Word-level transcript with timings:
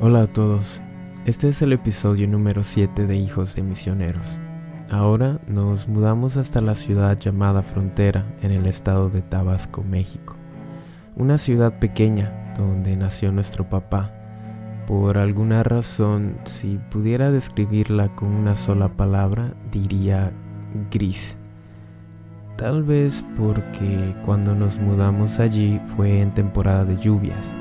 Hola 0.00 0.22
a 0.22 0.26
todos, 0.28 0.80
este 1.26 1.48
es 1.48 1.60
el 1.60 1.72
episodio 1.72 2.28
número 2.28 2.62
7 2.62 3.08
de 3.08 3.16
Hijos 3.16 3.56
de 3.56 3.64
Misioneros. 3.64 4.38
Ahora 4.88 5.40
nos 5.48 5.88
mudamos 5.88 6.36
hasta 6.36 6.60
la 6.60 6.76
ciudad 6.76 7.18
llamada 7.18 7.62
Frontera 7.62 8.24
en 8.40 8.52
el 8.52 8.66
estado 8.66 9.10
de 9.10 9.22
Tabasco, 9.22 9.82
México. 9.82 10.36
Una 11.16 11.36
ciudad 11.36 11.80
pequeña 11.80 12.54
donde 12.56 12.96
nació 12.96 13.32
nuestro 13.32 13.68
papá. 13.68 14.14
Por 14.86 15.18
alguna 15.18 15.64
razón, 15.64 16.38
si 16.44 16.78
pudiera 16.90 17.32
describirla 17.32 18.14
con 18.14 18.28
una 18.28 18.54
sola 18.54 18.90
palabra, 18.90 19.54
diría 19.72 20.30
gris. 20.92 21.36
Tal 22.56 22.84
vez 22.84 23.24
porque 23.36 24.14
cuando 24.24 24.54
nos 24.54 24.78
mudamos 24.78 25.40
allí 25.40 25.80
fue 25.96 26.20
en 26.20 26.32
temporada 26.32 26.84
de 26.84 26.96
lluvias 26.98 27.52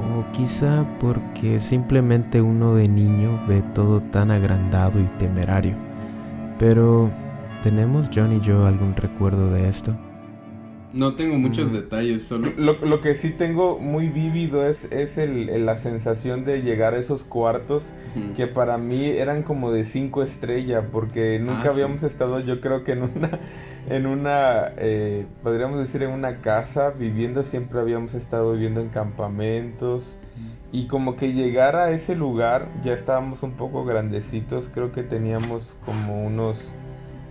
o 0.00 0.32
quizá 0.32 0.84
porque 0.98 1.60
simplemente 1.60 2.42
uno 2.42 2.74
de 2.74 2.88
niño 2.88 3.40
ve 3.46 3.62
todo 3.74 4.00
tan 4.00 4.30
agrandado 4.30 4.98
y 5.00 5.04
temerario. 5.18 5.74
Pero, 6.58 7.10
¿tenemos 7.62 8.10
John 8.14 8.32
y 8.32 8.40
yo 8.40 8.66
algún 8.66 8.94
recuerdo 8.96 9.50
de 9.50 9.68
esto? 9.68 9.94
No 10.92 11.14
tengo 11.14 11.38
muchos 11.38 11.72
detalles, 11.72 12.24
solo... 12.24 12.52
Lo, 12.56 13.00
que 13.00 13.14
sí 13.14 13.30
tengo 13.30 13.78
muy 13.78 14.08
vívido 14.08 14.66
es, 14.66 14.84
es 14.86 15.18
el, 15.18 15.64
la 15.64 15.78
sensación 15.78 16.44
de 16.44 16.62
llegar 16.62 16.94
a 16.94 16.98
esos 16.98 17.22
cuartos 17.22 17.90
que 18.36 18.48
para 18.48 18.76
mí 18.76 19.04
eran 19.06 19.44
como 19.44 19.70
de 19.70 19.84
cinco 19.84 20.22
estrellas, 20.22 20.84
porque 20.90 21.38
nunca 21.38 21.68
ah, 21.68 21.72
habíamos 21.72 22.02
estado 22.02 22.40
yo 22.40 22.60
creo 22.60 22.82
que 22.82 22.92
en 22.92 23.02
una, 23.02 23.38
en 23.88 24.06
una 24.06 24.72
eh, 24.78 25.26
podríamos 25.42 25.78
decir 25.78 26.02
en 26.02 26.10
una 26.10 26.40
casa 26.40 26.90
viviendo, 26.90 27.44
siempre 27.44 27.78
habíamos 27.78 28.14
estado 28.14 28.52
viviendo 28.52 28.80
en 28.80 28.88
campamentos. 28.88 30.16
Y 30.72 30.86
como 30.86 31.16
que 31.16 31.32
llegar 31.32 31.76
a 31.76 31.90
ese 31.90 32.14
lugar, 32.14 32.68
ya 32.84 32.94
estábamos 32.94 33.42
un 33.42 33.52
poco 33.52 33.84
grandecitos, 33.84 34.70
creo 34.72 34.92
que 34.92 35.02
teníamos 35.02 35.76
como 35.84 36.24
unos 36.24 36.74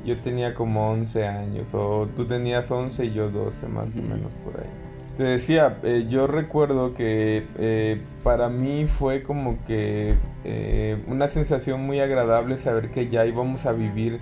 yo 0.09 0.19
tenía 0.21 0.53
como 0.55 0.89
11 0.91 1.27
años, 1.27 1.73
o 1.73 2.07
tú 2.15 2.25
tenías 2.25 2.71
11 2.71 3.05
y 3.05 3.13
yo 3.13 3.29
12 3.29 3.67
más 3.67 3.93
o 3.95 4.02
menos 4.02 4.31
por 4.43 4.59
ahí. 4.59 4.69
Te 5.17 5.23
decía, 5.23 5.77
eh, 5.83 6.07
yo 6.09 6.27
recuerdo 6.27 6.93
que 6.93 7.45
eh, 7.57 8.02
para 8.23 8.49
mí 8.49 8.87
fue 8.87 9.21
como 9.21 9.63
que 9.65 10.15
eh, 10.43 11.03
una 11.07 11.27
sensación 11.27 11.81
muy 11.85 11.99
agradable 11.99 12.57
saber 12.57 12.89
que 12.89 13.09
ya 13.09 13.25
íbamos 13.25 13.65
a 13.65 13.73
vivir 13.73 14.19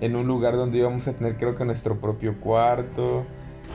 en 0.00 0.16
un 0.16 0.26
lugar 0.26 0.54
donde 0.54 0.78
íbamos 0.78 1.08
a 1.08 1.14
tener 1.14 1.36
creo 1.36 1.56
que 1.56 1.64
nuestro 1.64 1.96
propio 1.98 2.38
cuarto, 2.40 3.24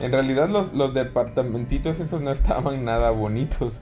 en 0.00 0.12
realidad 0.12 0.48
los, 0.48 0.72
los 0.72 0.94
departamentitos 0.94 2.00
esos 2.00 2.20
no 2.22 2.30
estaban 2.30 2.84
nada 2.84 3.10
bonitos 3.10 3.80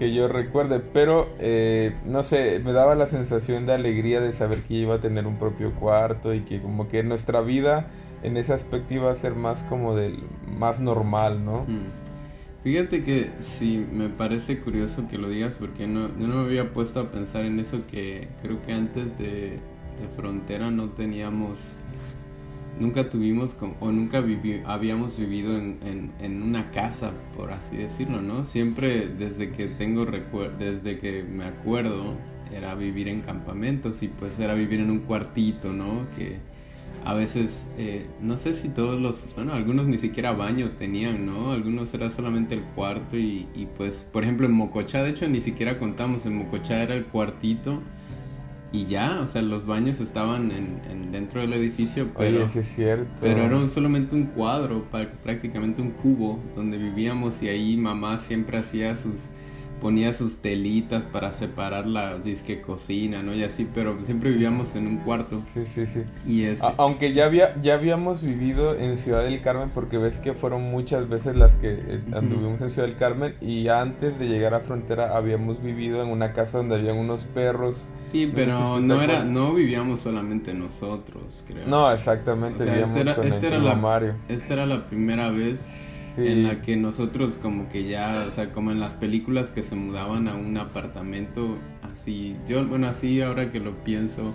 que 0.00 0.12
yo 0.12 0.26
recuerde, 0.26 0.80
pero 0.80 1.28
eh, 1.38 1.94
no 2.04 2.24
sé, 2.24 2.60
me 2.64 2.72
daba 2.72 2.96
la 2.96 3.06
sensación 3.06 3.66
de 3.66 3.74
alegría 3.74 4.20
de 4.20 4.32
saber 4.32 4.62
que 4.62 4.74
iba 4.74 4.96
a 4.96 5.00
tener 5.00 5.28
un 5.28 5.36
propio 5.36 5.72
cuarto 5.74 6.34
y 6.34 6.40
que 6.40 6.60
como 6.60 6.88
que 6.88 7.04
nuestra 7.04 7.40
vida 7.40 7.86
en 8.24 8.36
ese 8.36 8.52
aspecto 8.52 8.94
iba 8.94 9.12
a 9.12 9.14
ser 9.14 9.36
más 9.36 9.62
como 9.64 9.94
del 9.94 10.24
más 10.58 10.80
normal, 10.80 11.44
¿no? 11.44 11.66
Fíjate 12.64 13.04
que 13.04 13.30
sí, 13.40 13.86
me 13.92 14.08
parece 14.08 14.58
curioso 14.58 15.06
que 15.08 15.18
lo 15.18 15.28
digas 15.28 15.56
porque 15.58 15.86
no, 15.86 16.08
yo 16.18 16.26
no 16.26 16.34
me 16.36 16.44
había 16.46 16.72
puesto 16.72 16.98
a 16.98 17.12
pensar 17.12 17.44
en 17.44 17.60
eso 17.60 17.86
que 17.86 18.28
creo 18.42 18.60
que 18.62 18.72
antes 18.72 19.16
de, 19.18 19.60
de 20.00 20.08
Frontera 20.16 20.70
no 20.72 20.90
teníamos 20.90 21.76
nunca 22.78 23.10
tuvimos 23.10 23.56
o 23.80 23.92
nunca 23.92 24.22
habíamos 24.66 25.18
vivido 25.18 25.56
en, 25.56 26.12
en, 26.20 26.42
una 26.42 26.70
casa, 26.70 27.12
por 27.36 27.52
así 27.52 27.76
decirlo, 27.76 28.22
¿no? 28.22 28.44
Siempre 28.44 29.08
desde 29.08 29.50
que 29.50 29.68
tengo 29.68 30.06
desde 30.06 30.98
que 30.98 31.22
me 31.22 31.44
acuerdo 31.44 32.14
era 32.54 32.74
vivir 32.74 33.08
en 33.08 33.20
campamentos 33.20 34.02
y 34.02 34.08
pues 34.08 34.38
era 34.38 34.54
vivir 34.54 34.80
en 34.80 34.90
un 34.90 35.00
cuartito, 35.00 35.72
¿no? 35.72 36.06
Que 36.16 36.38
a 37.04 37.14
veces, 37.14 37.66
eh, 37.78 38.06
no 38.20 38.36
sé 38.36 38.52
si 38.52 38.68
todos 38.68 39.00
los, 39.00 39.28
bueno, 39.34 39.54
algunos 39.54 39.86
ni 39.86 39.98
siquiera 39.98 40.32
baño 40.32 40.72
tenían, 40.78 41.24
¿no? 41.24 41.52
Algunos 41.52 41.94
era 41.94 42.10
solamente 42.10 42.54
el 42.54 42.62
cuarto 42.62 43.16
y, 43.16 43.46
y 43.54 43.66
pues, 43.76 44.06
por 44.12 44.22
ejemplo, 44.22 44.46
en 44.46 44.52
Mocochá, 44.52 45.02
de 45.02 45.10
hecho, 45.10 45.28
ni 45.28 45.40
siquiera 45.40 45.78
contamos, 45.78 46.26
en 46.26 46.36
Mocochá 46.36 46.82
era 46.82 46.94
el 46.94 47.06
cuartito 47.06 47.80
y 48.72 48.86
ya, 48.86 49.20
o 49.20 49.26
sea, 49.26 49.42
los 49.42 49.66
baños 49.66 50.00
estaban 50.00 50.52
en, 50.52 51.10
dentro 51.10 51.40
del 51.40 51.52
edificio, 51.54 52.08
pero, 52.16 52.44
es 52.44 52.68
cierto. 52.68 53.08
pero 53.20 53.42
era 53.42 53.68
solamente 53.68 54.14
un 54.14 54.26
cuadro, 54.26 54.84
prácticamente 55.24 55.82
un 55.82 55.90
cubo 55.90 56.38
donde 56.54 56.78
vivíamos 56.78 57.42
y 57.42 57.48
ahí 57.48 57.76
mamá 57.76 58.18
siempre 58.18 58.58
hacía 58.58 58.94
sus 58.94 59.22
ponía 59.80 60.12
sus 60.12 60.36
telitas 60.36 61.04
para 61.04 61.32
separar 61.32 61.86
la 61.86 62.18
disque 62.18 62.60
cocina, 62.60 63.22
¿no? 63.22 63.34
Y 63.34 63.42
así, 63.42 63.66
pero 63.72 64.02
siempre 64.04 64.30
vivíamos 64.30 64.76
en 64.76 64.86
un 64.86 64.98
cuarto. 64.98 65.42
Sí, 65.54 65.64
sí, 65.66 65.86
sí. 65.86 66.02
Y 66.26 66.44
es 66.44 66.54
este 66.54 66.66
Aunque 66.76 67.12
ya 67.12 67.26
había 67.26 67.60
ya 67.60 67.74
habíamos 67.74 68.22
vivido 68.22 68.74
en 68.76 68.96
Ciudad 68.96 69.24
del 69.24 69.40
Carmen 69.40 69.70
porque 69.72 69.98
ves 69.98 70.20
que 70.20 70.34
fueron 70.34 70.70
muchas 70.70 71.08
veces 71.08 71.36
las 71.36 71.54
que 71.54 71.72
eh, 71.72 72.00
anduvimos 72.12 72.60
en 72.60 72.70
Ciudad 72.70 72.88
del 72.88 72.96
Carmen 72.96 73.34
y 73.40 73.68
antes 73.68 74.18
de 74.18 74.28
llegar 74.28 74.54
a 74.54 74.60
frontera 74.60 75.16
habíamos 75.16 75.62
vivido 75.62 76.02
en 76.02 76.08
una 76.08 76.32
casa 76.32 76.58
donde 76.58 76.76
habían 76.76 76.96
unos 76.96 77.24
perros. 77.24 77.76
Sí, 78.10 78.30
pero 78.34 78.80
no, 78.80 79.00
era 79.02 79.24
no 79.24 79.54
vivíamos 79.54 80.00
solamente 80.00 80.52
nosotros, 80.52 81.44
creo. 81.46 81.66
No, 81.66 81.90
exactamente, 81.92 82.64
este 82.64 83.00
era, 83.00 83.12
este 83.22 83.46
era 83.46 83.58
la, 83.58 84.16
Esta 84.28 84.54
era 84.54 84.66
la 84.66 84.86
primera 84.86 85.30
vez 85.30 85.89
en 86.16 86.42
la 86.44 86.62
que 86.62 86.76
nosotros 86.76 87.36
como 87.36 87.68
que 87.68 87.88
ya, 87.88 88.26
o 88.28 88.32
sea, 88.32 88.52
como 88.52 88.70
en 88.70 88.80
las 88.80 88.94
películas 88.94 89.52
que 89.52 89.62
se 89.62 89.74
mudaban 89.74 90.28
a 90.28 90.34
un 90.34 90.56
apartamento, 90.56 91.58
así, 91.82 92.36
yo, 92.48 92.66
bueno, 92.66 92.88
así 92.88 93.20
ahora 93.20 93.50
que 93.50 93.60
lo 93.60 93.82
pienso, 93.84 94.34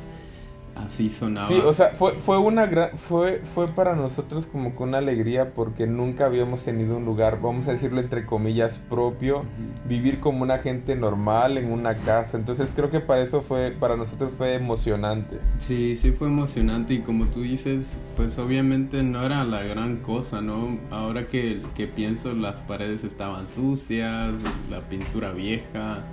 así 0.75 1.09
sonaba. 1.09 1.47
Sí, 1.47 1.61
o 1.63 1.73
sea, 1.73 1.89
fue, 1.89 2.13
fue 2.13 2.37
una 2.37 2.65
gran, 2.65 2.97
fue, 2.97 3.41
fue 3.53 3.67
para 3.67 3.95
nosotros 3.95 4.45
como 4.45 4.75
que 4.75 4.83
una 4.83 4.97
alegría 4.99 5.53
porque 5.53 5.87
nunca 5.87 6.25
habíamos 6.25 6.63
tenido 6.63 6.97
un 6.97 7.05
lugar, 7.05 7.39
vamos 7.41 7.67
a 7.67 7.71
decirlo 7.71 8.01
entre 8.01 8.25
comillas, 8.25 8.77
propio, 8.89 9.43
vivir 9.87 10.19
como 10.19 10.43
una 10.43 10.59
gente 10.59 10.95
normal 10.95 11.57
en 11.57 11.71
una 11.71 11.95
casa. 11.95 12.37
Entonces 12.37 12.71
creo 12.75 12.89
que 12.91 12.99
para 12.99 13.21
eso 13.21 13.41
fue, 13.41 13.71
para 13.71 13.95
nosotros 13.95 14.31
fue 14.37 14.55
emocionante. 14.55 15.39
Sí, 15.59 15.95
sí 15.95 16.11
fue 16.11 16.27
emocionante 16.27 16.93
y 16.93 16.99
como 16.99 17.25
tú 17.25 17.41
dices, 17.41 17.99
pues 18.15 18.37
obviamente 18.37 19.01
no 19.03 19.25
era 19.25 19.43
la 19.43 19.63
gran 19.63 19.97
cosa, 19.97 20.41
¿no? 20.41 20.77
Ahora 20.91 21.27
que, 21.27 21.61
que 21.75 21.87
pienso, 21.87 22.33
las 22.33 22.57
paredes 22.57 23.03
estaban 23.03 23.47
sucias, 23.47 24.33
la 24.69 24.81
pintura 24.81 25.31
vieja 25.31 26.03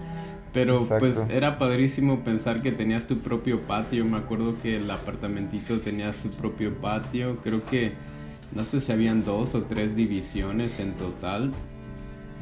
pero 0.53 0.87
pues 0.99 1.19
era 1.31 1.59
padrísimo 1.59 2.21
pensar 2.21 2.61
que 2.61 2.73
tenías 2.73 3.07
tu 3.07 3.19
propio 3.19 3.63
patio. 3.63 4.05
Me 4.05 4.19
acuerdo 4.19 4.55
que 4.63 4.77
el 4.77 4.91
apartamentito 4.91 5.81
tenía 5.81 6.13
su 6.13 6.31
propio 6.31 6.75
patio. 6.75 7.39
Creo 7.43 7.65
que 7.65 7.93
no 8.55 8.65
sé 8.65 8.81
si 8.81 8.93
habían 8.93 9.25
dos 9.25 9.55
o 9.55 9.63
tres 9.63 9.97
divisiones 9.97 10.79
en 10.79 10.93
total. 10.93 11.53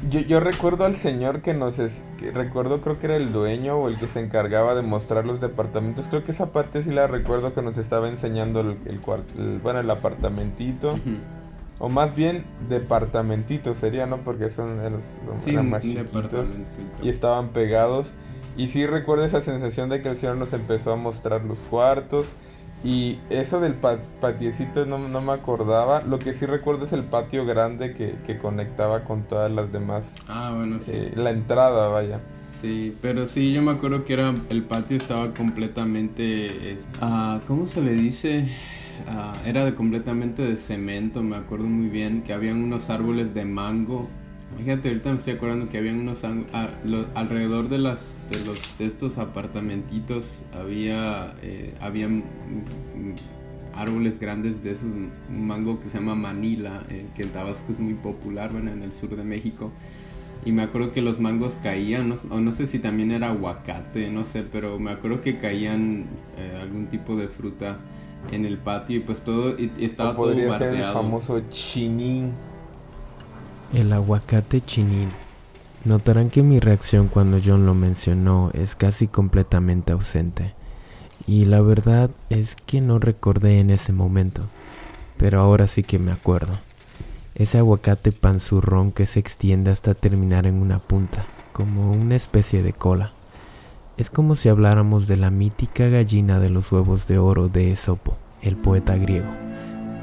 Yo, 0.09 0.19
yo 0.19 0.39
recuerdo 0.39 0.85
al 0.85 0.95
señor 0.95 1.41
que 1.41 1.53
nos 1.53 1.77
es, 1.77 2.03
recuerdo 2.33 2.81
creo 2.81 2.99
que 2.99 3.05
era 3.05 3.15
el 3.17 3.31
dueño 3.31 3.75
o 3.77 3.87
el 3.87 3.97
que 3.97 4.07
se 4.07 4.19
encargaba 4.19 4.73
de 4.73 4.81
mostrar 4.81 5.25
los 5.25 5.39
departamentos. 5.39 6.07
Creo 6.07 6.23
que 6.23 6.31
esa 6.31 6.51
parte 6.51 6.81
sí 6.81 6.91
la 6.91 7.07
recuerdo 7.07 7.53
que 7.53 7.61
nos 7.61 7.77
estaba 7.77 8.09
enseñando 8.09 8.61
el, 8.61 8.77
el, 8.85 9.59
bueno 9.59 9.79
el 9.79 9.89
apartamentito. 9.89 10.99
O 11.81 11.89
más 11.89 12.15
bien 12.15 12.45
departamentitos 12.69 13.77
sería, 13.77 14.05
¿no? 14.05 14.17
Porque 14.17 14.51
son, 14.51 14.79
eran 15.47 15.69
más 15.69 15.81
chiquitos 15.81 16.49
y 17.01 17.09
estaban 17.09 17.49
pegados. 17.49 18.13
Y 18.55 18.67
sí 18.67 18.85
recuerdo 18.85 19.25
esa 19.25 19.41
sensación 19.41 19.89
de 19.89 20.03
que 20.03 20.09
el 20.09 20.15
señor 20.15 20.37
nos 20.37 20.53
empezó 20.53 20.91
a 20.91 20.95
mostrar 20.95 21.43
los 21.43 21.59
cuartos. 21.63 22.27
Y 22.83 23.19
eso 23.31 23.59
del 23.59 23.73
patiecito 23.73 24.85
no, 24.85 24.99
no, 24.99 25.21
me 25.21 25.31
acordaba. 25.31 26.03
Lo 26.03 26.19
que 26.19 26.35
sí 26.35 26.45
recuerdo 26.45 26.85
es 26.85 26.93
el 26.93 27.03
patio 27.03 27.45
grande 27.47 27.95
que, 27.95 28.15
que 28.27 28.37
conectaba 28.37 29.03
con 29.03 29.23
todas 29.23 29.51
las 29.51 29.71
demás. 29.71 30.15
Ah, 30.27 30.53
bueno, 30.55 30.79
sí. 30.81 30.91
Eh, 30.93 31.13
la 31.15 31.31
entrada, 31.31 31.87
vaya. 31.87 32.19
Sí, 32.61 32.95
pero 33.01 33.25
sí, 33.25 33.53
yo 33.53 33.63
me 33.63 33.71
acuerdo 33.71 34.05
que 34.05 34.13
era 34.13 34.35
el 34.49 34.63
patio 34.63 34.97
estaba 34.97 35.33
completamente... 35.33 36.77
Ah, 36.99 37.39
¿Cómo 37.47 37.65
se 37.65 37.81
le 37.81 37.93
dice? 37.93 38.47
Ah, 39.07 39.33
era 39.45 39.73
completamente 39.75 40.41
de 40.41 40.57
cemento, 40.57 41.23
me 41.23 41.35
acuerdo 41.35 41.65
muy 41.65 41.89
bien 41.89 42.21
que 42.23 42.33
habían 42.33 42.63
unos 42.63 42.89
árboles 42.89 43.33
de 43.33 43.45
mango. 43.45 44.07
Fíjate, 44.57 44.89
ahorita 44.89 45.11
me 45.11 45.17
estoy 45.17 45.33
acordando 45.33 45.69
que 45.69 45.77
habían 45.77 45.99
unos 45.99 46.23
ah, 46.23 46.69
alrededor 47.15 47.69
de 47.69 47.77
las 47.77 48.17
de 48.29 48.43
los 48.45 48.77
de 48.77 48.85
estos 48.85 49.17
apartamentitos 49.17 50.43
había 50.53 51.33
eh, 51.41 51.73
habían 51.79 52.25
árboles 53.73 54.19
grandes 54.19 54.61
de 54.63 54.71
esos 54.71 54.83
un 54.83 55.11
mango 55.29 55.79
que 55.79 55.89
se 55.89 55.97
llama 55.97 56.15
Manila, 56.15 56.83
que 57.15 57.23
en 57.23 57.31
Tabasco 57.31 57.71
es 57.71 57.79
muy 57.79 57.93
popular, 57.93 58.51
bueno, 58.51 58.71
en 58.71 58.83
el 58.83 58.91
sur 58.91 59.15
de 59.15 59.23
México. 59.23 59.71
Y 60.43 60.51
me 60.51 60.63
acuerdo 60.63 60.91
que 60.91 61.01
los 61.01 61.19
mangos 61.19 61.57
caían, 61.61 62.13
o 62.29 62.39
no 62.41 62.51
sé 62.51 62.65
si 62.65 62.79
también 62.79 63.11
era 63.11 63.29
aguacate, 63.29 64.09
no 64.09 64.25
sé, 64.25 64.43
pero 64.43 64.79
me 64.79 64.91
acuerdo 64.91 65.21
que 65.21 65.37
caían 65.37 66.07
eh, 66.37 66.57
algún 66.59 66.87
tipo 66.87 67.15
de 67.15 67.27
fruta 67.27 67.77
en 68.31 68.45
el 68.45 68.57
patio 68.57 68.97
y 68.97 68.99
pues 68.99 69.23
todo 69.23 69.57
y, 69.57 69.71
estaba 69.79 70.15
todo 70.15 70.33
ser 70.57 70.75
el 70.75 70.83
famoso 70.93 71.41
chinín. 71.49 72.33
El 73.73 73.93
aguacate 73.93 74.61
chinín. 74.61 75.09
Notarán 75.83 76.29
que 76.29 76.43
mi 76.43 76.59
reacción 76.59 77.07
cuando 77.07 77.39
John 77.43 77.65
lo 77.65 77.73
mencionó 77.73 78.51
es 78.53 78.75
casi 78.75 79.07
completamente 79.07 79.91
ausente. 79.91 80.53
Y 81.27 81.45
la 81.45 81.61
verdad 81.61 82.09
es 82.29 82.55
que 82.55 82.81
no 82.81 82.99
recordé 82.99 83.59
en 83.59 83.69
ese 83.69 83.91
momento, 83.93 84.43
pero 85.17 85.39
ahora 85.39 85.67
sí 85.67 85.83
que 85.83 85.99
me 85.99 86.11
acuerdo. 86.11 86.59
Ese 87.35 87.57
aguacate 87.57 88.11
panzurrón 88.11 88.91
que 88.91 89.05
se 89.05 89.19
extiende 89.19 89.71
hasta 89.71 89.93
terminar 89.95 90.45
en 90.45 90.55
una 90.55 90.79
punta, 90.79 91.25
como 91.53 91.91
una 91.91 92.15
especie 92.15 92.61
de 92.61 92.73
cola. 92.73 93.13
Es 94.01 94.09
como 94.09 94.33
si 94.33 94.49
habláramos 94.49 95.07
de 95.07 95.15
la 95.15 95.29
mítica 95.29 95.87
gallina 95.87 96.39
de 96.39 96.49
los 96.49 96.71
huevos 96.71 97.05
de 97.05 97.19
oro 97.19 97.49
de 97.49 97.71
Esopo, 97.71 98.17
el 98.41 98.55
poeta 98.55 98.95
griego, 98.95 99.29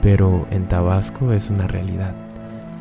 pero 0.02 0.46
en 0.52 0.68
Tabasco 0.68 1.32
es 1.32 1.50
una 1.50 1.66
realidad. 1.66 2.14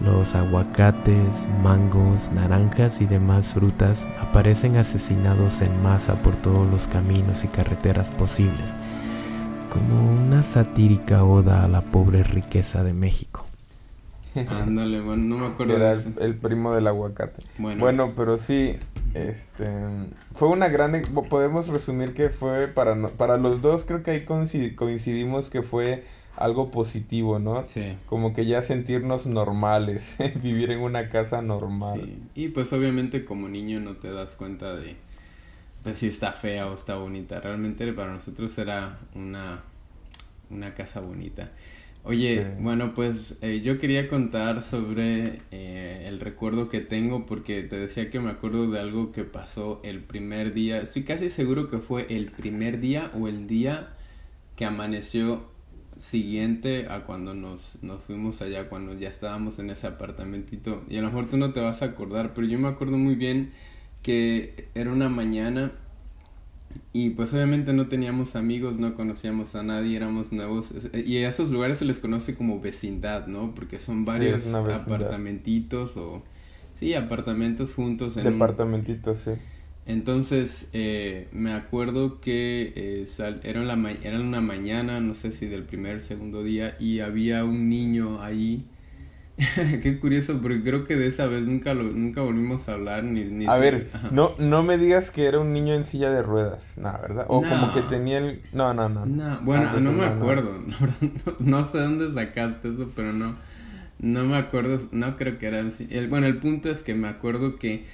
Los 0.06 0.36
aguacates, 0.36 1.26
mangos, 1.64 2.30
naranjas 2.36 3.02
y 3.02 3.08
demás 3.08 3.48
frutas 3.48 3.98
aparecen 4.22 4.76
asesinados 4.78 5.64
en 5.64 5.82
masa 5.82 6.22
por 6.22 6.36
todos 6.36 6.70
los 6.70 6.88
caminos 6.88 7.44
y 7.44 7.48
carreteras 7.48 8.12
posibles, 8.12 8.72
como 9.74 10.22
una 10.22 10.44
satírica 10.44 11.24
oda 11.24 11.64
a 11.64 11.68
la 11.68 11.82
pobre 11.82 12.22
riqueza 12.22 12.84
de 12.84 12.94
México. 12.94 13.44
Ándale, 14.50 15.02
bueno, 15.02 15.24
no 15.24 15.38
me 15.40 15.48
acuerdo. 15.48 15.78
Era 15.78 15.94
el, 15.94 16.36
primo 16.36 16.76
del 16.76 16.86
aguacate. 16.86 17.42
Bueno. 17.58 18.12
pero 18.16 18.38
sí, 18.38 18.78
este, 19.18 19.68
fue 20.36 20.50
una 20.50 20.70
gran, 20.70 21.02
podemos 21.30 21.68
resumir 21.68 22.14
que 22.14 22.30
fue 22.30 22.68
para, 22.68 23.10
para 23.12 23.38
los 23.38 23.62
dos, 23.62 23.86
creo 23.86 24.04
que 24.04 24.12
ahí 24.12 24.26
coincidimos 24.26 25.50
que 25.50 25.62
fue 25.62 26.04
algo 26.36 26.70
positivo, 26.70 27.40
¿no? 27.40 27.66
Sí. 27.68 27.98
Como 28.06 28.34
que 28.34 28.46
ya 28.46 28.62
sentirnos 28.62 29.26
normales, 29.26 30.16
vivir 30.42 30.72
en 30.72 30.80
una 30.80 31.10
casa 31.10 31.42
normal. 31.42 32.02
Sí. 32.04 32.24
Y 32.36 32.48
pues 32.50 32.72
obviamente 32.74 33.26
como 33.26 33.50
niño 33.50 33.80
no 33.80 33.96
te 33.96 34.12
das 34.12 34.36
cuenta 34.36 34.76
de 34.76 34.96
pues 35.84 36.00
si 36.00 36.08
está 36.08 36.32
fea 36.32 36.68
o 36.68 36.74
está 36.74 36.96
bonita. 36.98 37.40
Realmente 37.40 37.92
para 37.94 38.12
nosotros 38.12 38.58
era 38.58 39.00
una, 39.16 39.64
una 40.50 40.74
casa 40.74 41.00
bonita. 41.00 41.52
Oye, 42.10 42.48
bueno, 42.62 42.94
pues 42.94 43.36
eh, 43.42 43.60
yo 43.60 43.80
quería 43.80 44.08
contar 44.08 44.62
sobre 44.62 45.40
eh, 45.52 46.06
el 46.08 46.22
recuerdo 46.22 46.70
que 46.70 46.80
tengo 46.80 47.26
porque 47.26 47.64
te 47.64 47.78
decía 47.78 48.10
que 48.10 48.22
me 48.22 48.30
acuerdo 48.30 48.72
de 48.72 48.80
algo 48.80 49.12
que 49.12 49.26
pasó 49.26 49.82
el 49.84 50.00
primer 50.00 50.54
día. 50.54 50.80
Estoy 50.80 51.04
casi 51.04 51.30
seguro 51.30 51.70
que 51.70 51.80
fue 51.80 52.08
el 52.10 52.32
primer 52.32 52.80
día 52.80 53.12
o 53.14 53.28
el 53.28 53.46
día 53.46 53.90
que 54.56 54.64
amaneció 54.64 55.50
siguiente 55.98 56.88
a 56.90 57.04
cuando 57.04 57.34
nos, 57.34 57.84
nos 57.84 58.02
fuimos 58.04 58.42
allá, 58.42 58.70
cuando 58.70 58.94
ya 58.94 59.10
estábamos 59.10 59.60
en 59.60 59.70
ese 59.70 59.88
apartamentito. 59.88 60.86
Y 60.90 60.96
a 60.96 61.02
lo 61.02 61.08
mejor 61.08 61.28
tú 61.28 61.36
no 61.36 61.52
te 61.52 61.60
vas 61.60 61.82
a 61.82 61.88
acordar, 61.88 62.34
pero 62.34 62.48
yo 62.48 62.58
me 62.58 62.70
acuerdo 62.70 62.98
muy 62.98 63.16
bien 63.16 63.52
que 64.02 64.70
era 64.76 64.94
una 64.94 65.10
mañana 65.10 65.74
y 66.94 67.12
pues 67.12 67.34
obviamente 67.34 67.74
no 67.74 67.88
teníamos 67.88 68.36
amigos, 68.36 68.80
no 68.80 68.96
conocíamos 68.96 69.56
a 69.56 69.64
nadie, 69.64 69.96
éramos 69.96 70.32
nuevos. 70.32 70.74
Y 70.94 71.18
a 71.18 71.30
esos 71.30 71.52
lugares 71.52 71.78
se 71.78 71.86
les 71.86 72.00
conoce 72.00 72.36
como 72.36 72.60
vecindad, 72.60 73.28
¿no? 73.28 73.54
Porque 73.54 73.80
son 73.80 74.06
varios 74.06 74.48
apartamentitos 74.54 75.98
o... 75.98 76.24
Sí, 76.76 76.94
apartamentos 76.94 77.74
juntos. 77.74 78.18
En 78.18 78.24
Departamentitos, 78.24 79.20
sí. 79.20 79.32
Entonces, 79.88 80.68
eh, 80.74 81.28
me 81.32 81.54
acuerdo 81.54 82.20
que 82.20 82.74
eh, 82.76 83.08
era, 83.44 83.64
la 83.64 83.92
era 84.04 84.20
una 84.20 84.42
mañana, 84.42 85.00
no 85.00 85.16
sé 85.16 85.32
si 85.32 85.48
del 85.48 85.64
primer 85.64 85.98
o 85.98 86.00
segundo 86.02 86.44
día, 86.44 86.76
y 86.80 87.00
había 87.00 87.46
un 87.46 87.70
niño 87.70 88.22
ahí. 88.22 88.66
Qué 89.84 90.00
curioso, 90.00 90.40
porque 90.42 90.64
creo 90.64 90.84
que 90.84 90.96
de 90.96 91.08
esa 91.08 91.28
vez 91.28 91.44
nunca 91.44 91.76
lo, 91.76 91.84
nunca 91.84 92.22
volvimos 92.22 92.68
a 92.70 92.74
hablar 92.74 93.04
ni... 93.04 93.24
ni 93.24 93.46
a 93.46 93.58
ver, 93.58 93.92
no, 94.12 94.34
no 94.40 94.64
me 94.64 94.80
digas 94.80 95.12
que 95.12 95.26
era 95.26 95.40
un 95.40 95.54
niño 95.54 95.76
en 95.76 95.84
silla 95.84 96.10
de 96.10 96.24
ruedas, 96.24 96.74
no, 96.76 96.92
¿verdad? 96.94 97.26
O 97.28 97.44
como 97.44 97.72
que 97.72 97.84
tenía 97.84 98.18
el... 98.18 98.42
No, 98.52 98.74
no, 98.74 98.90
no. 98.90 99.06
no 99.06 99.40
bueno, 99.42 99.70
ah, 99.72 99.78
no 99.80 99.92
me 99.92 100.06
acuerdo, 100.06 100.60
no, 101.40 101.64
sé 101.64 101.78
dónde 101.78 102.12
sacaste 102.14 102.70
eso, 102.70 102.92
pero 102.96 103.14
no, 103.14 103.36
no 104.00 104.24
me 104.24 104.38
acuerdo, 104.38 104.80
no 104.92 105.16
creo 105.16 105.38
que 105.38 105.48
era... 105.48 105.60
El, 105.60 106.08
bueno, 106.08 106.26
el 106.26 106.38
punto 106.38 106.72
es 106.72 106.82
que 106.82 106.96
me 106.96 107.08
acuerdo 107.08 107.60
que 107.60 107.86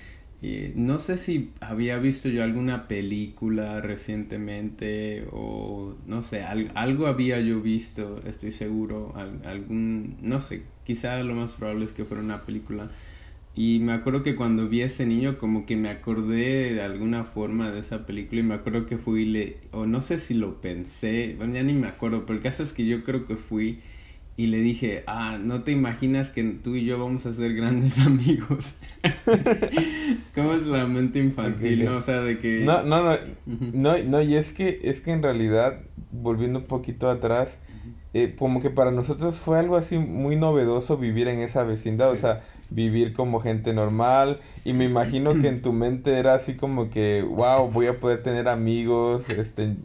no 0.76 1.00
sé 1.00 1.18
si 1.18 1.52
había 1.62 1.98
visto 2.00 2.28
yo 2.28 2.44
alguna 2.44 2.88
película 2.90 3.80
recientemente 3.80 5.26
o 5.32 5.96
no 6.06 6.22
sé, 6.22 6.44
algo 6.44 7.08
había 7.08 7.40
yo 7.40 7.62
visto, 7.62 8.20
estoy 8.28 8.52
seguro, 8.52 9.14
algún, 9.46 10.18
no 10.22 10.42
sé, 10.42 10.64
quizá 10.84 11.24
lo 11.24 11.34
más 11.34 11.54
probable 11.54 11.86
es 11.86 11.94
que 11.94 12.04
fuera 12.04 12.22
una 12.22 12.42
película. 12.46 12.92
Y 13.56 13.80
me 13.80 13.94
acuerdo 13.94 14.24
que 14.24 14.36
cuando 14.36 14.68
vi 14.68 14.82
ese 14.82 15.06
niño 15.06 15.38
como 15.38 15.66
que 15.66 15.78
me 15.78 15.90
acordé 15.90 16.74
de 16.74 16.82
alguna 16.82 17.24
forma 17.24 17.72
de 17.72 17.80
esa 17.80 18.06
película 18.06 18.42
y 18.42 18.44
me 18.44 18.56
acuerdo 18.56 18.86
que 18.86 18.98
fui, 18.98 19.26
le, 19.26 19.58
o 19.72 19.86
no 19.86 20.02
sé 20.02 20.18
si 20.18 20.34
lo 20.34 20.60
pensé, 20.60 21.36
bueno 21.38 21.54
ya 21.54 21.64
ni 21.64 21.74
me 21.74 21.88
acuerdo, 21.88 22.26
pero 22.26 22.38
el 22.38 22.44
caso 22.44 22.64
es 22.64 22.74
que 22.74 22.86
yo 22.86 23.04
creo 23.04 23.26
que 23.26 23.38
fui 23.38 23.80
y 24.36 24.48
le 24.48 24.58
dije, 24.58 25.04
ah, 25.06 25.38
no 25.40 25.62
te 25.64 25.72
imaginas 25.72 26.32
que 26.32 26.44
tú 26.44 26.76
y 26.76 26.86
yo 26.86 26.98
vamos 26.98 27.26
a 27.26 27.34
ser 27.34 27.54
grandes 27.54 27.98
amigos. 28.06 28.74
¿Cómo 30.36 30.54
es 30.54 30.64
la 30.64 30.88
mente 30.88 31.20
infantil, 31.20 31.86
no? 31.86 31.98
O 31.98 32.02
sea, 32.02 32.22
de 32.22 32.38
que... 32.38 32.62
No, 32.66 32.82
no, 32.84 33.04
no, 33.04 33.18
no, 33.46 33.98
no, 33.98 34.22
y 34.22 34.36
es 34.36 34.52
que, 34.54 34.80
es 34.84 35.02
que 35.02 35.12
en 35.12 35.22
realidad, 35.22 35.82
volviendo 36.12 36.60
un 36.60 36.66
poquito 36.66 37.10
atrás, 37.10 37.60
eh, 38.16 38.36
como 38.38 38.62
que 38.62 38.70
para 38.70 38.92
nosotros 38.92 39.38
fue 39.38 39.60
algo 39.60 39.76
así 39.76 39.98
muy 39.98 40.36
novedoso 40.36 40.98
vivir 40.98 41.28
en 41.28 41.40
esa 41.40 41.64
vecindad, 41.64 42.12
o 42.12 42.16
sea, 42.16 42.42
vivir 42.70 43.14
como 43.14 43.40
gente 43.40 43.74
normal, 43.74 44.40
y 44.66 44.74
me 44.74 44.86
imagino 44.86 45.40
que 45.40 45.48
en 45.48 45.62
tu 45.62 45.74
mente 45.74 46.18
era 46.18 46.34
así 46.34 46.56
como 46.56 46.90
que, 46.90 47.24
wow, 47.24 47.72
voy 47.72 47.86
a 47.86 48.00
poder 48.00 48.24
tener 48.24 48.48
amigos, 48.48 49.30
este, 49.30 49.76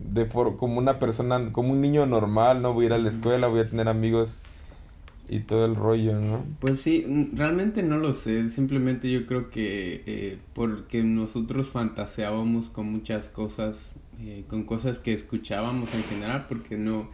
de 0.00 0.28
como 0.28 0.78
una 0.78 0.98
persona, 0.98 1.52
como 1.52 1.72
un 1.72 1.80
niño 1.80 2.06
normal, 2.06 2.62
¿no? 2.62 2.74
Voy 2.74 2.84
a 2.84 2.86
ir 2.86 2.92
a 2.94 2.98
la 2.98 3.10
escuela, 3.10 3.46
voy 3.48 3.60
a 3.60 3.68
tener 3.68 3.88
amigos 3.88 4.42
y 5.28 5.40
todo 5.40 5.66
el 5.66 5.74
rollo, 5.74 6.18
¿no? 6.18 6.44
Pues 6.60 6.80
sí, 6.80 7.30
realmente 7.34 7.82
no 7.82 7.98
lo 7.98 8.12
sé, 8.12 8.48
simplemente 8.48 9.10
yo 9.10 9.26
creo 9.26 9.50
que 9.50 10.02
eh, 10.06 10.38
porque 10.54 11.02
nosotros 11.02 11.68
fantaseábamos 11.68 12.68
con 12.70 12.90
muchas 12.90 13.28
cosas, 13.28 13.92
eh, 14.20 14.44
con 14.48 14.64
cosas 14.64 14.98
que 14.98 15.12
escuchábamos 15.12 15.92
en 15.94 16.02
general, 16.04 16.46
porque 16.48 16.76
no, 16.76 17.08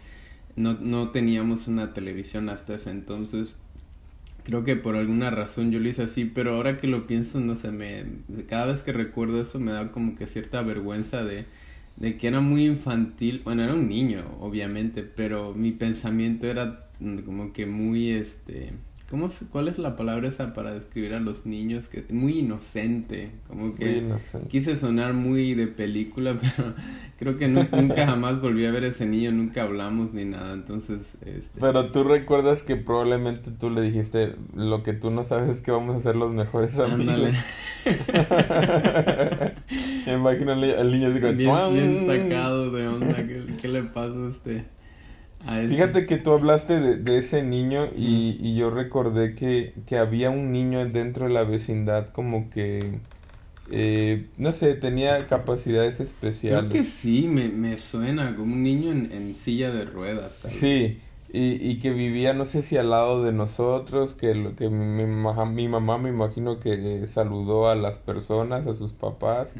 no, 0.56 0.74
no 0.74 1.10
teníamos 1.10 1.68
una 1.68 1.92
televisión 1.92 2.48
hasta 2.48 2.74
ese 2.74 2.90
entonces. 2.90 3.54
Creo 4.44 4.62
que 4.62 4.76
por 4.76 4.94
alguna 4.94 5.30
razón 5.30 5.70
yo 5.70 5.80
lo 5.80 5.88
hice 5.88 6.02
así, 6.02 6.26
pero 6.26 6.54
ahora 6.54 6.78
que 6.78 6.86
lo 6.86 7.06
pienso, 7.06 7.40
no 7.40 7.56
sé, 7.56 7.72
me, 7.72 8.04
cada 8.46 8.66
vez 8.66 8.82
que 8.82 8.92
recuerdo 8.92 9.40
eso 9.40 9.58
me 9.58 9.72
da 9.72 9.90
como 9.90 10.16
que 10.16 10.26
cierta 10.26 10.60
vergüenza 10.60 11.24
de 11.24 11.46
de 11.96 12.16
que 12.16 12.26
era 12.28 12.40
muy 12.40 12.66
infantil, 12.66 13.42
bueno, 13.44 13.62
era 13.64 13.74
un 13.74 13.88
niño, 13.88 14.24
obviamente, 14.40 15.02
pero 15.02 15.54
mi 15.54 15.72
pensamiento 15.72 16.46
era 16.46 16.88
como 17.24 17.52
que 17.52 17.66
muy, 17.66 18.10
este, 18.10 18.72
¿cómo 19.10 19.28
¿cuál 19.50 19.68
es 19.68 19.78
la 19.78 19.96
palabra 19.96 20.28
esa 20.28 20.54
para 20.54 20.72
describir 20.72 21.14
a 21.14 21.20
los 21.20 21.46
niños? 21.46 21.88
que 21.88 22.04
Muy 22.10 22.40
inocente, 22.40 23.30
como 23.48 23.74
que 23.74 24.02
quise 24.48 24.76
sonar 24.76 25.14
muy 25.14 25.54
de 25.54 25.66
película, 25.66 26.38
pero 26.40 26.74
creo 27.18 27.36
que 27.36 27.48
nunca 27.48 28.06
jamás 28.06 28.40
volví 28.40 28.66
a 28.66 28.70
ver 28.70 28.84
a 28.84 28.88
ese 28.88 29.06
niño, 29.06 29.32
nunca 29.32 29.62
hablamos 29.62 30.12
ni 30.12 30.24
nada, 30.24 30.54
entonces... 30.54 31.16
Este... 31.24 31.60
Pero 31.60 31.90
tú 31.92 32.04
recuerdas 32.04 32.62
que 32.62 32.76
probablemente 32.76 33.50
tú 33.50 33.70
le 33.70 33.80
dijiste, 33.80 34.36
lo 34.54 34.82
que 34.82 34.92
tú 34.92 35.10
no 35.10 35.24
sabes 35.24 35.48
es 35.48 35.60
que 35.60 35.70
vamos 35.70 35.96
a 35.96 36.00
ser 36.00 36.16
los 36.16 36.32
mejores 36.32 36.78
amigos. 36.78 37.32
Imagínale 40.06 40.76
al 40.76 40.90
niño 40.90 41.08
así 41.08 41.18
bien, 41.18 41.36
bien, 41.72 42.06
sacado 42.06 42.70
de 42.70 42.88
onda. 42.88 43.16
¿Qué, 43.60 43.68
le 43.68 43.82
pasa 43.82 44.14
a 44.14 44.28
este? 44.28 44.64
Fíjate 45.68 46.06
que 46.06 46.16
tú 46.16 46.32
hablaste 46.32 46.80
de, 46.80 47.18
ese 47.18 47.42
niño 47.42 47.88
y, 47.96 48.54
yo 48.56 48.70
recordé 48.70 49.34
que, 49.34 49.74
había 49.96 50.30
un 50.30 50.52
niño 50.52 50.88
dentro 50.88 51.26
de 51.26 51.32
la 51.32 51.44
vecindad 51.44 52.12
como 52.12 52.50
que, 52.50 52.98
eh, 53.70 54.26
no 54.38 54.52
sé, 54.52 54.74
tenía 54.74 55.26
capacidades 55.26 56.00
especiales. 56.00 56.70
Creo 56.70 56.72
que 56.72 56.82
sí, 56.82 57.28
me, 57.28 57.48
me 57.48 57.76
suena 57.76 58.34
como 58.34 58.54
un 58.54 58.62
niño 58.62 58.90
en, 58.90 59.12
en 59.12 59.34
silla 59.34 59.70
de 59.70 59.84
ruedas. 59.84 60.40
sí, 60.48 61.00
y, 61.34 61.58
y, 61.60 61.80
que 61.80 61.90
vivía, 61.90 62.32
no 62.32 62.46
sé 62.46 62.62
si 62.62 62.76
al 62.76 62.90
lado 62.90 63.24
de 63.24 63.32
nosotros, 63.32 64.14
que, 64.14 64.36
lo, 64.36 64.54
que 64.54 64.68
mi, 64.70 65.04
mi, 65.04 65.68
mamá 65.68 65.98
me 65.98 66.08
imagino 66.08 66.60
que 66.60 67.04
saludó 67.08 67.68
a 67.68 67.74
las 67.74 67.96
personas, 67.96 68.68
a 68.68 68.76
sus 68.76 68.92
papás, 68.92 69.56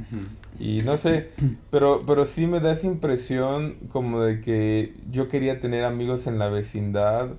y 0.61 0.83
no 0.83 0.97
sé, 0.97 1.31
pero, 1.71 2.05
pero 2.07 2.27
sí 2.27 2.47
me 2.47 2.61
da 2.61 2.73
esa 2.73 2.87
impresión 2.87 3.75
como 3.91 4.21
de 4.21 4.41
que 4.41 4.95
yo 5.11 5.29
quería 5.29 5.61
tener 5.61 5.83
amigos 5.83 6.29
en 6.29 6.39
la 6.39 6.49
vecindad, 6.49 7.31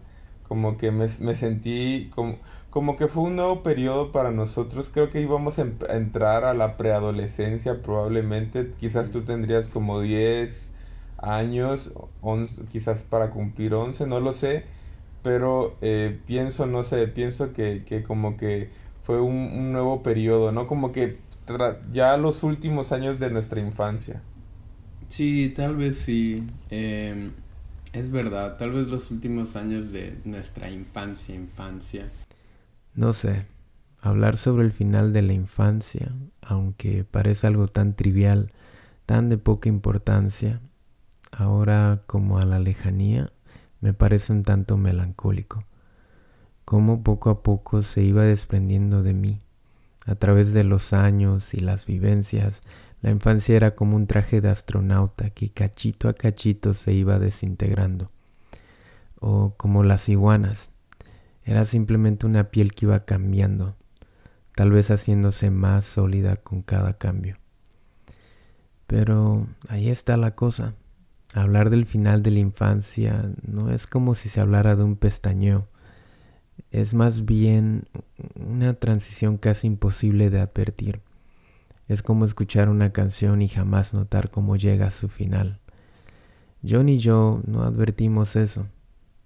como 0.50 0.78
que 0.78 0.92
me, 0.92 1.08
me 1.22 1.36
sentí 1.36 2.12
como, 2.14 2.38
como 2.70 2.98
que 2.98 3.08
fue 3.08 3.24
un 3.24 3.38
nuevo 3.38 3.64
periodo 3.64 4.12
para 4.12 4.32
nosotros, 4.32 4.90
creo 4.94 5.12
que 5.12 5.22
íbamos 5.22 5.60
a, 5.60 5.66
a 5.90 5.96
entrar 5.96 6.44
a 6.44 6.54
la 6.54 6.76
preadolescencia 6.76 7.82
probablemente, 7.82 8.74
quizás 8.78 9.12
tú 9.12 9.22
tendrías 9.22 9.70
como 9.70 10.02
10 10.02 10.75
años, 11.26 11.92
quizás 12.72 13.04
para 13.04 13.32
cumplir 13.32 13.74
11, 13.74 14.08
no 14.08 14.20
lo 14.20 14.34
sé, 14.34 14.66
pero 15.24 15.76
eh, 15.82 16.20
pienso, 16.28 16.66
no 16.66 16.84
sé, 16.84 17.08
pienso 17.08 17.52
que, 17.52 17.84
que 17.86 18.04
como 18.04 18.38
que 18.38 18.70
fue 19.04 19.20
un, 19.20 19.72
nuevo 19.72 20.04
periodo, 20.04 20.52
¿no? 20.52 20.68
Como 20.68 20.92
que 20.92 21.18
ya 21.92 22.18
los 22.18 22.44
últimos 22.44 22.92
años 22.92 23.20
de 23.20 23.30
nuestra 23.30 23.60
infancia. 23.60 24.22
Sí, 25.10 25.54
tal 25.56 25.76
vez 25.76 25.98
sí. 25.98 26.48
Em, 26.70 27.32
es 27.94 28.12
verdad, 28.12 28.58
tal 28.58 28.72
vez 28.72 28.88
los 28.88 29.12
últimos 29.12 29.56
años 29.56 29.92
de 29.92 30.18
nuestra 30.26 30.70
infancia, 30.70 31.36
infancia. 31.36 32.08
No 32.96 33.14
sé, 33.14 33.46
hablar 34.02 34.38
sobre 34.38 34.64
el 34.64 34.72
final 34.72 35.14
de 35.14 35.22
la 35.22 35.34
infancia, 35.34 36.12
aunque 36.42 37.04
parece 37.04 37.48
algo 37.48 37.68
tan 37.68 37.96
trivial, 37.96 38.52
tan 39.06 39.30
de 39.30 39.38
poca 39.38 39.70
importancia, 39.70 40.62
ahora 41.38 42.02
como 42.08 42.38
a 42.38 42.46
la 42.46 42.60
lejanía, 42.60 43.32
me 43.82 43.94
parece 43.94 44.32
un 44.32 44.44
tanto 44.44 44.78
melancólico. 44.78 45.66
Cómo 46.64 47.04
poco 47.04 47.30
a 47.30 47.44
poco 47.44 47.82
se 47.82 48.02
iba 48.02 48.24
desprendiendo 48.24 49.04
de 49.04 49.14
mí. 49.14 49.42
A 50.06 50.16
través 50.16 50.54
de 50.54 50.64
los 50.64 50.94
años 50.94 51.54
y 51.54 51.60
las 51.60 51.86
vivencias, 51.86 52.62
la 53.02 53.12
infancia 53.12 53.56
era 53.56 53.76
como 53.76 53.96
un 53.96 54.08
traje 54.08 54.42
de 54.42 54.50
astronauta 54.50 55.30
que 55.30 55.50
cachito 55.50 56.10
a 56.10 56.14
cachito 56.14 56.74
se 56.74 56.94
iba 56.94 57.20
desintegrando. 57.20 58.10
O 59.20 59.54
como 59.58 59.84
las 59.84 60.10
iguanas. 60.10 60.70
Era 61.44 61.66
simplemente 61.66 62.26
una 62.26 62.46
piel 62.46 62.72
que 62.72 62.86
iba 62.86 63.06
cambiando, 63.06 63.76
tal 64.56 64.72
vez 64.72 64.90
haciéndose 64.90 65.52
más 65.52 65.86
sólida 65.86 66.38
con 66.38 66.64
cada 66.64 66.98
cambio. 66.98 67.38
Pero 68.88 69.46
ahí 69.68 69.90
está 69.90 70.18
la 70.18 70.32
cosa. 70.32 70.74
Hablar 71.36 71.70
del 71.70 71.86
final 71.86 72.24
de 72.24 72.32
la 72.32 72.40
infancia 72.40 73.30
no 73.46 73.70
es 73.70 73.88
como 73.88 74.16
si 74.16 74.30
se 74.30 74.40
hablara 74.40 74.78
de 74.78 74.84
un 74.84 74.96
pestañeo. 74.96 75.68
Es 76.72 76.94
más 76.94 77.26
bien 77.26 77.90
una 78.36 78.76
transición 78.76 79.36
casi 79.36 79.68
imposible 79.68 80.30
de 80.30 80.40
advertir. 80.40 81.02
Es 81.90 82.02
como 82.02 82.24
escuchar 82.24 82.70
una 82.70 82.94
canción 82.94 83.42
y 83.42 83.50
jamás 83.50 83.94
notar 83.94 84.32
cómo 84.32 84.56
llega 84.56 84.88
a 84.88 84.92
su 84.92 85.10
final. 85.10 85.60
John 86.66 86.88
y 86.88 87.00
yo 87.00 87.42
no 87.46 87.64
advertimos 87.64 88.38
eso. 88.38 88.68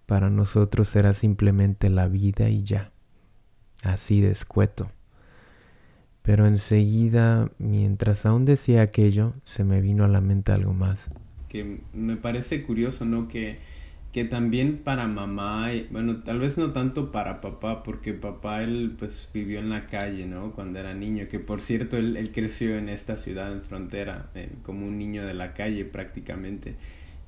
Para 0.07 0.31
nosotros 0.31 0.95
era 0.95 1.13
simplemente 1.13 1.91
la 1.91 2.07
vida 2.07 2.49
y 2.49 2.63
ya. 2.63 2.91
Así 3.83 4.19
de 4.19 4.31
escueto. 4.31 4.87
Pero 6.23 6.47
enseguida, 6.47 7.51
mientras 7.59 8.25
aún 8.25 8.45
decía 8.45 8.81
aquello, 8.81 9.35
se 9.43 9.63
me 9.63 9.79
vino 9.79 10.05
a 10.05 10.07
la 10.07 10.21
mente 10.21 10.51
algo 10.51 10.73
más 10.73 11.11
que 11.49 11.79
me 11.93 12.15
parece 12.15 12.63
curioso, 12.63 13.05
¿no? 13.05 13.27
Que, 13.27 13.59
que 14.13 14.25
también 14.25 14.77
para 14.77 15.07
mamá, 15.07 15.69
bueno, 15.91 16.17
tal 16.23 16.39
vez 16.39 16.57
no 16.57 16.71
tanto 16.71 17.11
para 17.11 17.41
papá, 17.41 17.83
porque 17.83 18.13
papá 18.13 18.63
él 18.63 18.95
pues 18.97 19.29
vivió 19.33 19.59
en 19.59 19.69
la 19.69 19.85
calle, 19.87 20.25
¿no? 20.25 20.53
Cuando 20.53 20.79
era 20.79 20.93
niño, 20.93 21.27
que 21.29 21.39
por 21.39 21.61
cierto 21.61 21.97
él, 21.97 22.31
creció 22.33 22.77
en 22.77 22.89
esta 22.89 23.17
ciudad 23.17 23.51
en 23.51 23.61
frontera, 23.61 24.31
como 24.63 24.87
un 24.87 24.97
niño 24.97 25.25
de 25.25 25.33
la 25.33 25.53
calle 25.53 25.85
prácticamente. 25.85 26.75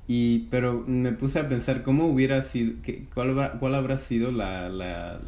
Y, 0.08 0.48
pero 0.50 0.84
me 0.86 1.12
puse 1.12 1.38
a 1.38 1.48
pensar 1.48 1.82
cómo 1.82 2.06
hubiera 2.06 2.42
sido, 2.42 2.74
cuál, 3.14 3.58
cuál 3.60 3.74
habrá 3.76 3.98
sido 3.98 4.32
la, 4.32 4.68
la, 4.68 5.20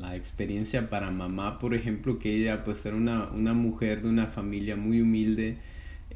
la, 0.00 0.16
experiencia 0.16 0.88
para 0.88 1.10
mamá, 1.10 1.58
por 1.58 1.74
ejemplo, 1.74 2.18
que 2.18 2.34
ella 2.34 2.64
pues 2.64 2.84
era 2.86 2.96
una, 2.96 3.30
una 3.30 3.52
mujer 3.52 4.02
de 4.02 4.08
una 4.08 4.26
familia 4.26 4.76
muy 4.76 5.02
humilde, 5.02 5.58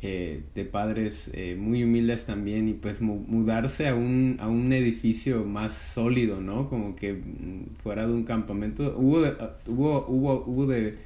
eh, 0.00 0.42
de 0.54 0.64
padres 0.64 1.30
eh, 1.32 1.56
muy 1.58 1.82
humildes 1.82 2.24
también 2.24 2.68
y 2.68 2.74
pues 2.74 3.00
mudarse 3.00 3.88
a 3.88 3.94
un, 3.94 4.36
a 4.40 4.46
un 4.46 4.72
edificio 4.72 5.44
más 5.44 5.72
sólido, 5.72 6.40
¿no? 6.40 6.68
Como 6.68 6.94
que 6.94 7.14
mm, 7.14 7.76
fuera 7.82 8.06
de 8.06 8.12
un 8.12 8.24
campamento. 8.24 8.94
Hubo 8.96 9.22
de, 9.22 9.34
ah, 9.40 9.56
hubo, 9.66 10.06
hubo, 10.06 10.44
hubo 10.46 10.66
de, 10.66 10.98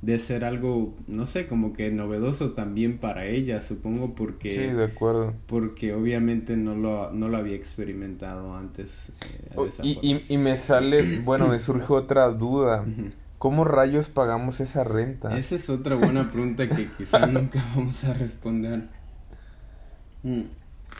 de 0.00 0.18
ser 0.18 0.44
algo, 0.44 0.94
no 1.06 1.26
sé, 1.26 1.46
como 1.46 1.72
que 1.72 1.90
novedoso 1.90 2.52
también 2.52 2.98
para 2.98 3.26
ella, 3.26 3.60
supongo, 3.60 4.14
porque... 4.14 4.54
Sí, 4.54 4.74
de 4.74 4.84
acuerdo. 4.84 5.34
Porque 5.46 5.92
obviamente 5.92 6.56
no 6.56 6.74
lo, 6.74 7.12
no 7.12 7.28
lo 7.28 7.36
había 7.36 7.56
experimentado 7.56 8.56
antes. 8.56 9.08
Eh, 9.56 9.70
y, 9.82 9.98
y, 10.00 10.24
y, 10.28 10.38
me 10.38 10.56
sale, 10.56 11.18
bueno, 11.20 11.48
me 11.48 11.60
surge 11.60 11.92
otra 11.92 12.28
duda. 12.28 12.84
¿Cómo 13.38 13.64
rayos 13.64 14.08
pagamos 14.08 14.60
esa 14.60 14.82
renta? 14.82 15.36
Esa 15.38 15.54
es 15.54 15.70
otra 15.70 15.94
buena 15.94 16.30
pregunta 16.30 16.68
que 16.68 16.88
quizá 16.98 17.26
nunca 17.26 17.64
vamos 17.74 18.02
a 18.04 18.12
responder. 18.12 18.88
Mm. 20.24 20.42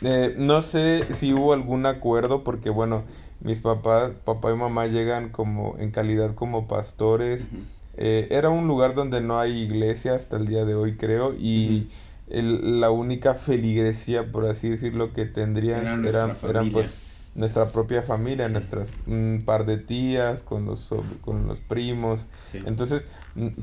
Eh, 0.01 0.35
no 0.37 0.61
sé 0.61 1.03
si 1.13 1.33
hubo 1.33 1.51
algún 1.53 1.85
acuerdo 1.85 2.45
porque 2.45 2.69
bueno, 2.69 3.03
mis 3.41 3.59
papás, 3.59 4.11
papá 4.23 4.51
y 4.51 4.55
mamá 4.55 4.87
llegan 4.87 5.29
como 5.29 5.75
en 5.79 5.91
calidad 5.91 6.33
como 6.35 6.67
pastores. 6.67 7.49
Eh, 7.97 8.29
era 8.31 8.49
un 8.49 8.67
lugar 8.67 8.95
donde 8.95 9.19
no 9.19 9.39
hay 9.39 9.57
iglesia 9.57 10.15
hasta 10.15 10.37
el 10.37 10.47
día 10.47 10.63
de 10.63 10.75
hoy 10.75 10.95
creo 10.95 11.33
y 11.33 11.89
la 12.29 12.91
única 12.91 13.33
feligresía 13.33 14.31
por 14.31 14.45
así 14.45 14.69
decirlo 14.69 15.13
que 15.13 15.25
tendrían 15.25 16.05
eran, 16.05 16.37
eran 16.43 16.71
pues 16.71 16.91
nuestra 17.39 17.69
propia 17.71 18.03
familia, 18.03 18.49
nuestras 18.49 19.01
un 19.07 19.41
par 19.45 19.65
de 19.65 19.77
tías, 19.77 20.43
con 20.43 20.65
los, 20.65 20.89
con 21.21 21.47
los 21.47 21.57
primos. 21.59 22.27
Entonces, 22.53 23.03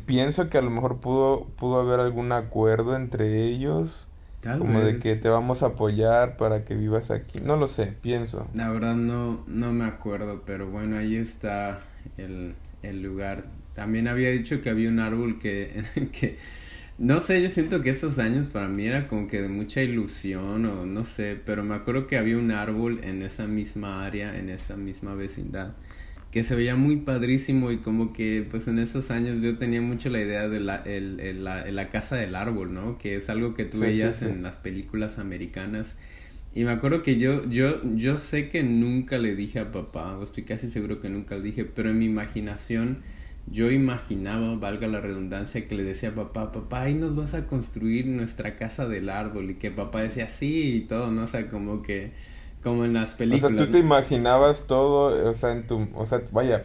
pienso 0.06 0.48
que 0.48 0.56
a 0.56 0.62
lo 0.62 0.70
mejor 0.70 0.96
pudo, 0.96 1.44
pudo 1.58 1.80
haber 1.80 2.00
algún 2.00 2.32
acuerdo 2.32 2.96
entre 2.96 3.44
ellos. 3.44 4.06
como 4.42 4.80
de 4.80 4.98
que 4.98 5.14
te 5.16 5.28
vamos 5.28 5.62
a 5.62 5.66
apoyar 5.66 6.38
para 6.38 6.64
que 6.64 6.74
vivas 6.74 7.10
aquí. 7.10 7.38
No 7.40 7.56
lo 7.56 7.68
sé, 7.68 7.92
pienso. 8.00 8.48
La 8.54 8.70
verdad 8.70 8.94
no, 8.94 9.44
no 9.46 9.72
me 9.72 9.84
acuerdo, 9.84 10.42
pero 10.46 10.70
bueno, 10.70 10.96
ahí 10.96 11.16
está 11.16 11.80
el, 12.16 12.54
el 12.82 13.02
lugar. 13.02 13.44
También 13.74 14.08
había 14.08 14.30
dicho 14.30 14.62
que 14.62 14.70
había 14.70 14.88
un 14.88 15.00
árbol 15.00 15.38
que, 15.38 15.84
que 16.18 16.38
no 16.98 17.20
sé, 17.20 17.42
yo 17.42 17.50
siento 17.50 17.82
que 17.82 17.90
esos 17.90 18.18
años 18.18 18.48
para 18.48 18.68
mí 18.68 18.86
era 18.86 19.06
como 19.08 19.28
que 19.28 19.42
de 19.42 19.48
mucha 19.48 19.82
ilusión 19.82 20.64
o 20.64 20.86
no 20.86 21.04
sé, 21.04 21.38
pero 21.44 21.62
me 21.62 21.74
acuerdo 21.74 22.06
que 22.06 22.16
había 22.16 22.38
un 22.38 22.50
árbol 22.50 23.00
en 23.04 23.22
esa 23.22 23.46
misma 23.46 24.06
área, 24.06 24.38
en 24.38 24.48
esa 24.48 24.76
misma 24.76 25.14
vecindad, 25.14 25.74
que 26.30 26.42
se 26.42 26.54
veía 26.56 26.74
muy 26.76 26.96
padrísimo 26.96 27.70
y 27.70 27.78
como 27.78 28.12
que 28.14 28.46
pues 28.50 28.66
en 28.68 28.78
esos 28.78 29.10
años 29.10 29.42
yo 29.42 29.58
tenía 29.58 29.82
mucho 29.82 30.08
la 30.10 30.20
idea 30.22 30.48
de 30.48 30.60
la, 30.60 30.76
el, 30.76 31.44
la, 31.44 31.70
la 31.70 31.90
casa 31.90 32.16
del 32.16 32.34
árbol, 32.34 32.72
¿no? 32.72 32.98
Que 32.98 33.16
es 33.16 33.28
algo 33.30 33.54
que 33.54 33.66
tú 33.66 33.80
veías 33.80 34.22
en 34.22 34.42
las 34.42 34.56
películas 34.56 35.18
americanas. 35.18 35.96
Y 36.54 36.64
me 36.64 36.70
acuerdo 36.70 37.02
que 37.02 37.18
yo, 37.18 37.48
yo, 37.50 37.82
yo 37.94 38.18
sé 38.18 38.48
que 38.48 38.62
nunca 38.62 39.18
le 39.18 39.34
dije 39.36 39.58
a 39.60 39.72
papá, 39.72 40.16
o 40.16 40.24
estoy 40.24 40.44
casi 40.44 40.70
seguro 40.70 41.00
que 41.00 41.10
nunca 41.10 41.36
le 41.36 41.42
dije, 41.42 41.64
pero 41.66 41.90
en 41.90 41.98
mi 41.98 42.06
imaginación 42.06 43.02
yo 43.48 43.70
imaginaba, 43.70 44.56
valga 44.56 44.88
la 44.88 45.00
redundancia, 45.00 45.68
que 45.68 45.74
le 45.74 45.84
decía 45.84 46.10
a 46.10 46.14
papá, 46.14 46.52
papá, 46.52 46.82
ahí 46.82 46.94
nos 46.94 47.14
vas 47.14 47.34
a 47.34 47.46
construir 47.46 48.06
nuestra 48.06 48.56
casa 48.56 48.88
del 48.88 49.08
árbol 49.08 49.50
y 49.50 49.54
que 49.54 49.70
papá 49.70 50.02
decía 50.02 50.28
sí 50.28 50.76
y 50.76 50.80
todo, 50.80 51.10
¿no? 51.10 51.24
O 51.24 51.26
sea, 51.26 51.48
como 51.48 51.82
que, 51.82 52.12
como 52.62 52.84
en 52.84 52.92
las 52.92 53.14
películas. 53.14 53.52
O 53.52 53.56
sea, 53.56 53.66
tú 53.66 53.72
te 53.72 53.78
imaginabas 53.78 54.66
todo, 54.66 55.30
o 55.30 55.34
sea, 55.34 55.52
en 55.52 55.66
tu, 55.66 55.88
o 55.94 56.06
sea, 56.06 56.22
vaya, 56.32 56.64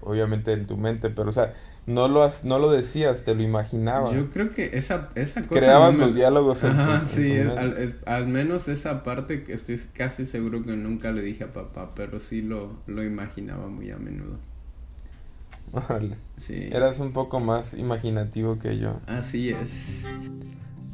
obviamente 0.00 0.52
en 0.52 0.66
tu 0.66 0.78
mente, 0.78 1.10
pero 1.10 1.28
o 1.28 1.32
sea, 1.32 1.52
no 1.84 2.08
lo, 2.08 2.28
no 2.44 2.58
lo 2.58 2.70
decías, 2.70 3.22
te 3.22 3.34
lo 3.34 3.42
imaginabas. 3.42 4.12
Yo 4.12 4.30
creo 4.30 4.48
que 4.48 4.70
esa, 4.72 5.10
esa 5.16 5.42
cosa... 5.42 5.60
Creabas 5.60 5.94
los 5.96 6.14
diálogos 6.14 6.64
en 6.64 7.06
sí, 7.06 7.38
al, 7.38 8.00
al, 8.06 8.26
menos 8.26 8.68
esa 8.68 9.02
parte 9.04 9.44
que 9.44 9.52
estoy 9.52 9.78
casi 9.92 10.24
seguro 10.24 10.64
que 10.64 10.74
nunca 10.76 11.12
le 11.12 11.20
dije 11.20 11.44
a 11.44 11.50
papá, 11.50 11.92
pero 11.94 12.20
sí 12.20 12.40
lo, 12.40 12.80
lo 12.86 13.04
imaginaba 13.04 13.68
muy 13.68 13.90
a 13.90 13.98
menudo. 13.98 14.38
Sí. 16.36 16.68
Eras 16.70 17.00
un 17.00 17.12
poco 17.12 17.40
más 17.40 17.74
imaginativo 17.74 18.58
que 18.58 18.78
yo. 18.78 19.00
Así 19.06 19.50
es. 19.50 20.06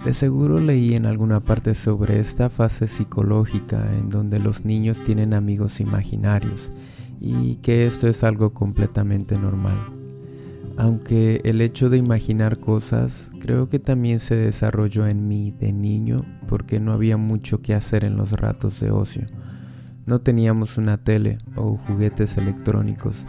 De 0.04 0.14
seguro 0.14 0.58
leí 0.58 0.94
en 0.94 1.06
alguna 1.06 1.40
parte 1.40 1.74
sobre 1.74 2.18
esta 2.18 2.50
fase 2.50 2.86
psicológica 2.86 3.88
en 3.96 4.08
donde 4.08 4.40
los 4.40 4.64
niños 4.64 5.02
tienen 5.04 5.32
amigos 5.32 5.80
imaginarios 5.80 6.72
y 7.20 7.56
que 7.56 7.86
esto 7.86 8.08
es 8.08 8.24
algo 8.24 8.52
completamente 8.52 9.36
normal. 9.36 9.78
Aunque 10.76 11.40
el 11.44 11.60
hecho 11.60 11.88
de 11.88 11.98
imaginar 11.98 12.58
cosas 12.58 13.30
creo 13.40 13.68
que 13.68 13.78
también 13.78 14.18
se 14.18 14.34
desarrolló 14.34 15.06
en 15.06 15.28
mí 15.28 15.52
de 15.52 15.72
niño 15.72 16.22
porque 16.48 16.80
no 16.80 16.92
había 16.92 17.16
mucho 17.16 17.62
que 17.62 17.74
hacer 17.74 18.04
en 18.04 18.16
los 18.16 18.32
ratos 18.32 18.80
de 18.80 18.90
ocio. 18.90 19.26
No 20.06 20.20
teníamos 20.20 20.78
una 20.78 20.98
tele 20.98 21.38
o 21.54 21.76
juguetes 21.76 22.36
electrónicos 22.36 23.24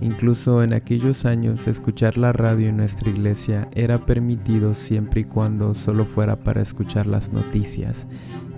Incluso 0.00 0.62
en 0.62 0.74
aquellos 0.74 1.24
años 1.24 1.66
escuchar 1.66 2.18
la 2.18 2.32
radio 2.32 2.68
en 2.68 2.76
nuestra 2.76 3.10
iglesia 3.10 3.68
era 3.72 4.06
permitido 4.06 4.74
siempre 4.74 5.22
y 5.22 5.24
cuando 5.24 5.74
solo 5.74 6.04
fuera 6.04 6.36
para 6.36 6.62
escuchar 6.62 7.06
las 7.06 7.32
noticias. 7.32 8.06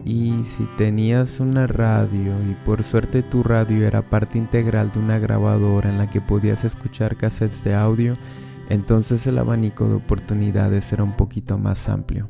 Y 0.04 0.42
si 0.44 0.64
tenías 0.76 1.40
una 1.40 1.66
radio 1.66 2.34
y 2.48 2.54
por 2.64 2.82
suerte 2.82 3.22
tu 3.22 3.42
radio 3.42 3.86
era 3.86 4.02
parte 4.02 4.38
integral 4.38 4.92
de 4.92 4.98
una 4.98 5.18
grabadora 5.18 5.90
en 5.90 5.98
la 5.98 6.10
que 6.10 6.20
podías 6.20 6.64
escuchar 6.64 7.16
cassettes 7.16 7.64
de 7.64 7.74
audio, 7.74 8.16
entonces 8.68 9.26
el 9.26 9.38
abanico 9.38 9.88
de 9.88 9.94
oportunidades 9.94 10.92
era 10.92 11.04
un 11.04 11.16
poquito 11.16 11.58
más 11.58 11.88
amplio. 11.88 12.28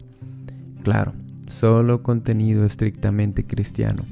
Claro, 0.82 1.12
solo 1.46 2.02
contenido 2.02 2.64
estrictamente 2.64 3.44
cristiano. 3.44 4.04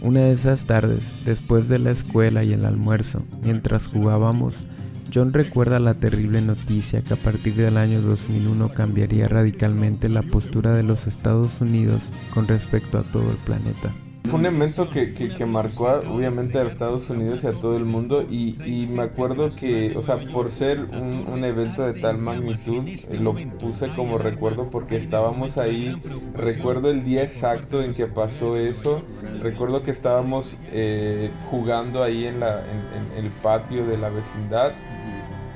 Una 0.00 0.20
de 0.20 0.32
esas 0.32 0.64
tardes, 0.64 1.14
después 1.24 1.68
de 1.68 1.80
la 1.80 1.90
escuela 1.90 2.44
y 2.44 2.52
el 2.52 2.64
almuerzo, 2.64 3.24
mientras 3.42 3.88
jugábamos, 3.88 4.64
John 5.12 5.32
recuerda 5.32 5.80
la 5.80 5.94
terrible 5.94 6.40
noticia 6.40 7.02
que 7.02 7.14
a 7.14 7.16
partir 7.16 7.54
del 7.56 7.76
año 7.76 8.00
2001 8.02 8.68
cambiaría 8.74 9.26
radicalmente 9.26 10.08
la 10.08 10.22
postura 10.22 10.74
de 10.74 10.82
los 10.82 11.06
Estados 11.06 11.60
Unidos 11.60 12.02
con 12.32 12.46
respecto 12.46 12.98
a 12.98 13.02
todo 13.02 13.28
el 13.30 13.38
planeta. 13.38 13.90
Fue 14.28 14.38
un 14.38 14.46
evento 14.46 14.90
que, 14.90 15.14
que, 15.14 15.46
marcó 15.46 15.86
obviamente 16.06 16.58
a 16.58 16.62
Estados 16.62 17.08
Unidos 17.08 17.44
y 17.44 17.46
a 17.46 17.52
todo 17.52 17.76
el 17.76 17.84
mundo 17.84 18.26
y, 18.30 18.56
y 18.64 18.86
me 18.86 19.02
acuerdo 19.02 19.54
que, 19.54 19.96
o 19.96 20.02
sea, 20.02 20.18
por 20.18 20.50
ser 20.50 20.80
un, 20.80 21.26
un 21.32 21.44
evento 21.44 21.82
de 21.82 21.98
tal 21.98 22.18
magnitud, 22.18 22.86
eh, 22.86 23.18
lo 23.18 23.34
puse 23.34 23.88
como 23.88 24.18
recuerdo 24.18 24.68
porque 24.70 24.96
estábamos 24.96 25.56
ahí, 25.56 26.00
recuerdo 26.34 26.90
el 26.90 27.04
día 27.04 27.22
exacto 27.22 27.82
en 27.82 27.94
que 27.94 28.06
pasó 28.06 28.56
eso, 28.56 29.02
recuerdo 29.40 29.82
que 29.82 29.92
estábamos 29.92 30.56
eh, 30.72 31.30
jugando 31.50 32.02
ahí 32.02 32.26
en, 32.26 32.40
la, 32.40 32.60
en 32.60 33.24
el 33.24 33.30
patio 33.30 33.86
de 33.86 33.96
la 33.96 34.10
vecindad. 34.10 34.72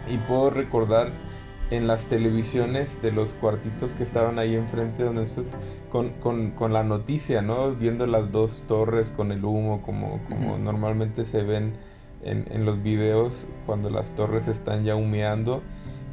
Y 0.08 0.16
puedo 0.18 0.50
recordar 0.50 1.12
en 1.72 1.86
las 1.86 2.04
televisiones 2.04 3.00
de 3.00 3.12
los 3.12 3.30
cuartitos 3.36 3.94
que 3.94 4.02
estaban 4.02 4.38
ahí 4.38 4.54
enfrente 4.54 5.04
donde 5.04 5.22
nosotros 5.22 5.54
con, 5.90 6.10
con, 6.20 6.50
con, 6.50 6.74
la 6.74 6.82
noticia, 6.82 7.40
¿no? 7.40 7.74
Viendo 7.74 8.06
las 8.06 8.30
dos 8.30 8.62
torres 8.68 9.10
con 9.10 9.32
el 9.32 9.42
humo, 9.42 9.80
como, 9.80 10.20
como 10.28 10.58
normalmente 10.58 11.24
se 11.24 11.42
ven 11.42 11.72
en, 12.22 12.46
en, 12.50 12.66
los 12.66 12.82
videos 12.82 13.48
cuando 13.64 13.88
las 13.88 14.14
torres 14.14 14.48
están 14.48 14.84
ya 14.84 14.96
humeando. 14.96 15.62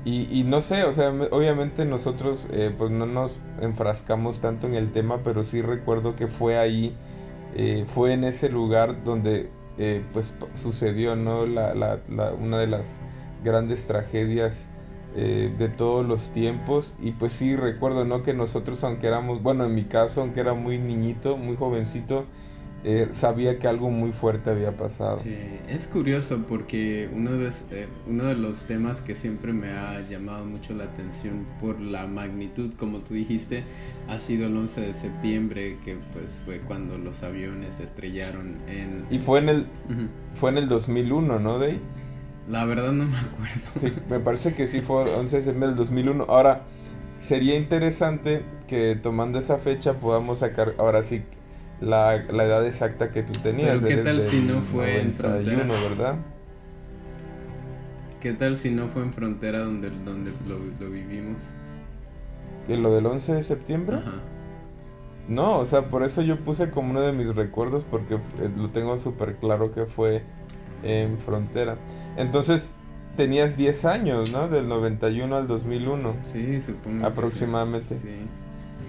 Y, 0.05 0.29
y 0.31 0.45
no 0.45 0.61
sé, 0.61 0.85
o 0.85 0.93
sea, 0.93 1.09
obviamente 1.09 1.83
nosotros 1.83 2.47
eh, 2.53 2.73
pues 2.77 2.89
no 2.89 3.05
nos 3.05 3.37
enfrascamos 3.59 4.39
tanto 4.39 4.65
en 4.65 4.75
el 4.75 4.93
tema, 4.93 5.19
pero 5.25 5.43
sí 5.43 5.61
recuerdo 5.61 6.15
que 6.15 6.27
fue 6.27 6.57
ahí, 6.57 6.95
eh, 7.53 7.83
fue 7.93 8.13
en 8.13 8.23
ese 8.23 8.47
lugar 8.47 9.03
donde 9.03 9.49
eh, 9.77 10.01
pues 10.13 10.33
sucedió, 10.55 11.17
¿no? 11.17 11.45
La, 11.45 11.75
la, 11.75 11.99
la, 12.09 12.31
una 12.31 12.59
de 12.59 12.67
las 12.67 13.01
grandes 13.43 13.85
tragedias 13.87 14.69
eh, 15.15 15.53
de 15.57 15.69
todos 15.69 16.05
los 16.05 16.29
tiempos. 16.31 16.93
Y 17.01 17.11
pues 17.11 17.33
sí 17.33 17.55
recuerdo 17.55 18.05
no 18.05 18.23
que 18.23 18.33
nosotros 18.33 18.83
aunque 18.83 19.07
éramos 19.07 19.41
bueno 19.41 19.65
en 19.65 19.75
mi 19.75 19.85
caso 19.85 20.21
aunque 20.21 20.39
era 20.39 20.53
muy 20.53 20.77
niñito 20.77 21.37
muy 21.37 21.55
jovencito 21.55 22.25
eh, 22.85 23.09
sabía 23.11 23.59
que 23.59 23.67
algo 23.67 23.89
muy 23.89 24.13
fuerte 24.13 24.49
había 24.49 24.71
pasado. 24.77 25.21
Es 25.67 25.87
curioso 25.87 26.45
porque 26.47 27.09
uno 27.13 27.31
de, 27.31 27.51
eh, 27.71 27.87
uno 28.07 28.23
de 28.23 28.35
los 28.35 28.63
temas 28.63 29.01
que 29.01 29.15
siempre 29.15 29.51
me 29.51 29.71
ha 29.71 29.99
llamado 30.07 30.45
mucho 30.45 30.73
la 30.73 30.85
atención 30.85 31.45
por 31.59 31.81
la 31.81 32.07
magnitud 32.07 32.73
como 32.77 32.99
tú 32.99 33.15
dijiste 33.15 33.65
ha 34.07 34.17
sido 34.19 34.47
el 34.47 34.55
11 34.55 34.81
de 34.81 34.93
septiembre 34.93 35.77
que 35.83 35.97
pues 36.13 36.41
fue 36.45 36.59
cuando 36.61 36.97
los 36.97 37.21
aviones 37.21 37.81
estrellaron 37.81 38.57
en 38.67 39.05
y 39.09 39.19
fue 39.19 39.39
en 39.39 39.49
el 39.49 39.65
fue 40.35 40.51
en 40.51 40.57
el 40.57 40.67
2001 40.67 41.39
no 41.39 41.59
Day 41.59 41.79
la 42.49 42.65
verdad 42.65 42.91
no 42.91 43.05
me 43.05 43.17
acuerdo. 43.17 43.61
Sí, 43.79 43.93
me 44.09 44.19
parece 44.19 44.55
que 44.55 44.67
sí 44.67 44.81
fue 44.81 45.03
11 45.03 45.37
de 45.37 45.43
septiembre 45.43 45.67
del 45.69 45.77
2001. 45.77 46.25
Ahora, 46.27 46.63
sería 47.19 47.55
interesante 47.55 48.43
que 48.67 48.95
tomando 48.95 49.39
esa 49.39 49.59
fecha 49.59 49.99
podamos 49.99 50.39
sacar 50.39 50.73
ahora 50.77 51.03
sí 51.03 51.23
la, 51.79 52.15
edad 52.15 52.65
exacta 52.65 53.11
que 53.11 53.23
tú 53.23 53.33
tenías. 53.41 53.77
Pero 53.81 53.87
qué 53.87 53.97
tal 53.97 54.21
si 54.21 54.41
no 54.41 54.61
fue 54.61 55.01
en 55.01 55.13
frontera, 55.13 55.63
¿verdad? 55.63 56.15
¿Qué 58.19 58.33
tal 58.33 58.57
si 58.57 58.71
no 58.71 58.87
fue 58.89 59.03
en 59.03 59.13
frontera 59.13 59.59
donde, 59.59 59.91
donde 59.91 60.33
lo, 60.45 60.59
lo 60.79 60.91
vivimos? 60.91 61.41
¿Y 62.67 62.75
lo 62.75 62.93
del 62.93 63.05
11 63.05 63.33
de 63.33 63.43
septiembre? 63.43 63.97
Ajá. 63.97 64.11
No, 65.29 65.59
o 65.59 65.65
sea, 65.67 65.89
por 65.89 66.01
eso 66.03 66.23
yo 66.23 66.39
puse 66.39 66.71
como 66.71 66.89
uno 66.89 67.01
de 67.01 67.13
mis 67.13 67.35
recuerdos 67.35 67.85
porque 67.89 68.15
eh, 68.15 68.49
lo 68.57 68.69
tengo 68.71 68.97
súper 68.97 69.35
claro 69.35 69.71
que 69.71 69.85
fue 69.85 70.23
en 70.83 71.19
frontera. 71.19 71.77
Entonces 72.17 72.73
tenías 73.17 73.57
10 73.57 73.85
años, 73.85 74.31
¿no? 74.31 74.47
Del 74.47 74.67
91 74.67 75.35
al 75.35 75.47
2001. 75.47 76.15
Sí, 76.23 76.61
supongo. 76.61 77.05
Aproximadamente. 77.05 77.95
Sí. 77.95 78.25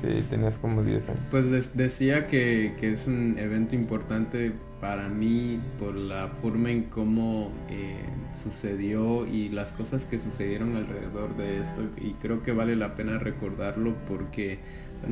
sí. 0.00 0.24
tenías 0.30 0.56
como 0.58 0.82
10 0.82 1.08
años. 1.08 1.20
Pues 1.30 1.74
decía 1.74 2.26
que, 2.26 2.74
es 2.80 3.06
un 3.06 3.38
evento 3.38 3.74
importante 3.74 4.52
para 4.80 5.08
mí 5.08 5.60
por 5.78 5.94
la 5.94 6.28
forma 6.40 6.70
en 6.70 6.84
cómo 6.84 7.50
eh, 7.68 8.04
sucedió 8.32 9.26
y 9.26 9.48
las 9.48 9.72
cosas 9.72 10.04
que 10.04 10.18
sucedieron 10.18 10.76
alrededor 10.76 11.36
de 11.36 11.60
esto 11.60 11.82
y 11.98 12.12
creo 12.14 12.42
que 12.42 12.52
vale 12.52 12.76
la 12.76 12.94
pena 12.94 13.18
recordarlo 13.18 13.94
porque 14.08 14.58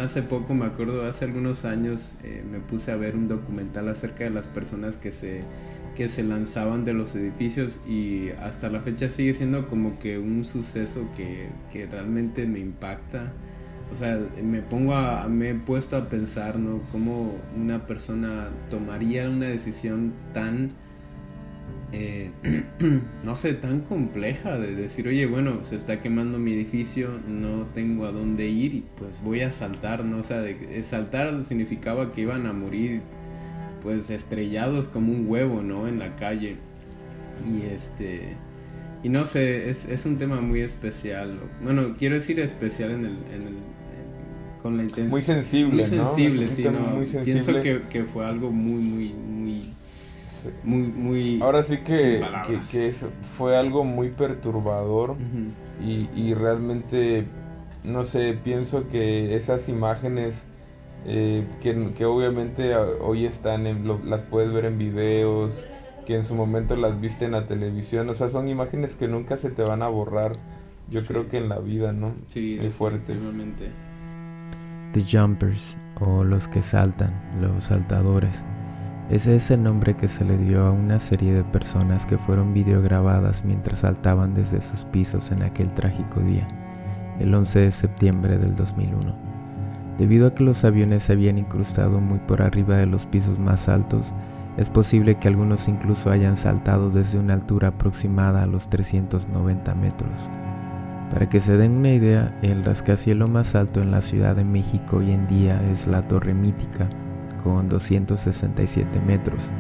hace 0.00 0.22
poco 0.22 0.54
me 0.54 0.66
acuerdo 0.66 1.04
hace 1.04 1.24
algunos 1.24 1.64
años 1.64 2.14
eh, 2.22 2.42
me 2.50 2.60
puse 2.60 2.92
a 2.92 2.96
ver 2.96 3.16
un 3.16 3.28
documental 3.28 3.88
acerca 3.88 4.24
de 4.24 4.30
las 4.30 4.48
personas 4.48 4.96
que 4.96 5.12
se 5.12 5.42
que 5.98 6.08
se 6.08 6.22
lanzaban 6.22 6.84
de 6.84 6.94
los 6.94 7.16
edificios 7.16 7.80
y 7.84 8.28
hasta 8.40 8.70
la 8.70 8.78
fecha 8.78 9.08
sigue 9.08 9.34
siendo 9.34 9.66
como 9.66 9.98
que 9.98 10.16
un 10.16 10.44
suceso 10.44 11.08
que, 11.16 11.50
realmente 11.90 12.46
me 12.46 12.60
impacta. 12.60 13.32
O 13.92 13.96
sea, 13.96 14.16
me 14.40 14.62
pongo 14.62 14.94
a, 14.94 15.26
me 15.26 15.50
he 15.50 15.54
puesto 15.56 15.96
a 15.96 16.08
pensar, 16.08 16.56
¿no? 16.56 16.82
Cómo 16.92 17.34
una 17.56 17.84
persona 17.88 18.50
tomaría 18.70 19.28
una 19.28 19.48
decisión 19.48 20.12
tan, 20.32 20.70
eh, 21.90 22.30
no 23.24 23.34
sé, 23.34 23.54
tan 23.54 23.80
compleja 23.80 24.56
de 24.56 24.76
decir, 24.76 25.08
oye, 25.08 25.26
bueno, 25.26 25.64
se 25.64 25.74
está 25.74 26.00
quemando 26.00 26.38
mi 26.38 26.52
edificio, 26.52 27.18
no 27.26 27.66
tengo 27.74 28.06
a 28.06 28.12
dónde 28.12 28.46
ir 28.46 28.72
y 28.72 28.84
pues 28.96 29.20
voy 29.20 29.40
a 29.40 29.50
saltar, 29.50 30.04
¿no? 30.04 30.18
O 30.18 30.22
sea, 30.22 30.42
de, 30.42 30.80
saltar 30.84 31.44
significaba 31.44 32.12
que 32.12 32.20
iban 32.20 32.46
a 32.46 32.52
morir 32.52 33.02
pues 33.82 34.10
estrellados 34.10 34.88
como 34.88 35.12
un 35.12 35.28
huevo, 35.28 35.62
¿no? 35.62 35.88
En 35.88 35.98
la 35.98 36.16
calle. 36.16 36.56
Y 37.46 37.62
este... 37.62 38.36
Y 39.02 39.08
no 39.10 39.26
sé, 39.26 39.70
es, 39.70 39.84
es 39.84 40.06
un 40.06 40.18
tema 40.18 40.40
muy 40.40 40.60
especial. 40.60 41.38
Bueno, 41.62 41.94
quiero 41.96 42.16
decir 42.16 42.40
especial 42.40 42.90
en 42.90 43.06
el... 43.06 43.16
En 43.32 43.42
el 43.42 43.78
con 44.62 44.76
la 44.76 44.82
intención... 44.82 45.10
Muy 45.10 45.22
sensible, 45.22 45.82
Muy 45.82 45.84
sensible, 45.84 46.46
sí, 46.48 46.64
¿no? 46.64 47.22
Pienso 47.24 47.62
que, 47.62 47.82
que, 47.88 48.02
fue 48.04 48.26
algo 48.26 48.50
muy, 48.50 48.82
muy, 48.82 49.12
muy... 49.12 49.74
Muy, 50.64 50.82
muy... 50.88 51.40
Ahora 51.40 51.62
sí 51.62 51.78
que, 51.78 52.20
que, 52.44 52.60
que 52.70 52.92
fue 53.36 53.56
algo 53.56 53.84
muy 53.84 54.10
perturbador 54.10 55.14
y, 55.80 56.08
y 56.14 56.34
realmente, 56.34 57.24
no 57.84 58.04
sé, 58.04 58.36
pienso 58.42 58.88
que 58.88 59.36
esas 59.36 59.68
imágenes 59.68 60.47
eh, 61.06 61.46
que, 61.60 62.04
obviamente 62.04 62.76
hoy 62.76 63.24
están 63.24 63.66
en, 63.66 63.86
las 64.08 64.22
puedes 64.22 64.52
ver 64.52 64.66
en 64.66 64.78
videos, 64.78 65.66
que 66.06 66.16
en 66.16 66.24
su 66.24 66.34
momento 66.34 66.76
las 66.76 67.00
viste 67.00 67.26
en 67.26 67.32
la 67.32 67.46
televisión, 67.46 68.08
o 68.08 68.14
sea, 68.14 68.28
son 68.28 68.48
imágenes 68.48 68.96
que 68.96 69.08
nunca 69.08 69.36
se 69.36 69.50
te 69.50 69.62
van 69.62 69.82
a 69.82 69.88
borrar, 69.88 70.32
yo 70.90 71.04
creo 71.04 71.28
que 71.28 71.38
en 71.38 71.48
la 71.48 71.58
vida, 71.58 71.92
¿no? 71.92 72.14
Sí, 72.28 72.56
Muy 72.60 72.70
fuertes. 72.70 73.16
The 74.92 75.04
Jumpers, 75.04 75.76
o 76.00 76.24
los 76.24 76.48
que 76.48 76.62
saltan, 76.62 77.12
los 77.40 77.64
saltadores. 77.64 78.44
Ese 79.10 79.36
es 79.36 79.50
el 79.50 79.62
nombre 79.62 79.96
que 79.96 80.08
se 80.08 80.24
le 80.24 80.36
dio 80.36 80.64
a 80.64 80.70
una 80.70 80.98
serie 80.98 81.32
de 81.32 81.44
personas 81.44 82.04
que 82.04 82.18
fueron 82.18 82.52
videograbadas 82.52 83.44
mientras 83.44 83.80
saltaban 83.80 84.34
desde 84.34 84.60
sus 84.60 84.84
pisos 84.84 85.30
en 85.30 85.42
aquel 85.42 85.72
trágico 85.72 86.20
día, 86.20 86.46
el 87.18 87.34
11 87.34 87.60
de 87.60 87.70
septiembre 87.70 88.36
del 88.36 88.54
2001. 88.54 89.27
Debido 89.98 90.28
a 90.28 90.34
que 90.34 90.44
los 90.44 90.64
aviones 90.64 91.02
se 91.02 91.12
habían 91.12 91.38
incrustado 91.38 92.00
muy 92.00 92.20
por 92.20 92.40
arriba 92.40 92.76
de 92.76 92.86
los 92.86 93.04
pisos 93.06 93.40
más 93.40 93.68
altos, 93.68 94.14
es 94.56 94.70
posible 94.70 95.16
que 95.16 95.26
algunos 95.26 95.66
incluso 95.68 96.10
hayan 96.10 96.36
saltado 96.36 96.90
desde 96.90 97.18
una 97.18 97.34
altura 97.34 97.68
aproximada 97.68 98.44
a 98.44 98.46
los 98.46 98.70
390 98.70 99.74
metros. 99.74 100.10
Para 101.10 101.28
que 101.28 101.40
se 101.40 101.56
den 101.56 101.72
una 101.72 101.92
idea, 101.92 102.38
el 102.42 102.64
rascacielos 102.64 103.28
más 103.28 103.56
alto 103.56 103.82
en 103.82 103.90
la 103.90 104.00
Ciudad 104.00 104.36
de 104.36 104.44
México 104.44 104.98
hoy 104.98 105.10
en 105.10 105.26
día 105.26 105.60
es 105.70 105.88
la 105.88 106.06
Torre 106.06 106.32
Mítica, 106.32 106.88
con 107.42 107.66
267 107.66 109.00
metros, 109.00 109.50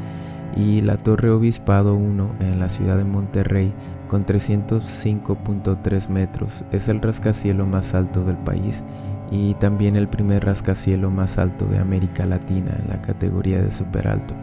y 0.56 0.82
la 0.82 0.98
Torre 0.98 1.30
Obispado 1.30 1.94
1 1.94 2.30
en 2.40 2.60
la 2.60 2.68
ciudad 2.68 2.96
de 2.96 3.04
Monterrey, 3.04 3.72
con 4.08 4.24
305.3 4.24 6.08
metros, 6.08 6.64
es 6.70 6.88
el 6.88 7.00
rascacielos 7.00 7.66
más 7.66 7.94
alto 7.94 8.24
del 8.24 8.36
país 8.36 8.84
y 9.30 9.54
también 9.54 9.96
el 9.96 10.08
primer 10.08 10.44
rascacielos 10.44 11.12
más 11.12 11.38
alto 11.38 11.66
de 11.66 11.78
América 11.78 12.26
Latina 12.26 12.72
en 12.82 12.88
la 12.88 13.02
categoría 13.02 13.60
de 13.60 13.72
superalto. 13.72 14.34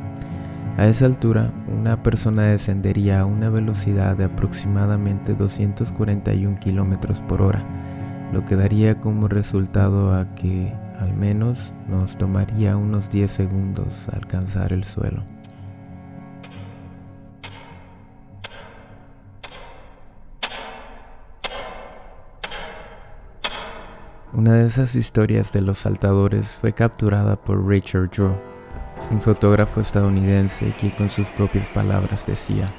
A 0.78 0.88
esa 0.88 1.06
altura, 1.06 1.52
una 1.68 2.04
persona 2.04 2.44
descendería 2.44 3.22
a 3.22 3.26
una 3.26 3.50
velocidad 3.50 4.18
de 4.18 4.26
aproximadamente 4.26 5.34
241 5.34 6.60
km 6.60 7.22
por 7.28 7.42
hora, 7.42 7.64
lo 8.34 8.44
que 8.44 8.56
daría 8.56 9.00
como 9.00 9.28
resultado 9.28 10.14
a 10.14 10.36
que 10.36 10.74
al 11.00 11.14
menos 11.14 11.74
nos 11.90 12.18
tomaría 12.18 12.76
unos 12.76 13.10
10 13.10 13.32
segundos 13.32 14.08
alcanzar 14.14 14.74
el 14.74 14.84
suelo. 14.84 15.35
Una 24.36 24.52
de 24.52 24.66
esas 24.66 24.96
historias 24.96 25.54
de 25.54 25.62
los 25.62 25.78
saltadores 25.78 26.58
fue 26.60 26.74
capturada 26.74 27.38
por 27.38 27.66
Richard 27.66 28.10
Drew, 28.10 28.36
un 29.10 29.22
fotógrafo 29.22 29.80
estadounidense 29.80 30.74
que 30.78 30.94
con 30.94 31.10
sus 31.10 31.30
propias 31.30 31.70
palabras 31.70 32.26
decía, 32.26 32.70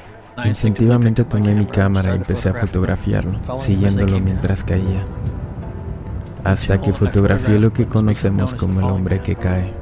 Instintivamente 0.44 1.24
tomé 1.24 1.54
mi 1.54 1.64
cámara 1.64 2.12
y 2.12 2.16
empecé 2.16 2.50
a 2.50 2.54
fotografiarlo, 2.54 3.38
siguiéndolo 3.58 4.20
mientras 4.20 4.64
caía, 4.64 5.06
hasta 6.44 6.78
que 6.78 6.92
fotografié 6.92 7.58
lo 7.58 7.72
que 7.72 7.86
conocemos 7.86 8.54
como 8.54 8.80
el 8.80 8.86
hombre 8.86 9.20
que 9.22 9.34
cae. 9.34 9.72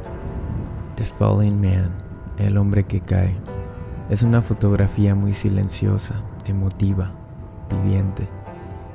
The 0.95 1.03
Falling 1.03 1.61
Man, 1.61 1.91
el 2.39 2.57
hombre 2.57 2.85
que 2.85 3.01
cae. 3.01 3.35
Es 4.11 4.23
una 4.23 4.43
fotografía 4.43 5.17
muy 5.17 5.35
silenciosa, 5.35 6.15
emotiva, 6.47 7.11
viviente. 7.69 8.29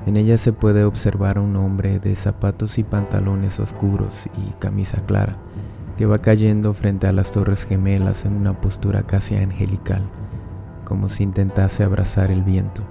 En 0.10 0.18
ella 0.18 0.40
se 0.40 0.54
puede 0.54 0.86
observar 0.86 1.38
a 1.38 1.42
un 1.42 1.56
hombre 1.56 2.00
de 2.00 2.16
zapatos 2.16 2.80
y 2.80 2.84
pantalones 2.84 3.60
oscuros 3.60 4.26
y 4.44 4.54
camisa 4.54 5.06
clara, 5.06 5.34
que 6.00 6.08
va 6.08 6.18
cayendo 6.18 6.74
frente 6.74 7.06
a 7.06 7.14
las 7.14 7.32
torres 7.32 7.64
gemelas 7.64 8.26
en 8.26 8.34
una 8.34 8.60
postura 8.60 9.04
casi 9.04 9.36
angelical, 9.36 10.02
como 10.84 11.10
si 11.10 11.22
intentase 11.22 11.84
abrazar 11.84 12.32
el 12.32 12.42
viento. 12.42 12.82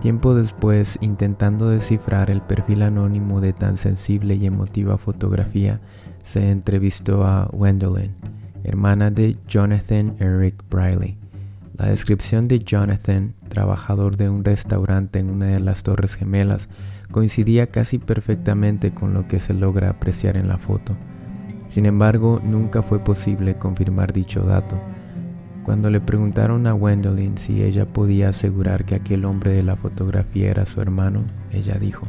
Tiempo 0.00 0.34
después, 0.34 0.96
intentando 1.02 1.68
descifrar 1.68 2.30
el 2.30 2.40
perfil 2.40 2.80
anónimo 2.80 3.42
de 3.42 3.52
tan 3.52 3.76
sensible 3.76 4.36
y 4.36 4.46
emotiva 4.46 4.96
fotografía, 4.96 5.82
se 6.24 6.50
entrevistó 6.50 7.26
a 7.26 7.50
Gwendolyn, 7.52 8.14
hermana 8.64 9.10
de 9.10 9.36
Jonathan 9.46 10.16
Eric 10.18 10.64
Briley. 10.70 11.18
La 11.78 11.88
descripción 11.88 12.48
de 12.48 12.60
Jonathan, 12.60 13.34
trabajador 13.50 14.16
de 14.16 14.30
un 14.30 14.44
restaurante 14.44 15.18
en 15.18 15.28
una 15.28 15.46
de 15.46 15.60
las 15.60 15.82
Torres 15.82 16.14
Gemelas, 16.14 16.70
coincidía 17.10 17.66
casi 17.66 17.98
perfectamente 17.98 18.92
con 18.92 19.12
lo 19.12 19.28
que 19.28 19.40
se 19.40 19.52
logra 19.52 19.90
apreciar 19.90 20.38
en 20.38 20.48
la 20.48 20.56
foto. 20.56 20.96
Sin 21.68 21.84
embargo, 21.84 22.40
nunca 22.42 22.82
fue 22.82 22.98
posible 22.98 23.56
confirmar 23.56 24.14
dicho 24.14 24.40
dato. 24.40 24.80
Cuando 25.64 25.90
le 25.90 26.00
preguntaron 26.00 26.66
a 26.66 26.72
Gwendolyn 26.72 27.36
si 27.36 27.62
ella 27.62 27.84
podía 27.84 28.30
asegurar 28.30 28.86
que 28.86 28.94
aquel 28.94 29.26
hombre 29.26 29.52
de 29.52 29.62
la 29.62 29.76
fotografía 29.76 30.50
era 30.50 30.64
su 30.64 30.80
hermano, 30.80 31.24
ella 31.52 31.74
dijo, 31.74 32.06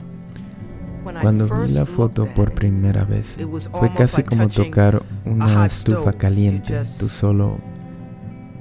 cuando 1.22 1.46
vi 1.46 1.74
la 1.74 1.86
foto 1.86 2.26
por 2.36 2.54
primera 2.54 3.04
vez, 3.04 3.38
fue 3.72 3.94
casi 3.94 4.24
como 4.24 4.48
tocar 4.48 5.02
una 5.26 5.66
estufa 5.66 6.14
caliente. 6.14 6.74
Tú 7.00 7.08
solo, 7.08 7.58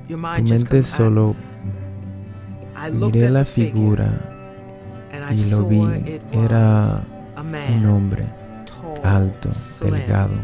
tu 0.08 0.18
mente 0.18 0.82
solo 0.82 1.34
miré 2.92 3.30
la 3.30 3.44
figura 3.44 4.10
y 5.30 5.50
lo 5.50 5.64
vi. 5.64 6.20
Era 6.32 7.04
un 7.70 7.86
hombre 7.86 8.26
alto, 9.02 9.50
delgado. 9.82 10.34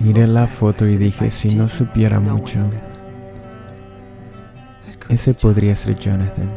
Miré 0.00 0.26
la 0.26 0.46
foto 0.46 0.86
y 0.86 0.96
dije, 0.96 1.30
si 1.30 1.54
no 1.54 1.68
supiera 1.68 2.20
mucho, 2.20 2.58
ese 5.08 5.34
podría 5.34 5.76
ser 5.76 5.96
Jonathan. 5.98 6.50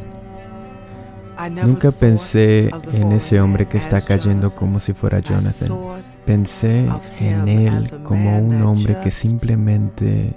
Nunca 1.64 1.92
pensé 1.92 2.70
en 2.94 3.12
ese 3.12 3.40
hombre 3.40 3.68
que 3.68 3.78
está 3.78 4.02
cayendo 4.02 4.54
como 4.54 4.80
si 4.80 4.94
fuera 4.94 5.20
Jonathan. 5.20 5.70
Pensé 6.28 6.86
en 7.22 7.48
él 7.48 8.04
como 8.04 8.38
un 8.38 8.62
hombre 8.62 8.98
que 9.02 9.12
simplemente 9.12 10.36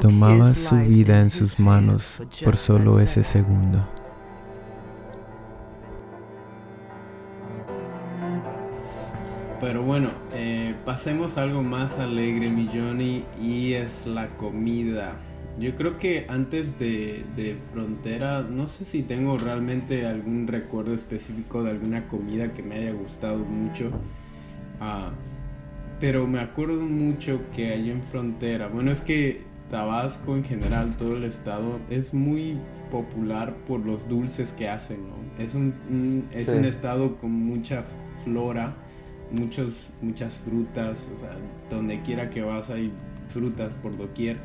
tomaba 0.00 0.48
su 0.54 0.76
vida 0.76 1.20
en 1.20 1.28
sus 1.28 1.60
manos 1.60 2.22
por 2.42 2.56
solo 2.56 3.00
ese 3.00 3.22
segundo. 3.22 3.86
Pero 9.60 9.82
bueno, 9.82 10.08
eh, 10.32 10.74
pasemos 10.86 11.36
a 11.36 11.42
algo 11.42 11.62
más 11.62 11.98
alegre, 11.98 12.48
mi 12.50 12.66
Johnny, 12.66 13.26
y 13.38 13.74
es 13.74 14.06
la 14.06 14.26
comida. 14.28 15.16
Yo 15.58 15.76
creo 15.76 15.98
que 15.98 16.26
antes 16.28 16.78
de, 16.78 17.56
Frontera, 17.72 18.42
no 18.42 18.66
sé 18.66 18.84
si 18.84 19.02
tengo 19.02 19.38
realmente 19.38 20.06
algún 20.06 20.46
recuerdo 20.48 20.94
específico 20.94 21.62
de 21.62 21.70
alguna 21.70 22.08
comida 22.08 22.52
que 22.52 22.62
me 22.62 22.76
haya 22.76 22.92
gustado 22.92 23.38
mucho. 23.38 23.92
Ah, 24.80 25.12
pero 26.00 26.26
me 26.26 26.40
acuerdo 26.40 26.82
mucho 26.82 27.40
que 27.54 27.72
allí 27.72 27.90
en 27.90 28.02
Frontera, 28.02 28.66
bueno, 28.68 28.90
es 28.90 29.00
que 29.00 29.42
Tabasco 29.70 30.36
en 30.36 30.44
general, 30.44 30.96
todo 30.96 31.16
el 31.16 31.24
estado, 31.24 31.78
es 31.88 32.12
muy 32.12 32.58
popular 32.90 33.54
por 33.66 33.80
los 33.80 34.08
dulces 34.08 34.52
que 34.52 34.68
hacen, 34.68 34.98
¿no? 35.08 35.42
Es 35.42 35.54
un, 35.54 36.28
es 36.32 36.48
un 36.48 36.64
estado 36.64 37.16
con 37.16 37.30
mucha 37.30 37.84
flora, 38.22 38.74
muchos, 39.30 39.88
muchas 40.02 40.34
frutas, 40.38 41.08
o 41.16 41.20
sea, 41.20 41.36
donde 41.70 42.02
quiera 42.02 42.30
que 42.30 42.42
vas 42.42 42.70
hay 42.70 42.92
frutas 43.28 43.74
por 43.76 43.96
doquier. 43.96 44.36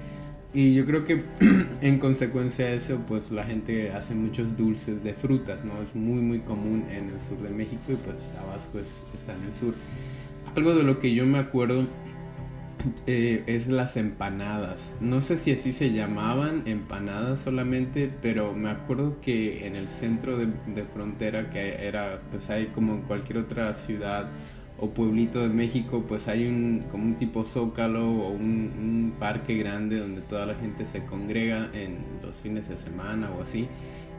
Y 0.53 0.73
yo 0.73 0.85
creo 0.85 1.03
que 1.03 1.23
en 1.81 1.99
consecuencia 1.99 2.65
de 2.65 2.77
eso, 2.77 2.99
pues 3.07 3.29
la 3.31 3.43
gente 3.43 3.91
hace 3.91 4.15
muchos 4.15 4.57
dulces 4.57 5.03
de 5.03 5.13
frutas, 5.13 5.63
¿no? 5.63 5.79
Es 5.81 5.95
muy, 5.95 6.21
muy 6.21 6.39
común 6.39 6.85
en 6.89 7.09
el 7.09 7.21
sur 7.21 7.37
de 7.39 7.49
México 7.49 7.83
y 7.89 7.95
pues 7.95 8.29
Tabasco 8.33 8.79
está 8.79 9.35
en 9.35 9.43
el 9.43 9.55
sur. 9.55 9.75
Algo 10.55 10.73
de 10.73 10.83
lo 10.83 10.99
que 10.99 11.13
yo 11.13 11.25
me 11.27 11.37
acuerdo 11.37 11.85
eh, 13.05 13.43
es 13.45 13.67
las 13.67 13.95
empanadas. 13.95 14.95
No 15.01 15.21
sé 15.21 15.37
si 15.37 15.51
así 15.51 15.71
se 15.71 15.91
llamaban, 15.91 16.63
empanadas 16.65 17.41
solamente, 17.41 18.11
pero 18.21 18.53
me 18.53 18.69
acuerdo 18.69 19.21
que 19.21 19.67
en 19.67 19.75
el 19.75 19.87
centro 19.87 20.35
de, 20.37 20.47
de 20.65 20.83
frontera, 20.83 21.51
que 21.51 21.85
era, 21.87 22.21
pues 22.31 22.49
hay 22.49 22.67
como 22.67 22.95
en 22.95 23.01
cualquier 23.03 23.37
otra 23.37 23.75
ciudad, 23.75 24.29
o 24.81 24.89
pueblito 24.89 25.41
de 25.41 25.49
México, 25.49 26.03
pues 26.07 26.27
hay 26.27 26.47
un 26.47 26.85
como 26.91 27.05
un 27.05 27.15
tipo 27.15 27.43
zócalo 27.43 28.09
o 28.09 28.29
un, 28.29 29.13
parque 29.19 29.57
grande 29.57 29.99
donde 29.99 30.21
toda 30.21 30.45
la 30.45 30.55
gente 30.55 30.85
se 30.85 31.03
congrega 31.03 31.69
en 31.73 32.05
los 32.23 32.37
fines 32.37 32.69
de 32.69 32.75
semana 32.75 33.31
o 33.37 33.41
así. 33.41 33.67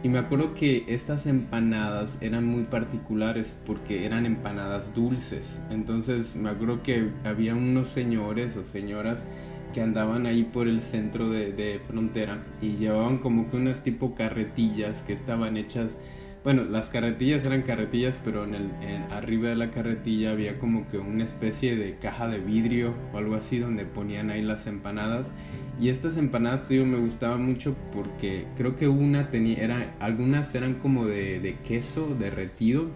Y 0.03 0.09
me 0.09 0.19
acuerdo 0.19 0.55
que 0.55 0.85
estas 0.89 1.27
empanadas 1.27 2.19
eran 2.21 2.45
muy 2.47 2.65
particulares 2.65 3.55
porque 3.67 4.05
eran 4.05 4.27
empanadas 4.27 4.95
dulces. 4.95 5.59
Entonces 5.71 6.37
me 6.37 6.51
acuerdo 6.51 6.83
que 6.83 7.11
había 7.25 7.55
unos 7.55 7.89
señores 7.89 8.57
o 8.57 8.65
señoras 8.65 9.25
que 9.73 9.81
andaban 9.81 10.27
ahí 10.27 10.45
por 10.45 10.69
el 10.69 10.81
centro 10.81 11.31
de, 11.31 11.53
de 11.53 11.81
frontera 11.87 12.43
y 12.61 12.77
llevaban 12.77 13.19
como 13.19 13.51
que 13.51 13.57
unas 13.57 13.83
tipo 13.83 14.15
carretillas 14.15 15.03
que 15.03 15.13
estaban 15.13 15.57
hechas 15.57 15.97
bueno, 16.43 16.65
las 16.65 16.89
carretillas 16.89 17.45
eran 17.45 17.63
carretillas, 17.63 18.19
pero 18.25 18.45
en 18.45 18.55
el 18.55 18.71
arriba 19.11 19.51
de 19.51 19.57
la 19.57 19.71
carretilla 19.71 20.31
había 20.33 20.59
como 20.59 20.89
que 20.89 20.99
una 20.99 21.25
especie 21.25 21.77
de 21.77 21.97
caja 21.97 22.29
de 22.29 22.39
vidrio 22.39 22.95
o 23.13 23.19
algo 23.19 23.35
así 23.35 23.59
donde 23.59 23.85
ponían 23.85 24.31
ahí 24.31 24.43
las 24.43 24.67
empanadas. 24.67 25.33
Y 25.79 25.89
estas 25.91 26.17
empanadas, 26.17 26.67
tío, 26.67 26.87
me 26.87 26.99
gustaban 26.99 27.45
mucho 27.45 27.75
porque 27.93 28.47
creo 28.57 28.77
que 28.77 28.89
una 28.89 29.31
tenía, 29.31 29.59
era, 29.59 29.95
algunas 30.01 30.55
eran 30.55 30.75
como 30.75 31.07
de, 31.07 31.41
de 31.41 31.57
queso 31.57 32.15
derretido, 32.19 32.89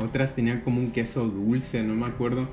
otras 0.00 0.34
tenían 0.34 0.60
como 0.60 0.80
un 0.80 0.90
queso 0.90 1.28
dulce, 1.28 1.82
no 1.82 1.94
me 1.94 2.06
acuerdo, 2.06 2.48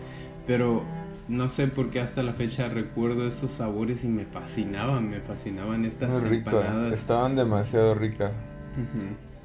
pero 0.47 0.83
no 1.27 1.49
sé 1.49 1.67
por 1.67 1.89
qué 1.89 1.99
hasta 1.99 2.21
la 2.21 2.33
fecha 2.33 2.69
recuerdo 2.69 3.27
esos 3.27 3.51
sabores 3.51 4.03
y 4.03 4.07
me 4.07 4.25
fascinaban, 4.25 5.09
me 5.09 5.19
fascinaban 5.19 5.85
estas 5.85 6.23
empanadas. 6.23 6.93
Estaban 6.93 7.35
demasiado 7.35 7.95
ricas. 7.95 8.31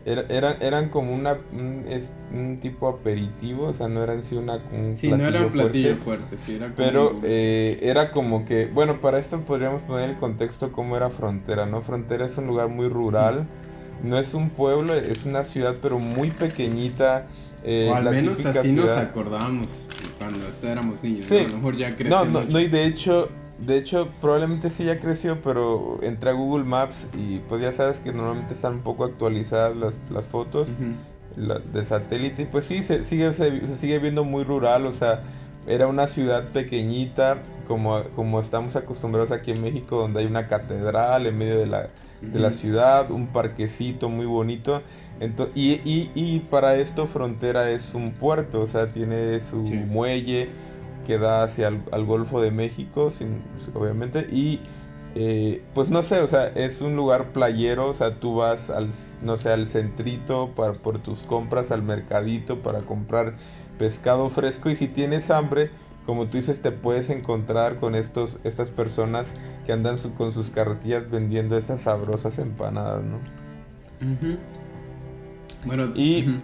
Era, 0.05 0.25
eran, 0.31 0.57
eran 0.61 0.89
como 0.89 1.15
una, 1.15 1.37
un, 1.53 2.59
tipo 2.63 2.89
aperitivo, 2.89 3.67
o 3.67 3.75
sea, 3.75 3.87
no 3.89 4.03
eran 4.03 4.23
sí 4.23 4.35
una, 4.35 4.59
un 4.73 4.97
sí, 4.97 5.09
no 5.09 5.29
era 5.29 5.43
un 5.43 5.53
platillo 5.53 5.97
fuerte, 5.97 6.37
sí, 6.47 6.55
era 6.55 6.67
como 6.67 6.77
Pero 6.77 7.21
eh, 7.23 7.79
era 7.83 8.11
como 8.11 8.47
que, 8.47 8.67
bueno, 8.67 9.03
para 9.03 9.19
esto 9.19 9.39
podríamos 9.41 9.83
poner 9.83 10.09
el 10.09 10.17
contexto 10.17 10.73
cómo 10.73 10.97
era 10.97 11.11
Frontera, 11.11 11.67
¿no? 11.67 11.83
Frontera 11.83 12.25
es 12.25 12.39
un 12.39 12.47
lugar 12.47 12.69
muy 12.69 12.89
rural, 12.89 13.47
no 14.03 14.19
es 14.19 14.33
un 14.33 14.49
pueblo, 14.49 14.95
es 14.95 15.27
una 15.27 15.45
ciudad, 15.45 15.77
pero 15.83 15.99
muy 15.99 16.31
pequeñita. 16.31 17.27
Eh, 17.63 17.91
o 17.93 17.95
al 17.95 18.11
menos 18.11 18.43
así 18.47 18.73
nos 18.73 18.91
acordamos 18.93 19.83
cuando 20.19 20.47
éramos 20.63 21.03
niños, 21.03 21.27
sí. 21.27 21.37
a 21.37 21.43
lo 21.43 21.57
mejor 21.57 21.77
ya 21.77 21.95
crecemos. 21.95 22.33
No, 22.33 22.41
no, 22.41 22.51
no, 22.51 22.59
y 22.59 22.69
de 22.69 22.87
hecho, 22.87 23.29
de 23.67 23.77
hecho, 23.77 24.09
probablemente 24.21 24.71
sí 24.71 24.85
ya 24.85 25.01
creció, 25.01 25.41
pero 25.43 25.99
entré 26.03 26.31
a 26.31 26.33
Google 26.33 26.65
Maps 26.65 27.09
y 27.17 27.41
pues 27.41 27.61
ya 27.61 27.73
sabes 27.73 28.01
que 28.01 28.13
normalmente 28.13 28.55
están 28.55 28.75
un 28.75 28.81
poco 28.81 29.05
actualizadas 29.05 29.77
las, 29.77 29.95
las 30.11 30.27
fotos 30.27 30.69
de 31.37 31.85
satélite. 31.85 32.43
Y 32.43 32.47
pues 32.47 32.65
sí, 32.65 32.83
se 32.83 33.05
sigue, 33.05 33.33
se, 33.35 33.77
sigue 33.77 33.99
viendo 33.99 34.25
muy 34.25 34.45
rural, 34.45 34.87
o 34.87 34.93
sea, 34.93 35.23
era 35.67 35.87
una 35.87 36.07
ciudad 36.07 36.49
pequeñita, 36.49 37.43
como, 37.69 38.03
como 38.17 38.41
estamos 38.41 38.77
acostumbrados 38.77 39.31
aquí 39.31 39.51
en 39.51 39.63
México, 39.63 40.01
donde 40.01 40.21
hay 40.21 40.27
una 40.27 40.49
catedral 40.49 41.27
en 41.27 41.37
medio 41.37 41.59
de 41.59 41.67
la, 41.67 41.91
de 42.23 42.41
la 42.41 42.51
ciudad, 42.51 43.11
un 43.11 43.27
parquecito 43.27 44.09
muy 44.09 44.27
bonito. 44.27 44.83
Entonces, 45.21 45.55
y, 45.55 45.73
y, 45.85 46.11
y, 46.15 46.41
para 46.41 46.77
esto 46.77 47.07
Frontera 47.07 47.71
es 47.71 47.95
un 47.95 48.13
puerto, 48.13 48.63
o 48.63 48.67
sea, 48.67 48.91
tiene 48.91 49.39
su 49.41 49.59
muelle 49.59 50.49
que 51.07 51.19
da 51.19 51.43
hacia 51.43 51.69
el 51.69 52.05
Golfo 52.05 52.41
de 52.41 52.51
México, 52.51 53.11
sin, 53.11 53.43
obviamente, 53.75 54.27
y 54.31 54.61
eh, 55.17 55.63
pues 55.75 55.91
no 55.91 56.03
sé, 56.03 56.21
o 56.21 56.29
sea, 56.29 56.49
es 56.49 56.81
un 56.81 56.95
lugar 56.95 57.33
playero, 57.33 57.89
o 57.89 57.95
sea, 57.95 58.21
tú 58.21 58.37
vas 58.37 58.71
al, 58.71 58.93
no 59.23 59.37
sé, 59.37 59.51
al 59.51 59.67
centrito 59.67 60.53
para, 60.55 60.75
por 60.75 60.99
tus 61.01 61.23
compras, 61.23 61.73
al 61.73 61.83
mercadito 61.83 62.61
para 62.61 62.83
comprar 62.83 63.35
pescado 63.77 64.29
fresco 64.31 64.71
y 64.71 64.77
si 64.77 64.87
tienes 64.87 65.31
hambre, 65.31 65.71
como 66.07 66.27
tú 66.27 66.37
dices, 66.37 66.63
te 66.63 66.71
puedes 66.71 67.11
encontrar 67.11 67.81
con 67.81 67.97
estos, 67.97 68.39
estas 68.45 68.71
personas 68.71 69.35
que 69.67 69.73
andan 69.73 69.97
con 70.17 70.33
sus 70.33 70.51
carretillas 70.51 71.11
vendiendo 71.11 71.57
esas 71.57 71.83
sabrosas 71.83 72.39
empanadas, 72.39 73.03
¿no? 73.03 73.19
Bueno, 75.65 75.93
y, 75.95 76.41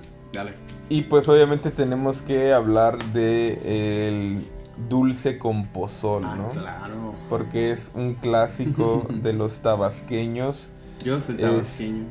y 0.88 1.02
pues 1.02 1.28
obviamente 1.28 1.70
tenemos 1.70 2.22
que 2.22 2.52
hablar 2.52 3.02
de 3.12 4.08
el 4.08 4.44
dulce 4.88 5.38
con 5.38 5.66
pozol, 5.66 6.24
ah, 6.24 6.36
¿no? 6.36 6.50
Claro. 6.50 7.14
Porque 7.28 7.72
es 7.72 7.92
un 7.94 8.14
clásico 8.14 9.06
de 9.22 9.32
los 9.32 9.58
tabasqueños. 9.58 10.70
Yo 11.04 11.20
soy 11.20 11.36
tabasqueño. 11.36 12.04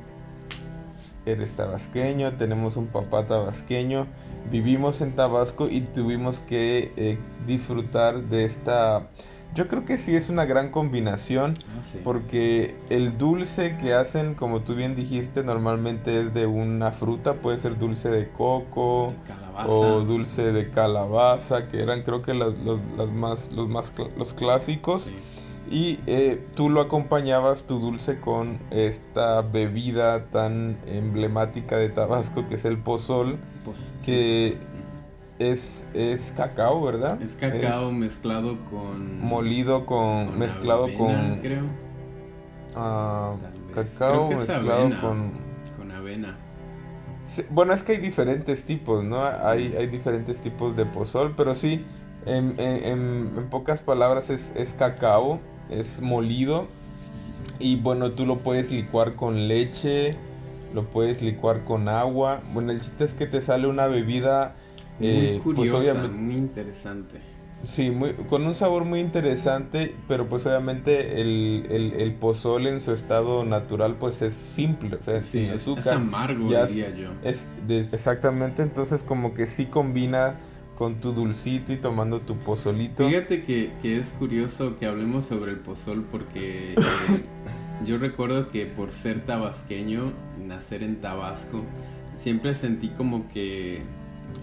eres 1.26 1.54
tabasqueño, 1.54 2.34
tenemos 2.34 2.78
un 2.78 2.88
papá 2.88 3.28
tabasqueño 3.28 4.08
vivimos 4.52 5.02
en 5.02 5.14
Tabasco 5.14 5.68
y 5.70 5.82
tuvimos 5.82 6.40
que 6.40 6.92
eh, 6.96 7.18
disfrutar 7.46 8.24
de 8.24 8.46
esta... 8.46 9.10
Yo 9.56 9.70
creo 9.70 9.86
que 9.86 9.98
sí 9.98 10.18
es 10.18 10.30
una 10.30 10.44
gran 10.44 10.70
combinación 10.70 11.54
ah, 11.70 11.82
porque 12.04 12.76
el 12.90 13.18
dulce 13.18 13.78
que 13.78 13.94
hacen, 13.94 14.36
como 14.36 14.62
tú 14.62 14.76
bien 14.76 14.98
dijiste, 14.98 15.44
normalmente 15.44 16.20
es 16.20 16.34
de 16.34 16.46
una 16.46 16.92
fruta, 16.92 17.36
puede 17.36 17.60
ser 17.60 17.80
dulce 17.80 18.12
de 18.12 18.30
coco 18.30 19.14
o 19.66 20.02
dulce 20.02 20.52
de 20.52 20.70
calabaza, 20.72 21.70
que 21.70 21.82
eran 21.82 22.04
creo 22.04 22.22
que 22.22 22.34
las, 22.34 22.54
los, 22.66 23.12
más, 23.14 23.50
los 23.54 23.70
más 23.70 23.94
los 24.18 24.34
clásicos. 24.34 25.10
Y 25.72 26.00
eh, 26.06 26.46
tú 26.56 26.70
lo 26.70 26.82
acompañabas 26.82 27.64
tu 27.64 27.80
dulce 27.80 28.20
con 28.20 28.60
esta 28.70 29.42
bebida 29.42 30.26
tan 30.26 30.78
emblemática 30.86 31.78
de 31.78 31.90
Tabasco 31.90 32.48
que 32.48 32.56
es 32.56 32.66
el 32.66 32.78
pozol, 32.78 33.40
que 34.06 34.58
es, 35.40 35.86
es 35.94 36.34
cacao, 36.36 36.84
¿verdad? 36.84 37.22
Es 37.22 37.36
cacao 37.36 37.92
mezclado 37.92 38.58
con... 38.70 39.20
Molido 39.22 39.86
con... 39.86 40.38
mezclado 40.38 40.88
con... 40.98 41.40
Creo. 41.42 41.64
Ah, 42.76 43.36
cacao 43.74 44.30
mezclado 44.30 44.90
con... 45.02 45.32
Con 45.78 45.92
avena. 45.92 46.38
bueno, 47.50 47.74
es 47.74 47.84
que 47.84 47.94
hay 47.94 48.00
diferentes 48.00 48.66
tipos, 48.66 49.04
¿no? 49.04 49.24
Hay, 49.24 49.76
hay 49.78 49.88
diferentes 49.88 50.42
tipos 50.42 50.76
de 50.76 50.86
pozol, 50.86 51.34
pero 51.36 51.56
sí, 51.56 51.86
en, 52.26 52.56
en, 52.58 53.32
en 53.38 53.50
pocas 53.50 53.82
palabras 53.82 54.30
es, 54.30 54.54
es 54.56 54.74
cacao 54.74 55.40
es 55.70 56.02
molido 56.02 56.68
y 57.60 57.78
bueno, 57.78 58.12
tú 58.12 58.26
lo 58.26 58.40
puedes 58.40 58.72
licuar 58.72 59.16
con 59.16 59.48
leche, 59.48 60.12
lo 60.74 60.84
puedes 60.84 61.22
licuar 61.22 61.64
con 61.64 61.88
agua. 61.88 62.42
Bueno, 62.54 62.72
el 62.72 62.82
chiste 62.82 63.06
es 63.06 63.14
que 63.14 63.28
te 63.28 63.42
sale 63.42 63.68
una 63.68 63.88
bebida 63.88 64.56
muy 65.00 65.10
eh, 65.10 65.42
pues, 65.44 65.56
curiosa, 65.56 66.08
muy 66.08 66.36
interesante. 66.36 67.20
Sí, 67.66 67.90
muy, 67.90 68.14
con 68.14 68.46
un 68.46 68.54
sabor 68.54 68.86
muy 68.86 69.00
interesante, 69.00 69.96
pero 70.08 70.28
pues 70.28 70.46
obviamente 70.46 71.22
el, 71.22 71.66
el, 71.70 71.94
el 71.94 72.14
pozole 72.14 72.70
en 72.70 72.82
su 72.82 72.92
estado 72.92 73.44
natural 73.44 73.96
pues 74.00 74.22
es 74.22 74.34
simple, 74.34 74.98
o 74.98 75.04
sea, 75.04 75.22
sin 75.24 75.50
azúcar. 75.50 75.86
Es 75.86 75.92
amargo, 75.94 76.44
diría 76.44 76.96
yo. 76.96 77.10
Es 77.24 77.50
exactamente, 77.68 78.62
entonces 78.62 79.04
como 79.04 79.34
que 79.34 79.48
sí 79.48 79.66
combina 79.66 80.36
con 80.78 81.00
tu 81.00 81.14
dulcito 81.14 81.74
y 81.74 81.78
tomando 81.78 82.22
tu 82.22 82.36
pozolito. 82.38 83.08
Fíjate 83.08 83.44
que, 83.44 83.72
es 83.84 84.10
curioso 84.10 84.78
que 84.78 84.86
hablemos 84.86 85.26
sobre 85.26 85.52
el 85.52 85.60
pozol 85.60 86.06
porque 86.12 86.74
eh, 86.74 86.76
yo 87.86 87.98
recuerdo 87.98 88.50
que 88.50 88.66
por 88.66 88.92
ser 88.92 89.26
tabasqueño, 89.26 90.12
nacer 90.46 90.84
en 90.84 91.02
Tabasco, 91.02 91.64
siempre 92.16 92.54
sentí 92.54 92.90
como 92.90 93.28
que 93.30 93.82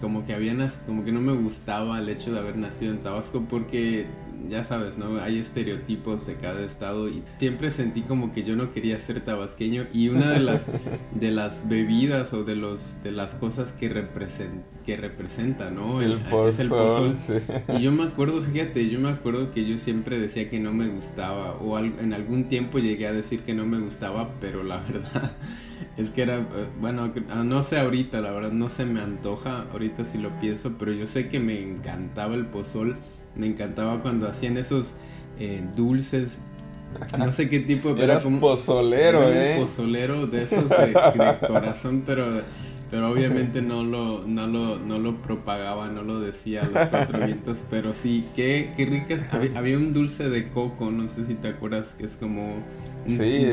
como 0.03 0.25
que 0.25 0.33
había 0.33 0.53
como 0.85 1.05
que 1.05 1.13
no 1.13 1.21
me 1.21 1.31
gustaba 1.31 1.97
el 1.97 2.09
hecho 2.09 2.33
de 2.33 2.39
haber 2.39 2.57
nacido 2.57 2.91
en 2.91 3.01
Tabasco 3.01 3.45
porque 3.49 4.05
ya 4.49 4.63
sabes, 4.63 4.97
¿no? 4.97 5.19
Hay 5.21 5.39
estereotipos 5.39 6.25
de 6.27 6.35
cada 6.35 6.61
estado 6.61 7.09
y 7.09 7.23
siempre 7.37 7.71
sentí 7.71 8.01
como 8.01 8.33
que 8.33 8.43
yo 8.43 8.55
no 8.55 8.71
quería 8.73 8.97
ser 8.97 9.21
tabasqueño 9.21 9.85
y 9.93 10.09
una 10.09 10.31
de 10.31 10.39
las 10.39 10.67
de 11.13 11.31
las 11.31 11.67
bebidas 11.67 12.33
o 12.33 12.43
de 12.43 12.55
los 12.55 13.01
de 13.03 13.11
las 13.11 13.35
cosas 13.35 13.71
que 13.71 13.89
representa 13.89 14.63
que 14.85 14.97
representa, 14.97 15.69
¿no? 15.69 16.01
El, 16.01 16.19
es 16.47 16.59
el 16.59 16.69
pozol. 16.69 17.15
Y 17.77 17.81
yo 17.81 17.91
me 17.91 18.03
acuerdo, 18.03 18.41
fíjate, 18.41 18.89
yo 18.89 18.99
me 18.99 19.09
acuerdo 19.09 19.51
que 19.53 19.65
yo 19.65 19.77
siempre 19.77 20.19
decía 20.19 20.49
que 20.49 20.59
no 20.59 20.73
me 20.73 20.87
gustaba 20.87 21.53
o 21.55 21.79
en 21.79 22.13
algún 22.13 22.45
tiempo 22.45 22.79
llegué 22.79 23.07
a 23.07 23.13
decir 23.13 23.41
que 23.41 23.53
no 23.53 23.65
me 23.65 23.79
gustaba, 23.79 24.29
pero 24.41 24.63
la 24.63 24.77
verdad 24.89 25.31
es 25.97 26.09
que 26.09 26.23
era, 26.23 26.39
eh, 26.39 26.67
bueno, 26.79 27.11
ah, 27.29 27.43
no 27.43 27.63
sé 27.63 27.79
ahorita, 27.79 28.21
la 28.21 28.31
verdad 28.31 28.51
no 28.51 28.69
se 28.69 28.85
me 28.85 29.01
antoja 29.01 29.65
ahorita 29.71 30.05
si 30.05 30.17
lo 30.17 30.29
pienso, 30.39 30.73
pero 30.77 30.91
yo 30.91 31.07
sé 31.07 31.29
que 31.29 31.39
me 31.39 31.61
encantaba 31.61 32.35
el 32.35 32.45
pozol 32.45 32.97
me 33.35 33.47
encantaba 33.47 34.01
cuando 34.01 34.27
hacían 34.27 34.57
esos 34.57 34.95
eh, 35.39 35.63
dulces. 35.75 36.39
No 37.17 37.31
sé 37.31 37.49
qué 37.49 37.59
tipo 37.59 37.93
de... 37.95 38.03
Eras 38.03 38.23
pozolero, 38.39 39.27
¿eh? 39.27 39.57
pozolero 39.59 40.27
de 40.27 40.43
esos 40.43 40.69
de, 40.69 40.93
corazón, 41.47 42.03
pero 42.05 42.43
pero 42.93 43.09
obviamente 43.09 43.59
no 43.59 43.83
lo, 43.83 44.23
no 44.23 44.45
lo, 44.45 44.77
no 44.77 44.99
lo 44.99 45.15
propagaba, 45.15 45.87
no 45.87 46.03
lo 46.03 46.19
decía 46.19 46.61
a 46.61 46.65
los 46.65 46.89
cuatro 46.89 47.17
vientos, 47.25 47.57
pero 47.71 47.91
sí, 47.91 48.23
qué, 48.35 48.71
qué 48.77 48.85
ricas. 48.85 49.19
Había, 49.33 49.79
un 49.79 49.95
dulce 49.95 50.29
de 50.29 50.51
coco, 50.51 50.91
no 50.91 51.07
sé 51.07 51.25
si 51.25 51.33
te 51.33 51.47
acuerdas, 51.47 51.95
que 51.97 52.05
es 52.05 52.17
como... 52.17 52.63
sí, 53.07 53.47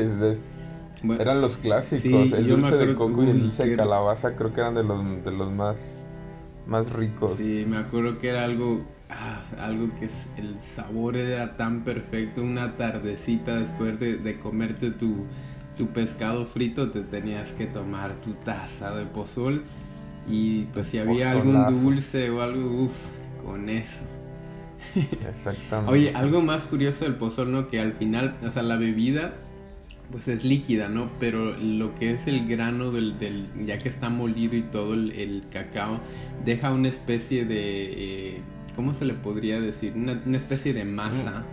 eran 1.17 1.41
los 1.41 1.57
clásicos, 1.57 2.31
el 2.33 2.47
dulce 2.49 2.77
de 2.77 2.93
coco 2.93 3.23
y 3.23 3.31
el 3.31 3.41
dulce 3.41 3.67
de 3.67 3.75
calabaza 3.75 4.35
creo 4.35 4.53
que 4.53 4.61
eran 4.61 4.75
de 4.75 4.83
los, 4.83 5.25
de 5.25 5.31
los 5.31 5.51
más, 5.51 5.75
más 6.67 6.93
ricos. 6.93 7.33
Sí, 7.35 7.65
me 7.67 7.77
acuerdo 7.77 8.19
que 8.19 8.29
era 8.29 8.43
algo 8.43 8.85
Ah, 9.13 9.43
algo 9.59 9.93
que 9.99 10.05
es, 10.05 10.29
el 10.37 10.57
sabor 10.57 11.17
era 11.17 11.57
tan 11.57 11.83
perfecto, 11.83 12.41
una 12.41 12.77
tardecita 12.77 13.59
después 13.59 13.99
de, 13.99 14.39
comerte 14.39 14.91
tu, 14.91 15.25
tu, 15.77 15.87
pescado 15.87 16.45
frito, 16.45 16.91
te 16.91 17.01
tenías 17.01 17.51
que 17.51 17.65
tomar 17.65 18.21
tu 18.21 18.33
taza 18.33 18.95
de 18.95 19.05
pozol 19.05 19.63
y 20.29 20.63
pues 20.73 20.87
si 20.87 20.99
había 20.99 21.31
algún 21.31 21.83
dulce 21.83 22.29
o 22.29 22.41
algo, 22.41 22.83
uff, 22.83 22.95
con 23.43 23.69
eso. 23.69 24.01
Exactamente. 25.27 25.91
Oye, 25.91 26.13
algo 26.15 26.41
más 26.41 26.63
curioso 26.63 27.05
del 27.05 27.15
pozol, 27.15 27.51
¿no? 27.51 27.67
Que 27.67 27.79
al 27.79 27.93
final, 27.93 28.37
o 28.43 28.49
sea, 28.49 28.63
la 28.63 28.77
bebida 28.77 29.33
pues 30.11 30.27
es 30.27 30.43
líquida, 30.43 30.89
¿no? 30.89 31.09
Pero 31.19 31.57
lo 31.57 31.95
que 31.95 32.11
es 32.11 32.27
el 32.27 32.47
grano 32.47 32.91
del, 32.91 33.17
del 33.17 33.47
ya 33.65 33.79
que 33.79 33.89
está 33.89 34.09
molido 34.09 34.55
y 34.55 34.61
todo 34.61 34.93
el, 34.93 35.43
cacao, 35.49 35.99
deja 36.45 36.71
una 36.71 36.89
especie 36.89 37.45
de... 37.45 38.35
Eh, 38.35 38.41
¿cómo 38.75 38.93
se 38.93 39.05
le 39.05 39.13
podría 39.13 39.59
decir? 39.59 39.93
Una, 39.95 40.21
una 40.25 40.37
especie 40.37 40.73
de 40.73 40.85
masa. 40.85 41.43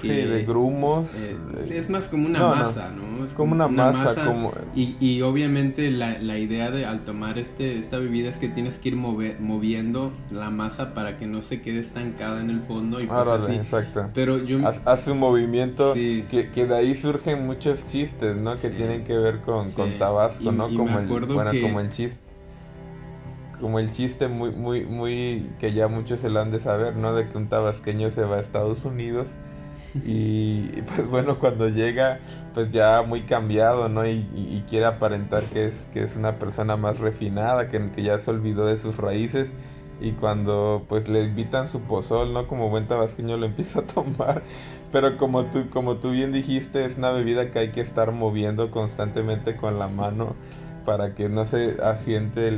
sí, 0.00 0.08
de 0.08 0.44
grumos. 0.44 1.14
Eh, 1.14 1.36
es 1.70 1.90
más 1.90 2.08
como 2.08 2.26
una 2.26 2.40
masa, 2.40 2.90
¿no? 2.90 3.24
Es 3.24 3.34
como, 3.34 3.54
una, 3.54 3.68
masa. 3.68 4.26
como... 4.26 4.52
Y, 4.74 4.96
y 5.00 5.22
obviamente 5.22 5.90
la, 5.90 6.18
la, 6.20 6.38
idea 6.38 6.70
de 6.70 6.86
al 6.86 7.00
tomar 7.04 7.38
este, 7.38 7.78
esta 7.78 7.98
bebida 7.98 8.28
es 8.28 8.36
que 8.36 8.48
tienes 8.48 8.78
que 8.78 8.90
ir 8.90 8.96
moviendo 8.96 10.12
la 10.30 10.50
masa 10.50 10.94
para 10.94 11.18
que 11.18 11.26
no 11.26 11.42
se 11.42 11.60
quede 11.60 11.80
estancada 11.80 12.40
en 12.40 12.50
el 12.50 12.60
fondo. 12.60 13.00
Y 13.00 13.06
pues 13.06 13.28
así. 13.28 13.54
exacto. 13.54 14.10
Pero 14.14 14.38
yo... 14.38 14.60
Hace 14.84 15.10
un 15.10 15.18
movimiento 15.18 15.94
que, 15.94 16.50
que, 16.54 16.66
de 16.66 16.76
ahí 16.76 16.94
surgen 16.94 17.46
muchos 17.46 17.86
chistes, 17.90 18.36
¿no? 18.36 18.56
Que 18.56 18.70
tienen 18.70 19.04
que 19.04 19.16
ver 19.16 19.40
con, 19.40 19.72
con 19.72 19.98
Tabasco, 19.98 20.52
¿no? 20.52 20.68
como, 20.68 20.98
el, 20.98 21.06
bueno, 21.06 21.50
como 21.60 21.80
el 21.80 21.90
chiste 21.90 22.27
como 23.60 23.78
el 23.78 23.90
chiste 23.92 24.28
muy, 24.28 24.52
muy, 24.52 24.84
muy 24.84 25.50
que 25.58 25.72
ya 25.72 25.88
muchos 25.88 26.20
se 26.20 26.30
lo 26.30 26.40
han 26.40 26.50
de 26.50 26.60
saber, 26.60 26.96
¿no? 26.96 27.14
De 27.14 27.28
que 27.28 27.36
un 27.36 27.48
tabasqueño 27.48 28.10
se 28.10 28.22
va 28.22 28.36
a 28.36 28.40
Estados 28.40 28.84
Unidos 28.84 29.26
y 30.04 30.82
pues 30.82 31.08
bueno, 31.08 31.38
cuando 31.38 31.68
llega 31.68 32.20
pues 32.54 32.70
ya 32.72 33.02
muy 33.02 33.22
cambiado, 33.22 33.88
¿no? 33.88 34.06
Y, 34.06 34.64
quiere 34.68 34.86
aparentar 34.86 35.44
que 35.44 35.66
es, 35.66 35.88
que 35.92 36.02
es 36.02 36.16
una 36.16 36.38
persona 36.38 36.76
más 36.76 36.98
refinada, 36.98 37.68
que, 37.68 37.90
que 37.90 38.02
ya 38.02 38.18
se 38.18 38.30
olvidó 38.30 38.66
de 38.66 38.76
sus 38.76 38.96
raíces 38.98 39.52
y 40.00 40.12
cuando 40.12 40.84
pues 40.88 41.08
le 41.08 41.24
invitan 41.24 41.68
su 41.68 41.80
pozol, 41.80 42.32
¿no? 42.34 42.46
Como 42.46 42.68
buen 42.68 42.86
tabasqueño 42.86 43.36
lo 43.36 43.46
empieza 43.46 43.80
a 43.80 43.82
tomar, 43.86 44.42
pero 44.92 45.16
como 45.16 45.44
tú, 45.46 45.70
como 45.70 45.96
tú 45.96 46.10
bien 46.10 46.32
dijiste, 46.32 46.84
es 46.84 46.98
una 46.98 47.10
bebida 47.10 47.50
que 47.50 47.58
hay 47.60 47.72
que 47.72 47.80
estar 47.80 48.12
moviendo 48.12 48.70
constantemente 48.70 49.56
con 49.56 49.78
la 49.78 49.88
mano 49.88 50.34
para 50.88 51.14
que 51.14 51.28
no 51.28 51.44
se 51.44 51.76
asiente 51.82 52.50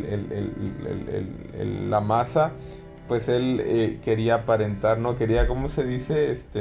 la 1.91 2.01
masa, 2.01 2.53
pues 3.09 3.29
él 3.29 3.61
eh, 3.61 3.99
quería 4.05 4.37
aparentar, 4.37 5.01
¿no? 5.01 5.17
Quería, 5.17 5.49
¿cómo 5.49 5.69
se 5.69 5.83
dice? 5.83 6.31
Este, 6.31 6.61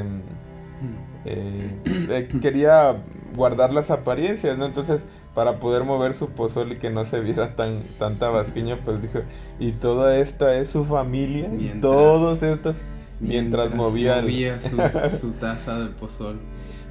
eh, 1.25 1.69
eh, 1.85 2.27
quería 2.41 3.03
guardar 3.35 3.71
las 3.71 3.91
apariencias, 3.91 4.57
¿no? 4.57 4.65
Entonces, 4.65 5.05
para 5.35 5.59
poder 5.59 5.83
mover 5.83 6.15
su 6.15 6.29
pozole 6.29 6.73
y 6.73 6.77
que 6.79 6.89
no 6.89 7.05
se 7.05 7.19
viera 7.19 7.55
tan, 7.55 7.83
tan 7.99 8.17
tabasqueño, 8.17 8.79
pues 8.83 9.03
dijo, 9.03 9.19
y 9.59 9.73
toda 9.73 10.17
esta 10.17 10.55
es 10.55 10.71
su 10.71 10.85
familia, 10.85 11.51
todos 11.81 12.41
estos, 12.41 12.77
mientras, 13.19 13.75
movía, 13.75 14.23
su, 14.59 14.77
su 15.19 15.31
taza 15.33 15.77
de 15.77 15.89
pozol. 15.91 16.39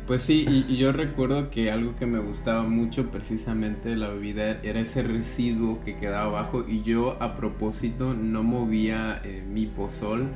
Pues 0.09 0.23
sí, 0.23 0.45
y, 0.69 0.77
yo 0.77 0.91
recuerdo 0.91 1.51
que 1.51 1.71
algo 1.71 1.95
que 1.95 2.07
me 2.07 2.19
gustaba 2.19 2.65
mucho 2.65 3.11
precisamente 3.11 3.91
de 3.91 3.97
la 3.97 4.09
bebida 4.09 4.59
era 4.63 4.81
ese 4.81 5.03
residuo 5.03 5.79
que 5.85 5.95
quedaba 5.97 6.25
abajo 6.25 6.65
y 6.67 6.83
yo 6.83 7.23
a 7.23 7.37
propósito 7.37 8.15
no 8.15 8.43
movía 8.43 9.21
eh, 9.23 9.45
mi 9.47 9.67
pozol 9.67 10.29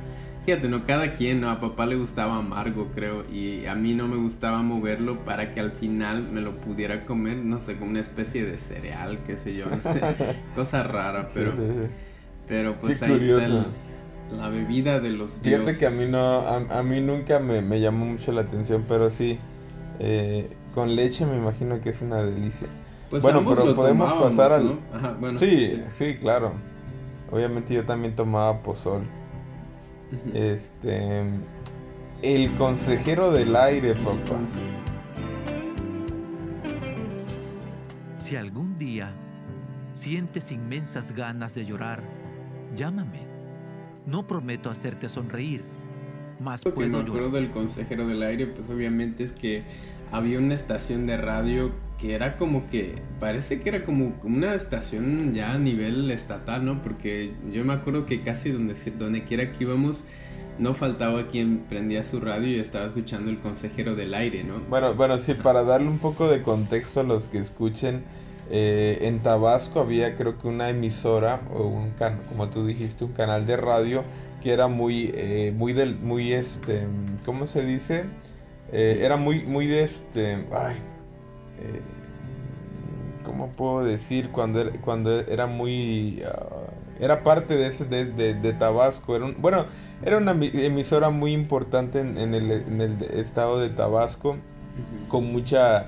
Fíjate, 0.45 0.67
no 0.67 0.85
cada 0.85 1.13
quien, 1.13 1.39
¿no? 1.39 1.49
A 1.49 1.61
papá 1.61 1.85
le 1.85 1.95
gustaba 1.95 2.37
amargo, 2.37 2.89
creo, 2.93 3.23
y 3.31 3.65
a 3.65 3.75
mí 3.75 3.93
no 3.93 4.09
me 4.09 4.17
gustaba 4.17 4.61
moverlo 4.61 5.19
para 5.23 5.53
que 5.53 5.61
al 5.61 5.71
final 5.71 6.23
me 6.33 6.41
lo 6.41 6.57
pudiera 6.57 7.05
comer, 7.05 7.37
no 7.37 7.61
sé, 7.61 7.77
como 7.77 7.91
una 7.91 8.01
especie 8.01 8.43
de 8.45 8.57
cereal, 8.57 9.19
qué 9.25 9.37
sé 9.37 9.55
yo, 9.55 9.67
no 9.67 9.81
sé, 9.81 10.01
cosa 10.55 10.83
rara, 10.83 11.29
pero, 11.33 11.53
pero 12.45 12.75
pues 12.75 13.01
ahí 13.01 13.29
está 13.29 13.67
la 14.35 14.49
bebida 14.49 14.99
de 14.99 15.11
los 15.11 15.41
dioses. 15.41 15.77
Fíjate 15.77 15.79
que 15.79 15.85
a 15.85 15.89
mí 15.91 16.11
no, 16.11 16.39
a, 16.45 16.83
mí 16.83 16.99
nunca 16.99 17.39
me, 17.39 17.79
llamó 17.79 18.05
mucho 18.05 18.33
la 18.33 18.41
atención, 18.41 18.83
pero 18.85 19.11
sí, 19.11 19.39
eh, 19.99 20.55
con 20.73 20.95
leche 20.95 21.25
me 21.25 21.37
imagino 21.37 21.79
que 21.81 21.89
es 21.89 22.01
una 22.01 22.23
delicia. 22.23 22.67
Pues 23.09 23.21
bueno, 23.21 23.43
pero 23.47 23.75
podemos 23.75 24.11
pasar 24.13 24.53
al... 24.53 24.79
sí, 25.39 25.81
sí, 25.97 26.17
claro. 26.17 26.53
Obviamente 27.31 27.73
yo 27.73 27.85
también 27.85 28.15
tomaba 28.15 28.59
pozol. 28.61 29.03
Este. 30.33 31.23
El 32.21 32.51
consejero 32.55 33.31
del 33.31 33.55
aire, 33.55 33.95
papá. 33.95 34.39
Si 38.17 38.35
algún 38.35 38.75
día 38.77 39.11
sientes 39.93 40.51
inmensas 40.51 41.11
ganas 41.11 41.53
de 41.53 41.65
llorar, 41.65 42.01
llámame. 42.75 43.27
No 44.05 44.25
prometo 44.25 44.69
hacerte 44.69 45.09
sonreír, 45.09 45.63
más 46.43 46.63
Lo 46.65 46.73
que 46.73 46.85
me 46.85 46.99
acuerdo 46.99 47.29
del 47.31 47.49
consejero 47.49 48.07
del 48.07 48.21
aire, 48.23 48.47
pues 48.47 48.69
obviamente 48.69 49.23
es 49.23 49.31
que 49.31 49.63
había 50.11 50.37
una 50.37 50.53
estación 50.53 51.07
de 51.07 51.17
radio 51.17 51.71
que 51.99 52.13
era 52.13 52.37
como 52.37 52.69
que, 52.69 52.95
parece 53.19 53.61
que 53.61 53.69
era 53.69 53.83
como 53.83 54.13
una 54.23 54.55
estación 54.55 55.33
ya 55.33 55.53
a 55.53 55.57
nivel 55.57 56.11
estatal, 56.11 56.65
¿no? 56.65 56.81
Porque 56.83 57.33
yo 57.51 57.63
me 57.63 57.73
acuerdo 57.73 58.05
que 58.05 58.21
casi 58.21 58.51
donde, 58.51 58.75
donde 58.99 59.23
quiera 59.23 59.51
que 59.51 59.63
íbamos, 59.63 60.03
no 60.59 60.73
faltaba 60.73 61.27
quien 61.27 61.59
prendía 61.69 62.03
su 62.03 62.19
radio 62.19 62.47
y 62.47 62.59
estaba 62.59 62.85
escuchando 62.85 63.31
el 63.31 63.39
consejero 63.39 63.95
del 63.95 64.13
aire, 64.13 64.43
¿no? 64.43 64.59
Bueno, 64.69 64.93
bueno, 64.93 65.17
sí, 65.17 65.33
para 65.33 65.63
darle 65.63 65.87
un 65.87 65.99
poco 65.99 66.27
de 66.27 66.41
contexto 66.41 66.99
a 66.99 67.03
los 67.03 67.25
que 67.25 67.39
escuchen, 67.39 68.03
eh, 68.51 68.99
en 69.01 69.19
Tabasco 69.19 69.79
había 69.79 70.15
creo 70.15 70.37
que 70.37 70.47
una 70.47 70.69
emisora 70.69 71.41
o 71.53 71.63
un 71.65 71.91
can 71.91 72.19
como 72.29 72.49
tú 72.49 72.67
dijiste, 72.67 73.05
un 73.05 73.13
canal 73.13 73.47
de 73.47 73.57
radio 73.57 74.03
que 74.43 74.51
era 74.51 74.67
muy, 74.67 75.09
eh, 75.15 75.53
muy 75.55 75.71
del, 75.71 75.95
muy 75.95 76.33
este, 76.33 76.85
¿cómo 77.25 77.47
se 77.47 77.65
dice? 77.65 78.03
Eh, 78.73 78.99
era 79.01 79.15
muy, 79.15 79.43
muy 79.45 79.67
de 79.67 79.83
este, 79.83 80.33
ay, 80.51 80.75
eh, 81.59 81.81
¿cómo 83.23 83.47
puedo 83.51 83.85
decir? 83.85 84.29
Cuando 84.31 84.59
era, 84.59 84.71
cuando 84.81 85.17
era 85.21 85.47
muy... 85.47 86.21
Ah, 86.27 86.73
era 86.99 87.23
parte 87.23 87.55
de 87.55 87.67
ese 87.67 87.85
de, 87.85 88.53
Tabasco. 88.53 89.15
Era 89.15 89.33
bueno, 89.37 89.65
era 90.05 90.17
una 90.17 90.31
emisora 90.31 91.09
muy 91.09 91.33
importante 91.33 91.99
en, 92.01 92.33
el, 92.33 93.01
estado 93.13 93.59
de 93.59 93.69
Tabasco. 93.69 94.35
Con 95.07 95.31
mucha... 95.31 95.87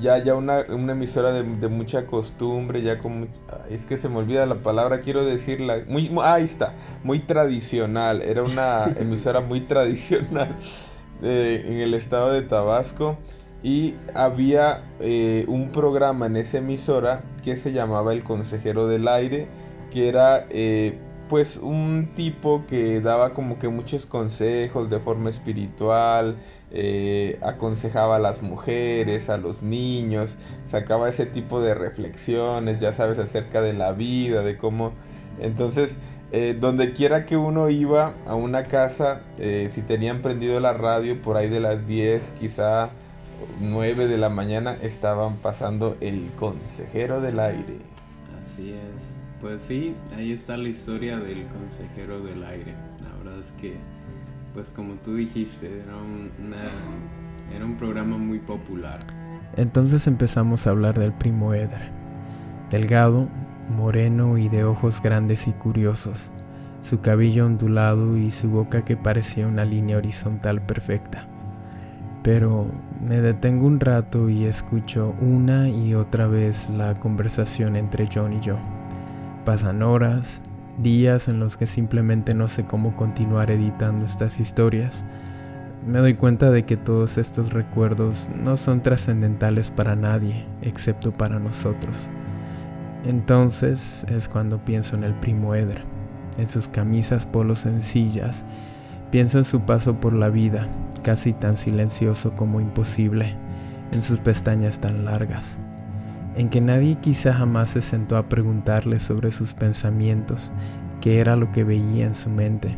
Ya, 0.00 0.18
ya 0.18 0.34
una, 0.34 0.60
emisora 0.62 1.32
de, 1.32 1.68
mucha 1.68 2.06
costumbre, 2.06 2.82
ya 2.82 2.98
con... 2.98 3.28
es 3.68 3.84
que 3.84 3.96
se 3.96 4.08
me 4.08 4.16
olvida 4.18 4.46
la 4.46 4.56
palabra, 4.56 5.00
quiero 5.00 5.24
decirla. 5.24 5.82
Muy, 5.88 6.10
ahí 6.22 6.44
está, 6.44 6.74
muy 7.04 7.20
tradicional. 7.20 8.22
Era 8.22 8.42
una 8.42 8.84
emisora 8.98 9.40
muy 9.40 9.60
tradicional 9.60 10.56
eh, 11.22 11.64
en 11.66 11.74
el 11.74 11.94
estado 11.94 12.32
de 12.32 12.42
Tabasco 12.42 13.18
y 13.62 13.94
había 14.14 14.82
eh, 14.98 15.44
un 15.46 15.70
programa 15.70 16.26
en 16.26 16.36
esa 16.36 16.58
emisora 16.58 17.22
que 17.44 17.56
se 17.56 17.72
llamaba 17.72 18.12
El 18.12 18.24
Consejero 18.24 18.88
del 18.88 19.06
Aire, 19.06 19.46
que 19.92 20.08
era 20.08 20.46
eh, 20.50 20.98
pues 21.28 21.56
un 21.56 22.10
tipo 22.16 22.64
que 22.66 23.00
daba 23.00 23.34
como 23.34 23.58
que 23.58 23.68
muchos 23.68 24.04
consejos 24.04 24.90
de 24.90 24.98
forma 24.98 25.30
espiritual, 25.30 26.36
eh, 26.72 27.38
aconsejaba 27.42 28.16
a 28.16 28.18
las 28.18 28.42
mujeres, 28.42 29.28
a 29.28 29.36
los 29.36 29.62
niños, 29.62 30.36
sacaba 30.66 31.08
ese 31.08 31.26
tipo 31.26 31.60
de 31.60 31.74
reflexiones, 31.74 32.80
ya 32.80 32.92
sabes, 32.92 33.18
acerca 33.18 33.62
de 33.62 33.72
la 33.72 33.92
vida, 33.92 34.42
de 34.42 34.56
cómo... 34.56 34.92
Entonces, 35.40 35.98
donde 36.60 36.94
quiera 36.94 37.26
que 37.26 37.36
uno 37.36 37.68
iba 37.68 38.14
a 38.26 38.34
una 38.34 38.64
casa, 38.64 39.20
si 39.36 39.82
tenían 39.82 40.22
prendido 40.22 40.60
la 40.60 40.72
radio 40.72 41.20
por 41.20 41.36
ahí 41.36 41.50
de 41.50 41.60
las 41.60 41.86
10, 41.86 42.32
quizá 42.40 42.90
9 43.60 44.06
de 44.06 44.18
la 44.18 44.28
mañana 44.28 44.76
estaban 44.80 45.36
pasando 45.36 45.96
el 46.00 46.30
consejero 46.38 47.20
del 47.20 47.40
aire. 47.40 47.78
Así 48.42 48.72
es. 48.72 49.14
Pues 49.40 49.62
sí, 49.62 49.94
ahí 50.16 50.32
está 50.32 50.56
la 50.56 50.68
historia 50.68 51.18
del 51.18 51.46
consejero 51.46 52.20
del 52.20 52.44
aire. 52.44 52.74
La 53.02 53.16
verdad 53.18 53.40
es 53.40 53.52
que, 53.52 53.76
pues 54.54 54.68
como 54.68 54.94
tú 54.94 55.14
dijiste, 55.14 55.80
era, 55.80 55.94
era 57.54 57.64
un 57.64 57.76
programa 57.76 58.18
muy 58.18 58.38
popular. 58.38 58.98
Entonces 59.56 60.06
empezamos 60.06 60.66
a 60.66 60.70
hablar 60.70 60.98
del 60.98 61.12
primo 61.12 61.54
Eder. 61.54 61.90
Delgado, 62.70 63.28
moreno 63.68 64.38
y 64.38 64.48
de 64.48 64.64
ojos 64.64 65.02
grandes 65.02 65.46
y 65.46 65.52
curiosos, 65.52 66.30
su 66.82 67.00
cabello 67.00 67.46
ondulado 67.46 68.16
y 68.16 68.30
su 68.30 68.48
boca 68.48 68.84
que 68.84 68.96
parecía 68.96 69.46
una 69.46 69.64
línea 69.64 69.98
horizontal 69.98 70.62
perfecta 70.62 71.28
pero 72.22 72.66
me 73.00 73.20
detengo 73.20 73.66
un 73.66 73.80
rato 73.80 74.28
y 74.28 74.44
escucho 74.44 75.14
una 75.20 75.68
y 75.68 75.94
otra 75.94 76.26
vez 76.26 76.70
la 76.70 76.94
conversación 76.94 77.76
entre 77.76 78.08
John 78.12 78.32
y 78.32 78.40
yo. 78.40 78.56
Pasan 79.44 79.82
horas, 79.82 80.40
días 80.78 81.28
en 81.28 81.40
los 81.40 81.56
que 81.56 81.66
simplemente 81.66 82.34
no 82.34 82.48
sé 82.48 82.64
cómo 82.64 82.96
continuar 82.96 83.50
editando 83.50 84.04
estas 84.04 84.40
historias. 84.40 85.04
Me 85.86 85.98
doy 85.98 86.14
cuenta 86.14 86.50
de 86.50 86.64
que 86.64 86.76
todos 86.76 87.18
estos 87.18 87.52
recuerdos 87.52 88.30
no 88.36 88.56
son 88.56 88.82
trascendentales 88.82 89.70
para 89.70 89.96
nadie, 89.96 90.46
excepto 90.62 91.12
para 91.12 91.38
nosotros. 91.38 92.08
Entonces 93.04 94.04
es 94.08 94.28
cuando 94.28 94.64
pienso 94.64 94.94
en 94.94 95.04
el 95.04 95.14
primo 95.14 95.54
Eder, 95.54 95.84
en 96.38 96.48
sus 96.48 96.68
camisas 96.68 97.26
polos 97.26 97.60
sencillas, 97.60 98.46
pienso 99.10 99.38
en 99.38 99.44
su 99.44 99.62
paso 99.62 99.98
por 99.98 100.12
la 100.12 100.28
vida, 100.28 100.68
casi 101.02 101.32
tan 101.32 101.56
silencioso 101.56 102.32
como 102.36 102.60
imposible, 102.60 103.34
en 103.90 104.02
sus 104.02 104.20
pestañas 104.20 104.78
tan 104.80 105.04
largas, 105.04 105.58
en 106.36 106.48
que 106.48 106.60
nadie 106.60 106.96
quizá 106.96 107.34
jamás 107.34 107.70
se 107.70 107.82
sentó 107.82 108.16
a 108.16 108.28
preguntarle 108.28 108.98
sobre 108.98 109.30
sus 109.30 109.54
pensamientos, 109.54 110.52
qué 111.00 111.20
era 111.20 111.36
lo 111.36 111.52
que 111.52 111.64
veía 111.64 112.06
en 112.06 112.14
su 112.14 112.30
mente. 112.30 112.76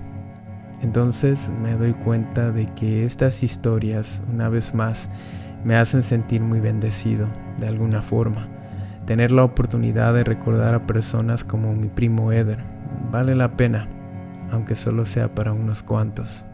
Entonces 0.83 1.51
me 1.63 1.75
doy 1.77 1.93
cuenta 1.93 2.51
de 2.51 2.67
que 2.75 3.05
estas 3.05 3.43
historias, 3.43 4.23
una 4.33 4.49
vez 4.49 4.75
más, 4.75 5.09
me 5.65 5.77
hacen 5.77 6.03
sentir 6.03 6.43
muy 6.43 6.61
bendecido, 6.61 7.27
de 7.59 7.69
alguna 7.69 8.03
forma. 8.03 8.49
Tener 9.07 9.31
la 9.31 9.45
oportunidad 9.45 10.15
de 10.15 10.25
recordar 10.25 10.75
a 10.75 10.87
personas 10.87 11.45
como 11.45 11.75
mi 11.75 11.89
primo 11.89 12.33
Eder 12.33 12.59
vale 13.11 13.35
la 13.35 13.57
pena, 13.57 13.89
aunque 14.51 14.75
solo 14.75 15.05
sea 15.05 15.35
para 15.35 15.53
unos 15.53 15.83
cuantos. 15.83 16.45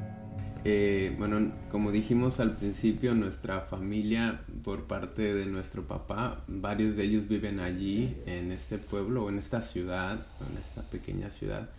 Eh, 0.64 1.14
bueno, 1.18 1.52
como 1.70 1.90
dijimos 1.90 2.38
al 2.38 2.56
principio, 2.56 3.14
nuestra 3.14 3.62
familia 3.62 4.42
por 4.62 4.84
parte 4.84 5.34
de 5.34 5.46
nuestro 5.46 5.84
papá, 5.84 6.44
varios 6.48 6.96
de 6.96 7.04
ellos 7.04 7.28
viven 7.28 7.60
allí, 7.60 8.16
en 8.26 8.52
este 8.52 8.78
pueblo, 8.78 9.24
o 9.24 9.28
en 9.30 9.38
esta 9.38 9.62
ciudad, 9.62 10.26
en 10.50 10.58
esta 10.58 10.82
pequeña 10.82 11.30
ciudad. 11.30 11.70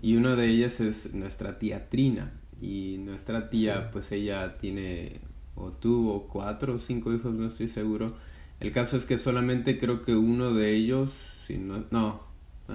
Y 0.00 0.16
una 0.16 0.36
de 0.36 0.48
ellas 0.48 0.80
es 0.80 1.12
nuestra 1.14 1.58
tía 1.58 1.88
Trina. 1.88 2.32
Y 2.60 2.98
nuestra 2.98 3.50
tía, 3.50 3.90
pues 3.92 4.10
ella 4.12 4.58
tiene 4.58 5.20
o 5.54 5.72
tuvo 5.72 6.28
cuatro 6.28 6.74
o 6.74 6.78
cinco 6.78 7.12
hijos, 7.12 7.34
no 7.34 7.46
estoy 7.46 7.68
seguro. 7.68 8.14
El 8.60 8.72
caso 8.72 8.96
es 8.96 9.06
que 9.06 9.18
solamente 9.18 9.78
creo 9.78 10.02
que 10.02 10.14
uno 10.14 10.52
de 10.52 10.74
ellos, 10.74 11.10
si 11.46 11.58
no, 11.58 11.84
no, 11.90 12.22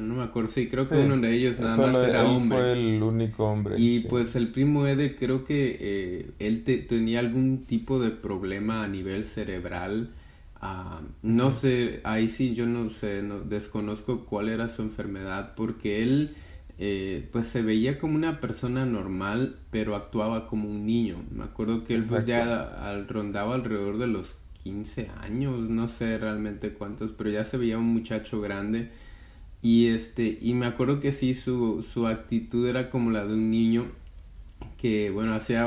no 0.01 0.15
me 0.15 0.23
acuerdo, 0.23 0.49
sí, 0.49 0.69
creo 0.69 0.87
que 0.87 0.95
uno 0.95 1.17
de 1.17 1.35
ellos 1.35 1.59
nada 1.59 1.77
más 1.77 2.07
era 2.07 2.25
hombre. 2.25 2.57
fue 2.57 2.71
el 2.73 3.03
único 3.03 3.45
hombre. 3.45 3.75
Y 3.77 3.99
pues 4.01 4.35
el 4.35 4.47
primo 4.47 4.87
Eder 4.87 5.15
creo 5.15 5.43
que 5.43 5.77
eh, 5.79 6.31
él 6.39 6.63
tenía 6.63 7.19
algún 7.19 7.65
tipo 7.65 7.99
de 7.99 8.09
problema 8.09 8.83
a 8.83 8.87
nivel 8.87 9.23
cerebral. 9.25 10.09
Ah, 10.59 11.01
no 11.21 11.51
sé, 11.51 12.01
ahí 12.05 12.29
sí 12.29 12.55
yo 12.55 12.65
no 12.65 12.89
sé, 12.89 13.21
no, 13.21 13.41
desconozco 13.41 14.25
cuál 14.25 14.49
era 14.49 14.67
su 14.69 14.81
enfermedad 14.81 15.53
porque 15.55 16.01
él 16.01 16.31
eh, 16.79 17.27
pues 17.31 17.47
se 17.47 17.61
veía 17.61 17.99
como 17.99 18.15
una 18.15 18.39
persona 18.39 18.85
normal 18.85 19.57
pero 19.69 19.95
actuaba 19.95 20.47
como 20.47 20.69
un 20.69 20.87
niño. 20.87 21.15
Me 21.29 21.43
acuerdo 21.43 21.83
que 21.83 21.93
él 21.93 22.05
pues 22.07 22.25
ya 22.25 22.63
al, 22.63 23.07
rondaba 23.07 23.53
alrededor 23.53 23.99
de 23.99 24.07
los 24.07 24.37
15 24.63 25.11
años, 25.21 25.69
no 25.69 25.87
sé 25.87 26.17
realmente 26.17 26.73
cuántos, 26.73 27.11
pero 27.11 27.29
ya 27.29 27.43
se 27.43 27.57
veía 27.57 27.77
un 27.77 27.93
muchacho 27.93 28.41
grande 28.41 28.89
y 29.63 29.87
este, 29.87 30.37
y 30.41 30.53
me 30.53 30.65
acuerdo 30.67 30.99
que 30.99 31.13
sí, 31.13 31.33
su, 31.33 31.83
su 31.83 32.05
actitud 32.05 32.67
era 32.67 32.89
como 32.89 33.11
la 33.11 33.25
de 33.25 33.33
un 33.33 33.49
niño 33.49 33.85
que, 34.77 35.09
bueno, 35.09 35.33
hacía, 35.33 35.65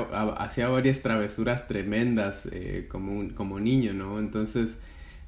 varias 0.68 1.00
travesuras 1.00 1.66
tremendas 1.66 2.46
eh, 2.52 2.86
como, 2.90 3.34
como 3.34 3.58
niño, 3.58 3.94
¿no? 3.94 4.18
Entonces, 4.18 4.78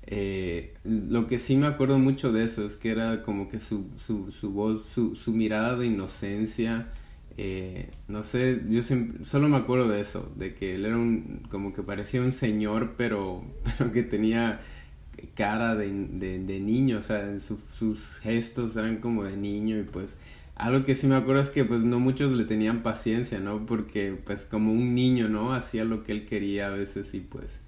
eh, 0.07 0.75
lo 0.85 1.27
que 1.27 1.39
sí 1.39 1.57
me 1.57 1.67
acuerdo 1.67 1.99
mucho 1.99 2.31
de 2.31 2.45
eso 2.45 2.67
es 2.67 2.77
que 2.77 2.91
era 2.91 3.23
como 3.23 3.49
que 3.49 3.61
su, 3.61 3.87
su, 3.97 4.31
su 4.31 4.53
voz, 4.53 4.85
su, 4.85 5.17
su 5.17 5.33
mirada 5.33 5.75
de 5.77 5.87
inocencia, 5.87 6.89
eh, 7.39 7.89
no 8.09 8.25
sé, 8.25 8.63
yo 8.69 8.83
solo 9.23 9.49
me 9.49 9.57
acuerdo 9.57 9.89
de 9.89 10.01
eso, 10.03 10.31
de 10.37 10.55
que 10.55 10.75
él 10.75 10.85
era 10.85 10.97
un, 10.97 11.43
como 11.51 11.73
que 11.73 11.83
parecía 11.83 12.21
un 12.21 12.33
señor, 12.33 12.95
pero, 12.99 13.43
pero 13.79 13.93
que 13.93 14.03
tenía 14.03 14.61
cara 15.35 15.75
de, 15.75 15.91
de, 16.39 16.61
niño, 16.61 16.99
o 16.99 17.03
sea, 17.03 17.39
sus 17.41 18.19
gestos 18.19 18.77
eran 18.77 18.99
como 18.99 19.25
de 19.25 19.37
niño 19.37 19.79
y 19.79 19.83
pues 19.83 20.17
algo 20.59 20.85
que 20.85 20.97
sí 20.97 21.07
me 21.07 21.15
acuerdo 21.15 21.41
es 21.41 21.51
que 21.51 21.65
pues 21.65 21.83
no 21.83 22.01
muchos 22.01 22.33
le 22.33 22.45
tenían 22.45 22.83
paciencia, 22.83 23.39
¿no? 23.39 23.65
Porque 23.65 24.19
pues 24.25 24.45
como 24.45 24.73
un 24.73 24.95
niño, 24.95 25.29
¿no? 25.29 25.53
Hacía 25.53 25.85
lo 25.85 26.03
que 26.03 26.13
él 26.13 26.27
quería 26.27 26.67
a 26.67 26.71
veces 26.71 27.15
y 27.15 27.21
pues, 27.21 27.61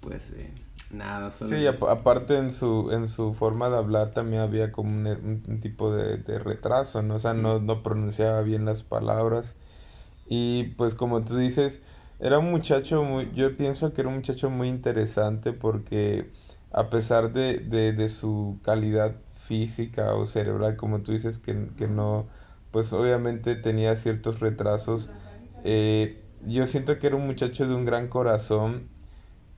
pues 0.00 0.32
eh, 0.32 0.50
nada. 0.90 1.30
Solo... 1.30 1.56
Sí, 1.56 1.64
aparte 1.66 2.36
en 2.36 2.52
su, 2.52 2.90
en 2.90 3.06
su 3.06 3.32
forma 3.34 3.70
de 3.70 3.76
hablar 3.76 4.12
también 4.12 4.42
había 4.42 4.72
como 4.72 4.90
un, 4.90 5.60
tipo 5.62 5.94
de, 5.94 6.16
retraso, 6.40 7.00
¿no? 7.00 7.14
O 7.14 7.20
sea, 7.20 7.32
no, 7.32 7.60
no 7.60 7.84
pronunciaba 7.84 8.42
bien 8.42 8.64
las 8.64 8.82
palabras. 8.82 9.54
Y 10.28 10.64
pues 10.76 10.96
como 10.96 11.22
tú 11.22 11.36
dices, 11.36 11.80
era 12.18 12.40
un 12.40 12.50
muchacho 12.50 13.04
muy, 13.04 13.30
yo 13.34 13.56
pienso 13.56 13.92
que 13.92 14.00
era 14.00 14.08
un 14.08 14.16
muchacho 14.16 14.50
muy 14.50 14.68
interesante 14.68 15.52
porque 15.52 16.28
a 16.76 16.90
pesar 16.90 17.32
de, 17.34 17.58
de, 17.60 17.92
de 17.94 18.08
su 18.10 18.60
calidad 18.64 19.16
física 19.34 20.14
o 20.14 20.26
cerebral, 20.26 20.76
como 20.76 21.02
tú 21.02 21.12
dices, 21.12 21.38
que, 21.38 21.54
no, 21.88 22.28
pues 22.72 22.92
obviamente 22.94 23.56
tenía 23.56 23.96
ciertos 23.96 24.40
retrasos. 24.40 25.12
Eh, 25.64 26.24
yo 26.40 26.66
siento 26.66 26.98
que 27.00 27.08
era 27.08 27.16
un 27.16 27.26
muchacho 27.26 27.66
de 27.68 27.74
un 27.74 27.86
gran 27.86 28.08
corazón 28.08 28.90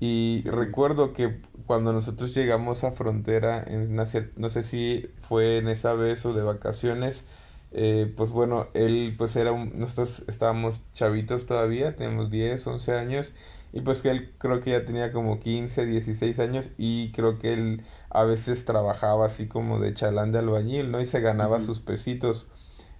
y 0.00 0.42
recuerdo 0.48 1.12
que 1.12 1.42
cuando 1.66 1.92
nosotros 1.92 2.34
llegamos 2.34 2.84
a 2.84 2.92
frontera, 2.92 3.62
en 3.64 3.96
no 3.96 4.50
sé 4.50 4.62
si 4.64 5.06
fue 5.22 5.58
en 5.58 5.68
esa 5.68 5.94
vez 5.94 6.24
o 6.26 6.34
de 6.34 6.42
vacaciones, 6.42 7.24
eh, 7.72 8.12
pues 8.16 8.30
bueno, 8.30 8.68
él 8.74 9.14
pues 9.18 9.36
era 9.36 9.52
un, 9.52 9.78
nosotros 9.78 10.24
estábamos 10.28 10.80
chavitos 10.94 11.46
todavía, 11.46 11.96
tenemos 11.96 12.30
10, 12.30 12.66
11 12.66 12.92
años 12.94 13.34
y 13.72 13.80
pues 13.82 14.02
que 14.02 14.10
él 14.10 14.32
creo 14.38 14.60
que 14.60 14.70
ya 14.70 14.84
tenía 14.84 15.12
como 15.12 15.40
15, 15.40 15.84
16 15.84 16.38
años 16.38 16.70
y 16.78 17.12
creo 17.12 17.38
que 17.38 17.52
él 17.52 17.82
a 18.10 18.24
veces 18.24 18.64
trabajaba 18.64 19.26
así 19.26 19.46
como 19.46 19.78
de 19.78 19.94
chalán 19.94 20.32
de 20.32 20.38
albañil, 20.38 20.90
¿no? 20.90 21.00
Y 21.00 21.06
se 21.06 21.20
ganaba 21.20 21.60
sus 21.60 21.80
pesitos. 21.80 22.46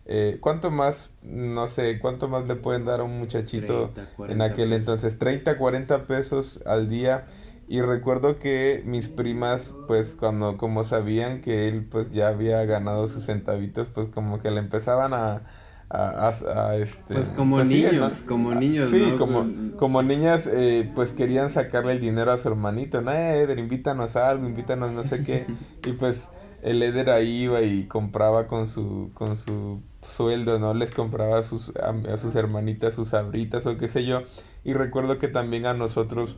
Eh, 0.05 0.39
¿Cuánto 0.41 0.71
más, 0.71 1.11
no 1.23 1.69
sé, 1.69 1.99
cuánto 1.99 2.29
más 2.29 2.47
le 2.47 2.57
pueden 2.57 2.85
dar 2.85 3.01
a 3.01 3.05
un 3.05 3.19
muchachito 3.19 3.93
en 4.27 4.43
aquel 4.43 4.73
entonces? 4.73 5.19
30, 5.19 5.59
40 5.59 6.07
pesos 6.07 6.61
al 6.67 6.89
día. 6.89 7.27
Y 7.67 7.83
recuerdo 7.83 8.39
que 8.39 8.83
mis 8.87 9.09
primas, 9.09 9.75
pues 9.87 10.15
cuando 10.15 10.57
como 10.57 10.85
sabían 10.85 11.43
que 11.43 11.69
él 11.69 11.85
pues 11.85 12.11
ya 12.11 12.29
había 12.29 12.65
ganado 12.65 13.09
sus 13.09 13.27
centavitos, 13.27 13.89
pues 13.91 14.09
como 14.09 14.41
que 14.41 14.51
le 14.51 14.61
empezaban 14.61 15.13
a, 15.13 15.43
a, 15.91 16.77
este 16.77 17.15
pues 17.15 17.29
como 17.29 17.57
pues 17.57 17.69
niños 17.69 18.23
como 18.27 18.55
niños 18.55 18.91
sí 18.91 19.15
como 19.17 19.47
como 19.79 20.03
niñas 20.03 20.47
eh, 20.47 20.91
pues 20.95 21.13
querían 21.13 21.49
sacarle 21.49 21.93
el 21.93 22.01
dinero 22.01 22.31
a 22.31 22.39
su 22.39 22.49
hermanito 22.49 23.01
no 23.01 23.11
eh, 23.11 23.41
Eder 23.41 23.59
invítanos 23.59 24.15
a 24.17 24.29
algo 24.29 24.47
invítanos 24.47 24.93
no 24.93 25.05
sé 25.05 25.23
qué 25.23 25.47
y 25.87 25.93
pues 25.93 26.29
el 26.63 26.83
Eder 26.83 27.11
ahí 27.11 27.45
iba 27.45 27.63
y 27.63 27.87
compraba 27.87 28.49
con 28.49 28.69
su 28.69 29.11
con 29.15 29.37
su 29.37 29.81
sueldo 30.03 30.59
no 30.59 30.75
les 30.75 30.91
compraba 30.91 31.39
a 31.39 31.43
sus 31.43 31.73
a 31.77 32.17
sus 32.17 32.35
hermanitas 32.35 32.95
sus 32.95 33.15
abritas 33.15 33.67
o 33.67 33.77
qué 33.77 33.89
sé 33.89 34.05
yo. 34.05 34.23
Y 34.65 34.73
recuerdo 34.73 35.19
que 35.19 35.29
también 35.29 35.67
a 35.67 35.75
nosotros 35.75 36.37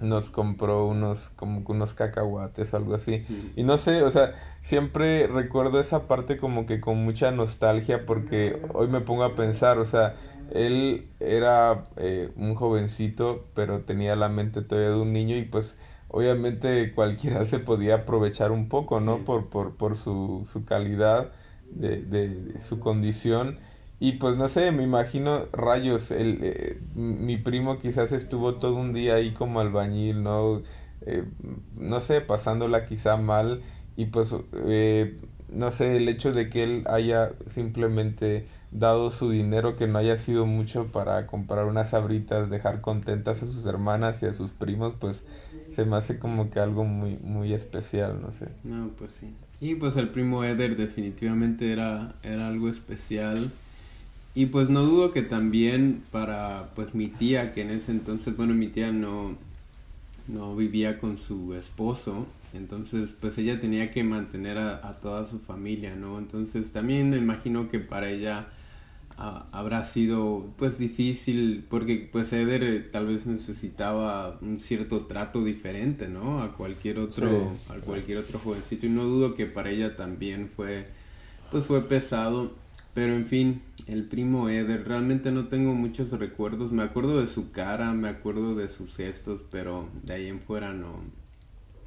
nos 0.00 0.30
compró 0.30 0.86
unos 0.86 1.30
como 1.36 1.62
unos 1.68 1.94
cacahuates 1.94 2.74
algo 2.74 2.94
así. 2.94 3.24
Y 3.56 3.62
no 3.64 3.78
sé 3.78 4.02
o 4.02 4.10
sea 4.10 4.32
siempre 4.60 5.26
recuerdo 5.26 5.80
esa 5.80 6.06
parte 6.08 6.36
como 6.36 6.66
que 6.66 6.80
con 6.80 7.04
mucha 7.04 7.30
nostalgia 7.30 8.06
porque 8.06 8.60
hoy 8.74 8.88
me 8.88 9.00
pongo 9.00 9.24
a 9.24 9.34
pensar 9.34 9.78
o 9.78 9.84
sea 9.86 10.16
él 10.48 11.08
era 11.20 11.88
eh, 11.96 12.32
un 12.36 12.54
jovencito 12.54 13.46
pero 13.54 13.82
tenía 13.84 14.16
la 14.16 14.28
mente 14.28 14.62
todavía 14.62 14.90
de 14.90 14.96
un 15.00 15.12
niño 15.12 15.36
y 15.36 15.44
pues 15.44 15.78
obviamente 16.08 16.92
cualquiera 16.94 17.44
se 17.46 17.58
podía 17.60 17.96
aprovechar 17.96 18.52
un 18.52 18.68
poco 18.68 19.00
no 19.00 19.24
por, 19.24 19.48
por, 19.50 19.76
por 19.76 19.96
su, 19.96 20.46
su 20.50 20.64
calidad 20.64 21.32
de, 21.70 22.02
de 22.02 22.60
su 22.60 22.80
condición 22.80 23.58
y 24.02 24.12
pues 24.12 24.38
no 24.38 24.48
sé, 24.48 24.72
me 24.72 24.82
imagino 24.82 25.44
rayos, 25.52 26.10
el, 26.10 26.38
eh, 26.42 26.80
mi 26.94 27.36
primo 27.36 27.78
quizás 27.78 28.12
estuvo 28.12 28.54
todo 28.54 28.76
un 28.76 28.94
día 28.94 29.16
ahí 29.16 29.34
como 29.34 29.60
albañil, 29.60 30.22
¿no? 30.22 30.62
Eh, 31.02 31.24
no 31.76 32.00
sé, 32.00 32.22
pasándola 32.22 32.86
quizá 32.86 33.18
mal 33.18 33.62
y 33.96 34.06
pues 34.06 34.34
eh, 34.66 35.18
no 35.50 35.70
sé, 35.70 35.98
el 35.98 36.08
hecho 36.08 36.32
de 36.32 36.48
que 36.48 36.62
él 36.62 36.84
haya 36.86 37.32
simplemente 37.46 38.46
dado 38.70 39.10
su 39.10 39.30
dinero 39.30 39.76
que 39.76 39.86
no 39.86 39.98
haya 39.98 40.16
sido 40.16 40.46
mucho 40.46 40.86
para 40.86 41.26
comprar 41.26 41.66
unas 41.66 41.92
abritas, 41.92 42.48
dejar 42.48 42.80
contentas 42.80 43.42
a 43.42 43.46
sus 43.46 43.66
hermanas 43.66 44.22
y 44.22 44.26
a 44.26 44.32
sus 44.32 44.50
primos, 44.50 44.94
pues 44.98 45.24
se 45.68 45.84
me 45.84 45.96
hace 45.96 46.18
como 46.18 46.50
que 46.50 46.58
algo 46.58 46.84
muy 46.84 47.18
muy 47.18 47.52
especial, 47.52 48.22
no 48.22 48.32
sé. 48.32 48.48
No, 48.64 48.88
pues 48.96 49.12
sí. 49.12 49.34
Y 49.60 49.74
pues 49.74 49.98
el 49.98 50.08
primo 50.08 50.42
Eder 50.42 50.74
definitivamente 50.78 51.70
era 51.70 52.14
era 52.22 52.48
algo 52.48 52.70
especial. 52.70 53.50
Y 54.34 54.46
pues 54.46 54.70
no 54.70 54.84
dudo 54.84 55.12
que 55.12 55.22
también 55.22 56.04
para 56.12 56.70
pues 56.76 56.94
mi 56.94 57.08
tía, 57.08 57.52
que 57.52 57.62
en 57.62 57.70
ese 57.70 57.90
entonces, 57.90 58.36
bueno, 58.36 58.54
mi 58.54 58.68
tía 58.68 58.92
no, 58.92 59.36
no 60.28 60.54
vivía 60.54 61.00
con 61.00 61.18
su 61.18 61.54
esposo, 61.54 62.26
entonces 62.54 63.14
pues 63.20 63.38
ella 63.38 63.60
tenía 63.60 63.90
que 63.90 64.04
mantener 64.04 64.58
a, 64.58 64.98
toda 65.02 65.26
su 65.26 65.40
familia, 65.40 65.96
¿no? 65.96 66.18
Entonces 66.18 66.70
también 66.70 67.10
me 67.10 67.16
imagino 67.16 67.68
que 67.68 67.80
para 67.80 68.08
ella 68.08 68.48
habrá 69.16 69.84
sido 69.84 70.46
pues 70.56 70.78
difícil 70.78 71.66
porque 71.68 72.08
pues 72.10 72.32
Eder 72.32 72.62
eh, 72.62 72.80
tal 72.80 73.06
vez 73.08 73.26
necesitaba 73.26 74.38
un 74.40 74.58
cierto 74.58 75.06
trato 75.06 75.44
diferente, 75.44 76.08
¿no? 76.08 76.40
A 76.42 76.56
cualquier 76.56 76.98
otro, 77.00 77.52
a 77.68 77.74
cualquier 77.74 78.18
otro 78.18 78.38
jovencito 78.38 78.86
y 78.86 78.88
no 78.88 79.04
dudo 79.04 79.34
que 79.34 79.44
para 79.44 79.70
ella 79.70 79.96
también 79.96 80.48
fue 80.48 80.86
pues 81.50 81.66
fue 81.66 81.86
pesado 81.86 82.52
pero 82.94 83.14
en 83.14 83.26
fin, 83.26 83.62
el 83.90 84.04
primo 84.04 84.48
Eder, 84.48 84.86
realmente 84.86 85.32
no 85.32 85.48
tengo 85.48 85.74
muchos 85.74 86.10
recuerdos. 86.12 86.70
Me 86.70 86.84
acuerdo 86.84 87.20
de 87.20 87.26
su 87.26 87.50
cara, 87.50 87.92
me 87.92 88.08
acuerdo 88.08 88.54
de 88.54 88.68
sus 88.68 88.94
gestos, 88.94 89.42
pero 89.50 89.88
de 90.04 90.14
ahí 90.14 90.26
en 90.28 90.38
fuera 90.38 90.72
no, 90.72 91.02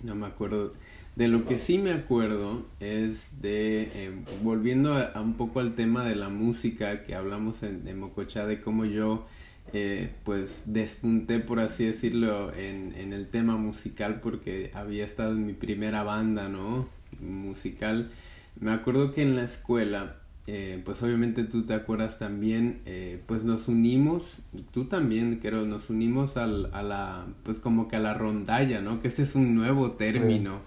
no 0.01 0.14
me 0.14 0.28
acuerdo. 0.28 0.74
De 1.16 1.30
lo 1.30 1.45
que 1.45 1.58
sí 1.58 1.78
me 1.78 1.91
acuerdo 1.91 2.66
es 2.82 3.30
de, 3.41 3.84
eh, 3.93 4.12
volviendo 4.43 4.95
a, 4.95 5.22
un 5.22 5.36
poco 5.36 5.62
al 5.62 5.76
tema 5.76 6.04
de 6.04 6.16
la 6.16 6.28
música 6.28 7.04
que 7.06 7.16
hablamos 7.16 7.64
en, 7.64 7.97
Mococha, 7.97 8.45
de 8.45 8.60
cómo 8.60 8.84
yo 8.84 9.26
eh, 9.72 10.12
pues 10.26 10.64
despunté, 10.66 11.39
por 11.39 11.62
así 11.62 11.86
decirlo, 11.86 12.54
en, 12.54 12.93
en 12.97 13.14
el 13.14 13.30
tema 13.30 13.56
musical 13.56 14.20
porque 14.22 14.72
había 14.74 15.06
estado 15.06 15.32
en 15.32 15.45
mi 15.45 15.54
primera 15.54 16.04
banda, 16.04 16.49
¿no? 16.49 16.89
Musical. 17.22 18.12
Me 18.60 18.72
acuerdo 18.72 19.14
que 19.14 19.22
en 19.22 19.36
la 19.36 19.43
escuela 19.43 20.18
eh, 20.46 20.82
pues 20.84 21.02
obviamente 21.02 21.46
tú 21.46 21.64
te 21.64 21.74
acuerdas 21.74 22.20
también, 22.20 22.82
eh, 22.86 23.22
pues 23.28 23.46
nos 23.46 23.70
unimos, 23.70 24.41
tú 24.72 24.86
también 24.86 25.39
creo, 25.41 25.66
nos 25.66 25.89
unimos 25.89 26.36
al, 26.36 26.70
a 26.74 26.84
la, 26.84 27.28
pues 27.44 27.60
como 27.60 27.88
que 27.88 27.96
a 27.96 28.00
la 28.00 28.14
rondalla, 28.14 28.82
¿no? 28.82 29.02
Que 29.02 29.08
este 29.08 29.24
es 29.24 29.36
un 29.36 29.56
nuevo 29.56 29.91
término. 29.94 30.60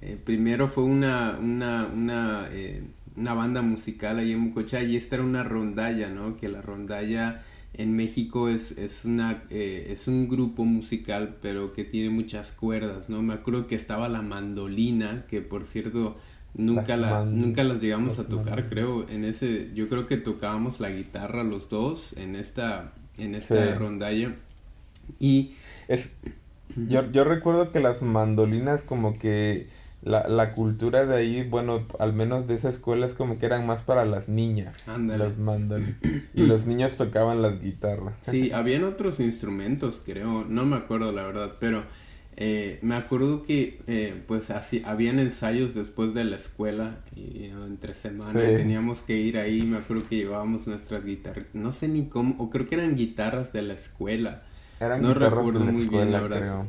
Eh, 0.00 0.18
primero 0.22 0.66
fue 0.66 0.82
una, 0.82 1.38
una, 1.40 1.86
una, 1.86 2.48
una 3.14 3.34
banda 3.34 3.62
musical 3.62 4.18
ahí 4.18 4.32
en 4.32 4.40
Mucocha 4.40 4.82
y 4.82 4.96
esta 4.96 5.14
era 5.14 5.24
una 5.24 5.44
rondalla, 5.44 6.08
¿no? 6.08 6.36
Que 6.36 6.48
la 6.48 6.60
rondalla 6.60 7.44
en 7.74 7.94
México 7.94 8.48
es, 8.48 8.72
es, 8.72 9.04
una, 9.04 9.44
es 9.50 10.08
un 10.08 10.28
grupo 10.28 10.64
musical, 10.64 11.36
pero 11.40 11.72
que 11.72 11.84
tiene 11.84 12.10
muchas 12.10 12.50
cuerdas, 12.50 13.08
¿no? 13.08 13.22
Me 13.22 13.34
acuerdo 13.34 13.68
que 13.68 13.76
estaba 13.76 14.08
la 14.08 14.20
mandolina, 14.20 15.26
que 15.28 15.42
por 15.42 15.64
cierto 15.64 16.18
Nunca, 16.54 16.96
la, 16.96 17.24
nunca 17.24 17.64
las 17.64 17.80
llegamos 17.80 18.18
a 18.18 18.28
tocar, 18.28 18.68
creo. 18.68 19.08
En 19.08 19.24
ese, 19.24 19.70
yo 19.74 19.88
creo 19.88 20.06
que 20.06 20.18
tocábamos 20.18 20.80
la 20.80 20.90
guitarra 20.90 21.44
los 21.44 21.70
dos 21.70 22.14
en 22.18 22.36
esta, 22.36 22.92
en 23.16 23.34
esta 23.34 23.74
rondalla. 23.74 24.34
Y 25.18 25.54
es, 25.88 26.14
yo, 26.76 27.10
yo 27.10 27.24
recuerdo 27.24 27.72
que 27.72 27.80
las 27.80 28.02
mandolinas 28.02 28.82
como 28.82 29.18
que 29.18 29.68
la, 30.02 30.28
la 30.28 30.52
cultura 30.52 31.06
de 31.06 31.16
ahí, 31.16 31.42
bueno, 31.44 31.86
al 31.98 32.12
menos 32.12 32.46
de 32.46 32.54
esa 32.54 32.68
escuela 32.68 33.06
es 33.06 33.14
como 33.14 33.38
que 33.38 33.46
eran 33.46 33.66
más 33.66 33.82
para 33.82 34.04
las 34.04 34.28
niñas. 34.28 34.88
Mandolinas. 34.88 35.94
y 36.34 36.42
los 36.42 36.66
niños 36.66 36.96
tocaban 36.96 37.40
las 37.40 37.62
guitarras. 37.62 38.18
Sí, 38.22 38.52
habían 38.52 38.84
otros 38.84 39.20
instrumentos, 39.20 40.02
creo. 40.04 40.44
No 40.46 40.66
me 40.66 40.76
acuerdo 40.76 41.12
la 41.12 41.22
verdad, 41.22 41.54
pero 41.60 41.84
eh, 42.36 42.78
me 42.82 42.94
acuerdo 42.94 43.42
que 43.42 43.80
eh, 43.86 44.22
pues 44.26 44.50
así 44.50 44.82
habían 44.86 45.18
ensayos 45.18 45.74
después 45.74 46.14
de 46.14 46.24
la 46.24 46.36
escuela 46.36 47.00
y 47.14 47.44
entre 47.44 47.92
semana 47.92 48.32
teníamos 48.32 49.02
que 49.02 49.16
ir 49.18 49.36
ahí 49.36 49.62
me 49.62 49.78
acuerdo 49.78 50.08
que 50.08 50.16
llevábamos 50.16 50.66
nuestras 50.66 51.04
guitarras 51.04 51.46
no 51.52 51.72
sé 51.72 51.88
ni 51.88 52.06
cómo 52.06 52.36
o 52.38 52.48
creo 52.48 52.66
que 52.66 52.76
eran 52.76 52.96
guitarras 52.96 53.52
de 53.52 53.62
la 53.62 53.74
escuela. 53.74 54.42
No 54.80 55.14
recuerdo 55.14 55.60
muy 55.60 55.86
bien 55.86 56.10
la 56.10 56.20
verdad. 56.20 56.64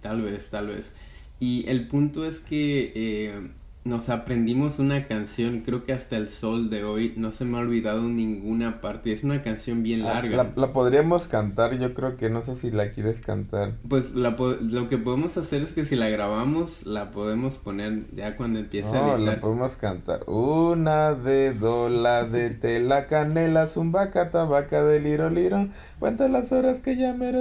tal 0.00 0.22
vez 0.22 0.50
tal 0.50 0.68
vez. 0.68 0.92
Y 1.40 1.68
el 1.68 1.86
punto 1.86 2.26
es 2.26 2.40
que 2.40 2.92
eh, 2.96 3.50
nos 3.84 4.08
aprendimos 4.10 4.78
una 4.78 5.06
canción, 5.06 5.60
creo 5.60 5.84
que 5.84 5.92
hasta 5.92 6.16
el 6.16 6.28
sol 6.28 6.68
de 6.68 6.84
hoy 6.84 7.14
no 7.16 7.30
se 7.30 7.44
me 7.44 7.56
ha 7.56 7.60
olvidado 7.60 8.02
ninguna 8.02 8.80
parte. 8.80 9.12
Es 9.12 9.24
una 9.24 9.42
canción 9.42 9.82
bien 9.82 10.02
ah, 10.02 10.14
larga. 10.14 10.52
La, 10.54 10.72
podríamos 10.72 11.26
cantar, 11.26 11.78
yo 11.78 11.94
creo 11.94 12.16
que 12.16 12.28
no 12.28 12.42
sé 12.42 12.56
si 12.56 12.70
la 12.70 12.90
quieres 12.90 13.20
cantar. 13.20 13.72
Pues 13.88 14.14
la, 14.14 14.36
lo 14.60 14.88
que 14.88 14.98
podemos 14.98 15.36
hacer 15.36 15.62
es 15.62 15.72
que 15.72 15.84
si 15.84 15.96
la 15.96 16.08
grabamos, 16.08 16.86
la 16.86 17.10
podemos 17.10 17.56
poner 17.56 18.04
ya 18.14 18.36
cuando 18.36 18.58
empiece 18.58 18.88
a 18.88 19.14
editar. 19.14 19.20
la 19.20 19.40
podemos 19.40 19.76
cantar. 19.76 20.20
Una 20.26 21.14
de 21.14 21.54
dola 21.54 22.24
de 22.24 22.50
tela 22.50 23.06
canela, 23.06 23.66
zumbaca, 23.66 24.30
tabaca 24.30 24.84
de 24.84 25.00
liro 25.00 25.30
liro. 25.30 25.68
Cuenta 25.98 26.28
las 26.28 26.52
horas 26.52 26.80
que 26.80 26.96
ya 26.96 27.14
me 27.14 27.32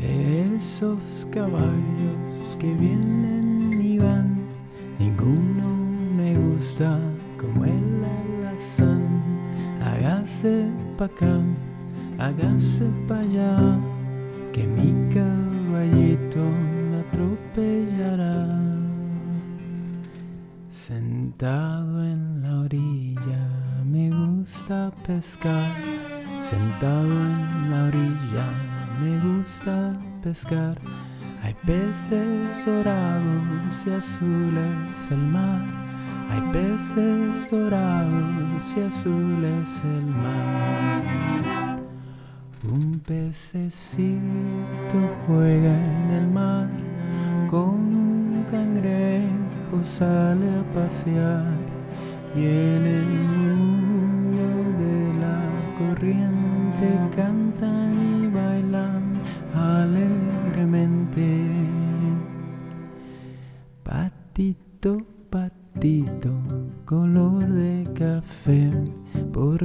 De 0.00 0.56
esos 0.56 1.28
caballos 1.30 2.56
que 2.58 2.72
vienen 2.72 3.70
y 3.72 3.98
van, 3.98 4.34
ninguno 4.98 5.76
me 6.16 6.36
gusta 6.36 6.98
como 7.38 7.66
el 7.66 8.02
alazán. 8.40 9.02
Hágase 9.84 10.64
pa' 10.96 11.04
acá, 11.04 11.38
hágase 12.18 12.86
pa' 13.06 13.18
allá, 13.18 13.78
que 14.54 14.66
mi 14.66 14.90
caballito 15.12 16.40
me 16.90 17.00
atropellará. 17.00 18.58
Sentado 20.70 22.04
en 22.04 22.40
la 22.40 22.60
orilla 22.60 23.42
me 23.84 24.08
gusta 24.08 24.90
pescar, 25.06 25.74
sentado 26.48 27.04
en 27.04 27.70
la 27.70 27.84
orilla 27.84 28.79
me 29.00 29.18
gusta 29.18 29.98
pescar 30.22 30.76
hay 31.42 31.54
peces 31.66 32.66
dorados 32.66 33.86
y 33.86 33.90
azules 33.90 35.10
el 35.10 35.18
mar. 35.18 35.62
Hay 36.30 36.40
peces 36.52 37.50
dorados 37.50 38.76
y 38.76 38.80
azules 38.80 39.82
el 39.84 40.06
mar. 40.06 41.80
Un 42.70 43.00
pececito 43.00 44.20
juega 45.26 45.74
en 45.74 46.10
el 46.10 46.28
mar, 46.28 46.68
con 47.48 47.70
un 47.70 48.44
cangrejo 48.50 49.82
sale 49.82 50.46
a 50.58 50.62
pasear 50.74 51.52
y 52.36 52.44
en 52.44 52.86
el 52.86 53.06
mundo 53.88 54.44
de 54.78 55.14
la 55.20 55.40
corriente 55.78 57.16
cantan 57.16 57.39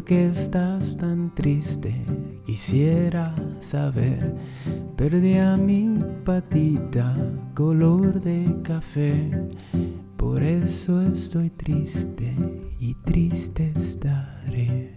qué 0.06 0.28
estás 0.28 0.96
tan 0.98 1.34
triste? 1.34 1.94
Quisiera 2.46 3.34
saber, 3.60 4.36
perdí 4.96 5.38
a 5.40 5.58
mi 5.58 6.00
patita, 6.24 7.16
color 7.56 8.22
de 8.22 8.56
café, 8.64 9.32
por 10.16 10.44
eso 10.44 11.02
estoy 11.02 11.50
triste 11.50 12.36
y 12.80 12.94
triste 13.04 13.74
estaré. 13.76 14.94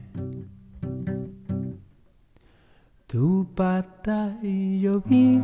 Tu 3.06 3.46
pata 3.54 4.38
y 4.42 4.80
yo 4.80 5.00
vi 5.00 5.40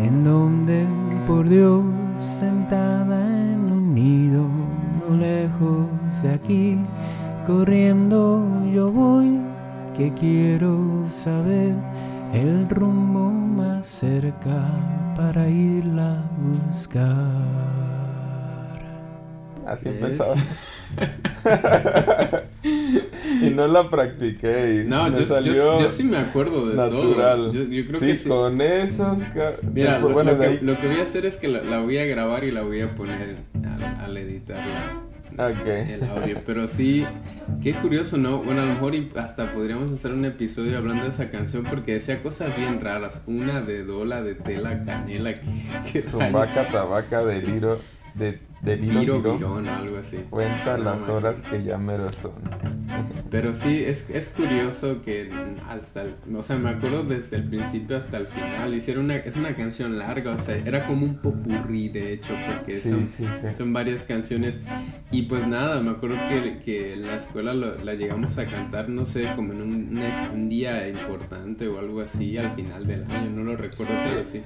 en 0.00 0.24
donde 0.24 0.86
por 1.26 1.46
Dios 1.46 1.84
sentada 2.18 3.20
en 3.52 3.70
un 3.70 3.94
nido, 3.94 4.48
no 4.98 5.16
lejos 5.16 5.88
de 6.22 6.30
aquí, 6.30 6.78
corriendo 7.46 8.44
yo 8.74 8.90
voy, 8.90 9.38
que 9.96 10.12
quiero 10.12 11.06
saber 11.08 11.74
el 12.34 12.68
rumbo 12.68 13.30
más 13.30 13.86
cerca 13.86 14.68
para 15.14 15.48
irla 15.48 16.18
a 16.18 16.24
buscar. 16.68 17.30
Así 19.64 19.90
empezaba. 19.90 20.34
y 22.62 23.50
no 23.50 23.68
la 23.68 23.88
practiqué. 23.90 24.84
no, 24.86 25.08
yo, 25.40 25.88
sí 25.88 26.02
me 26.02 26.18
acuerdo 26.18 26.68
de 26.68 26.76
natural. 26.76 27.36
todo. 27.36 27.52
Yo, 27.52 27.62
yo 27.62 27.86
creo 27.86 28.00
sí, 28.00 28.06
que 28.06 28.16
sí. 28.18 28.28
con 28.28 28.60
esos. 28.60 29.18
Mira, 29.72 30.00
lo, 30.00 30.08
bueno, 30.08 30.36
que, 30.38 30.58
lo, 30.62 30.76
que, 30.76 30.88
voy 30.88 30.98
a 30.98 31.02
hacer 31.04 31.26
es 31.26 31.36
que 31.36 31.46
la, 31.48 31.80
voy 31.80 31.98
a 31.98 32.04
grabar 32.06 32.42
y 32.44 32.50
la 32.50 32.62
voy 32.62 32.80
a 32.80 32.94
poner 32.94 33.36
al, 33.64 34.04
al 34.04 34.16
editar 35.36 35.68
el 35.68 36.04
audio. 36.04 36.40
Pero 36.46 36.68
sí, 36.68 37.04
qué 37.62 37.72
curioso, 37.74 38.16
¿no? 38.16 38.42
Bueno, 38.42 38.62
a 38.62 38.64
lo 38.64 38.72
mejor 38.72 38.94
hasta 39.16 39.52
podríamos 39.52 39.92
hacer 39.92 40.12
un 40.12 40.24
episodio 40.24 40.78
hablando 40.78 41.04
de 41.04 41.10
esa 41.10 41.30
canción 41.30 41.64
porque 41.64 41.94
decía 41.94 42.22
cosas 42.22 42.56
bien 42.56 42.80
raras. 42.80 43.20
Una 43.26 43.62
de 43.62 43.84
dola, 43.84 44.22
de 44.22 44.34
tela, 44.34 44.84
canela. 44.84 45.34
Que, 45.92 46.02
Zumbaca, 46.02 46.64
tabaca, 46.64 47.24
deliro, 47.24 47.80
de 48.14 48.38
de 48.66 48.74
Viro, 48.74 49.22
Virón, 49.22 49.68
algo 49.68 49.98
así. 49.98 50.16
Cuenta 50.28 50.76
las 50.76 51.08
horas 51.08 51.40
que 51.42 51.62
ya 51.62 51.78
me 51.78 51.96
lo 51.96 52.12
son. 52.12 52.32
Pero 53.30 53.54
sí, 53.54 53.84
es, 53.84 54.10
es 54.10 54.28
curioso 54.30 55.02
que 55.02 55.30
hasta, 55.68 56.06
o 56.34 56.42
sea, 56.42 56.56
me 56.56 56.70
acuerdo 56.70 57.04
desde 57.04 57.36
el 57.36 57.44
principio 57.44 57.96
hasta 57.96 58.16
el 58.16 58.26
final, 58.26 58.74
hicieron 58.74 59.04
una, 59.04 59.16
es 59.18 59.36
una 59.36 59.54
canción 59.54 59.98
larga, 59.98 60.32
o 60.32 60.38
sea, 60.38 60.56
era 60.56 60.84
como 60.84 61.06
un 61.06 61.18
popurrí 61.18 61.88
de 61.88 62.14
hecho, 62.14 62.34
porque 62.46 62.80
son, 62.80 63.08
son 63.56 63.72
varias 63.72 64.02
canciones. 64.02 64.60
Y 65.12 65.22
pues 65.22 65.46
nada, 65.46 65.80
me 65.80 65.92
acuerdo 65.92 66.16
que, 66.28 66.58
que 66.64 66.94
en 66.94 67.02
la 67.02 67.16
escuela 67.16 67.54
la 67.54 67.94
llegamos 67.94 68.36
a 68.36 68.46
cantar, 68.46 68.88
no 68.88 69.06
sé, 69.06 69.28
como 69.36 69.52
en 69.52 69.62
un, 69.62 70.00
un, 70.34 70.48
día 70.48 70.88
importante 70.88 71.68
o 71.68 71.78
algo 71.78 72.00
así 72.00 72.36
al 72.36 72.50
final 72.56 72.84
del 72.84 73.04
año, 73.04 73.30
no 73.30 73.44
lo 73.44 73.56
recuerdo, 73.56 73.94
pero 74.10 74.24
sí 74.24 74.42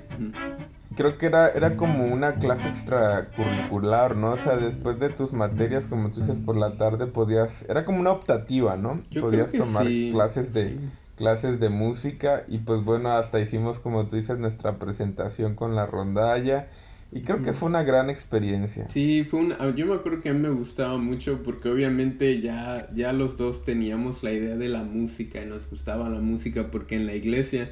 creo 0.96 1.18
que 1.18 1.26
era, 1.26 1.48
era 1.48 1.76
como 1.76 2.04
una 2.06 2.34
clase 2.34 2.68
extracurricular, 2.68 4.16
¿no? 4.16 4.32
O 4.32 4.36
sea, 4.36 4.56
después 4.56 4.98
de 4.98 5.10
tus 5.10 5.32
materias, 5.32 5.86
como 5.86 6.10
tú 6.10 6.20
dices, 6.20 6.38
por 6.38 6.56
la 6.56 6.76
tarde 6.76 7.06
podías, 7.06 7.64
era 7.68 7.84
como 7.84 8.00
una 8.00 8.10
optativa, 8.10 8.76
¿no? 8.76 9.00
podías 9.20 9.52
tomar 9.52 9.86
clases 10.12 10.52
de 10.52 10.78
clases 11.16 11.60
de 11.60 11.68
música 11.68 12.44
y 12.48 12.58
pues 12.58 12.82
bueno, 12.82 13.12
hasta 13.12 13.40
hicimos 13.40 13.78
como 13.78 14.06
tú 14.06 14.16
dices 14.16 14.38
nuestra 14.38 14.78
presentación 14.78 15.54
con 15.54 15.76
la 15.76 15.84
rondalla 15.84 16.68
y 17.12 17.20
creo 17.20 17.42
que 17.42 17.52
fue 17.52 17.68
una 17.68 17.82
gran 17.82 18.08
experiencia. 18.08 18.88
Sí, 18.88 19.24
fue 19.24 19.40
una, 19.40 19.74
yo 19.74 19.84
me 19.84 19.96
acuerdo 19.96 20.22
que 20.22 20.30
a 20.30 20.32
mí 20.32 20.38
me 20.38 20.48
gustaba 20.48 20.96
mucho 20.96 21.42
porque 21.42 21.68
obviamente 21.68 22.40
ya, 22.40 22.88
ya 22.94 23.12
los 23.12 23.36
dos 23.36 23.66
teníamos 23.66 24.22
la 24.22 24.32
idea 24.32 24.56
de 24.56 24.70
la 24.70 24.82
música 24.82 25.42
y 25.42 25.46
nos 25.46 25.68
gustaba 25.68 26.08
la 26.08 26.20
música 26.20 26.70
porque 26.70 26.96
en 26.96 27.04
la 27.04 27.14
iglesia 27.14 27.70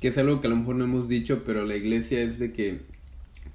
que 0.00 0.08
es 0.08 0.18
algo 0.18 0.40
que 0.40 0.46
a 0.46 0.50
lo 0.50 0.56
mejor 0.56 0.76
no 0.76 0.84
hemos 0.84 1.08
dicho, 1.08 1.42
pero 1.44 1.64
la 1.64 1.76
iglesia 1.76 2.20
es 2.22 2.38
de 2.38 2.52
que 2.52 2.80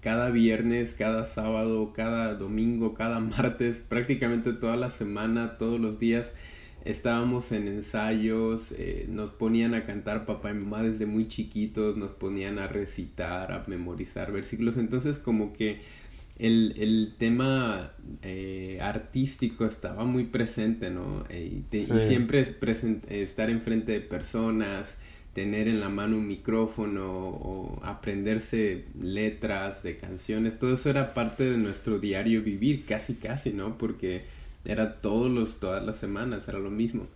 cada 0.01 0.29
viernes, 0.29 0.93
cada 0.93 1.23
sábado, 1.25 1.93
cada 1.93 2.35
domingo, 2.35 2.93
cada 2.93 3.19
martes, 3.19 3.83
prácticamente 3.87 4.53
toda 4.53 4.75
la 4.75 4.89
semana, 4.89 5.57
todos 5.57 5.79
los 5.79 5.99
días, 5.99 6.33
estábamos 6.83 7.51
en 7.53 7.67
ensayos, 7.67 8.73
eh, 8.73 9.05
nos 9.09 9.31
ponían 9.31 9.73
a 9.73 9.85
cantar 9.85 10.25
papá 10.25 10.51
y 10.51 10.55
mamá 10.55 10.83
desde 10.83 11.05
muy 11.05 11.27
chiquitos, 11.27 11.95
nos 11.95 12.11
ponían 12.11 12.59
a 12.59 12.67
recitar, 12.67 13.51
a 13.53 13.63
memorizar 13.67 14.31
versículos, 14.31 14.75
entonces 14.75 15.17
como 15.17 15.53
que 15.53 15.79
el, 16.39 16.73
el 16.77 17.13
tema 17.17 17.93
eh, 18.21 18.79
artístico 18.81 19.65
estaba 19.65 20.03
muy 20.03 20.25
presente, 20.25 20.89
¿no? 20.89 21.23
Eh, 21.29 21.61
y, 21.71 21.85
siempre 21.85 22.41
es 22.41 22.83
estar 23.09 23.49
enfrente 23.49 23.93
de 23.93 24.01
personas, 24.01 24.97
tener 25.33 25.67
en 25.67 25.79
la 25.79 25.89
mano 25.89 26.17
un 26.17 26.27
micrófono 26.27 27.09
o 27.09 27.79
aprenderse 27.83 28.85
letras 29.01 29.81
de 29.81 29.97
canciones, 29.97 30.59
todo 30.59 30.75
eso 30.75 30.89
era 30.89 31.13
parte 31.13 31.43
de 31.43 31.57
nuestro 31.57 31.99
diario 31.99 32.43
vivir, 32.43 32.85
casi 32.85 33.15
casi, 33.15 33.51
¿no? 33.51 33.77
Porque 33.77 34.23
era 34.65 35.01
todos 35.01 35.31
los, 35.31 35.59
todas 35.59 35.83
las 35.83 35.97
semanas, 35.97 36.47
era 36.47 36.59
lo 36.59 36.69
mismo. 36.69 37.07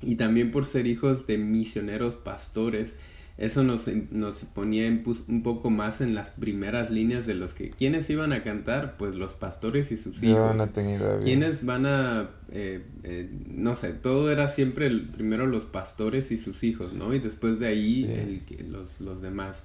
Y 0.00 0.14
también 0.14 0.52
por 0.52 0.64
ser 0.64 0.86
hijos 0.86 1.26
de 1.26 1.38
misioneros 1.38 2.14
pastores, 2.14 2.94
eso 3.38 3.62
nos, 3.62 3.88
nos 4.10 4.44
ponía 4.44 4.88
un 4.88 5.42
poco 5.44 5.70
más 5.70 6.00
en 6.00 6.14
las 6.14 6.30
primeras 6.30 6.90
líneas 6.90 7.24
de 7.24 7.34
los 7.34 7.54
que 7.54 7.70
quienes 7.70 8.10
iban 8.10 8.32
a 8.32 8.42
cantar 8.42 8.96
pues 8.96 9.14
los 9.14 9.34
pastores 9.34 9.92
y 9.92 9.96
sus 9.96 10.22
hijos 10.24 10.56
no 10.56 10.66
tenía 10.68 11.20
quienes 11.22 11.64
van 11.64 11.86
a 11.86 12.30
eh, 12.50 12.84
eh, 13.04 13.30
no 13.46 13.76
sé 13.76 13.92
todo 13.92 14.32
era 14.32 14.48
siempre 14.48 14.88
el, 14.88 15.02
primero 15.02 15.46
los 15.46 15.64
pastores 15.64 16.32
y 16.32 16.36
sus 16.36 16.64
hijos 16.64 16.92
no 16.92 17.14
y 17.14 17.20
después 17.20 17.60
de 17.60 17.68
ahí 17.68 18.04
el, 18.04 18.72
los, 18.72 19.00
los 19.00 19.22
demás 19.22 19.62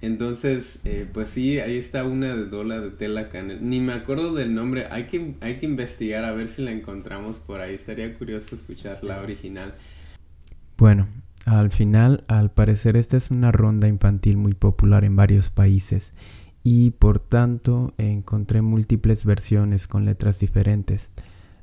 entonces, 0.00 0.80
eh, 0.84 1.06
pues 1.12 1.28
sí, 1.28 1.60
ahí 1.60 1.76
está 1.78 2.02
una 2.02 2.34
de 2.34 2.46
Dola 2.46 2.80
de 2.80 2.90
Tela 2.90 3.28
Canel. 3.28 3.60
Ni 3.62 3.78
me 3.78 3.92
acuerdo 3.92 4.34
del 4.34 4.52
nombre. 4.52 4.86
Hay 4.90 5.04
que, 5.04 5.34
hay 5.40 5.58
que 5.58 5.66
investigar 5.66 6.24
a 6.24 6.32
ver 6.32 6.48
si 6.48 6.60
la 6.60 6.72
encontramos 6.72 7.36
por 7.36 7.60
ahí. 7.60 7.76
Estaría 7.76 8.12
curioso 8.18 8.56
escuchar 8.56 9.04
la 9.04 9.22
original. 9.22 9.74
Bueno, 10.76 11.06
al 11.44 11.70
final, 11.70 12.24
al 12.28 12.50
parecer, 12.50 12.96
esta 12.96 13.16
es 13.16 13.30
una 13.30 13.50
ronda 13.52 13.88
infantil 13.88 14.36
muy 14.36 14.54
popular 14.54 15.04
en 15.04 15.16
varios 15.16 15.50
países 15.50 16.12
y 16.62 16.90
por 16.92 17.18
tanto 17.18 17.92
encontré 17.98 18.62
múltiples 18.62 19.24
versiones 19.24 19.88
con 19.88 20.04
letras 20.04 20.38
diferentes. 20.38 21.10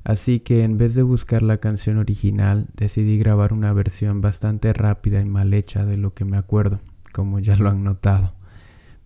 Así 0.04 0.40
que 0.40 0.64
en 0.64 0.78
vez 0.78 0.94
de 0.94 1.02
buscar 1.02 1.42
la 1.42 1.58
canción 1.58 1.98
original, 1.98 2.68
decidí 2.74 3.18
grabar 3.18 3.52
una 3.52 3.72
versión 3.72 4.20
bastante 4.20 4.72
rápida 4.72 5.20
y 5.20 5.26
mal 5.26 5.52
hecha 5.52 5.84
de 5.84 5.96
lo 5.96 6.14
que 6.14 6.24
me 6.24 6.36
acuerdo, 6.36 6.80
como 7.12 7.38
ya 7.38 7.56
lo 7.56 7.70
han 7.70 7.84
notado. 7.84 8.34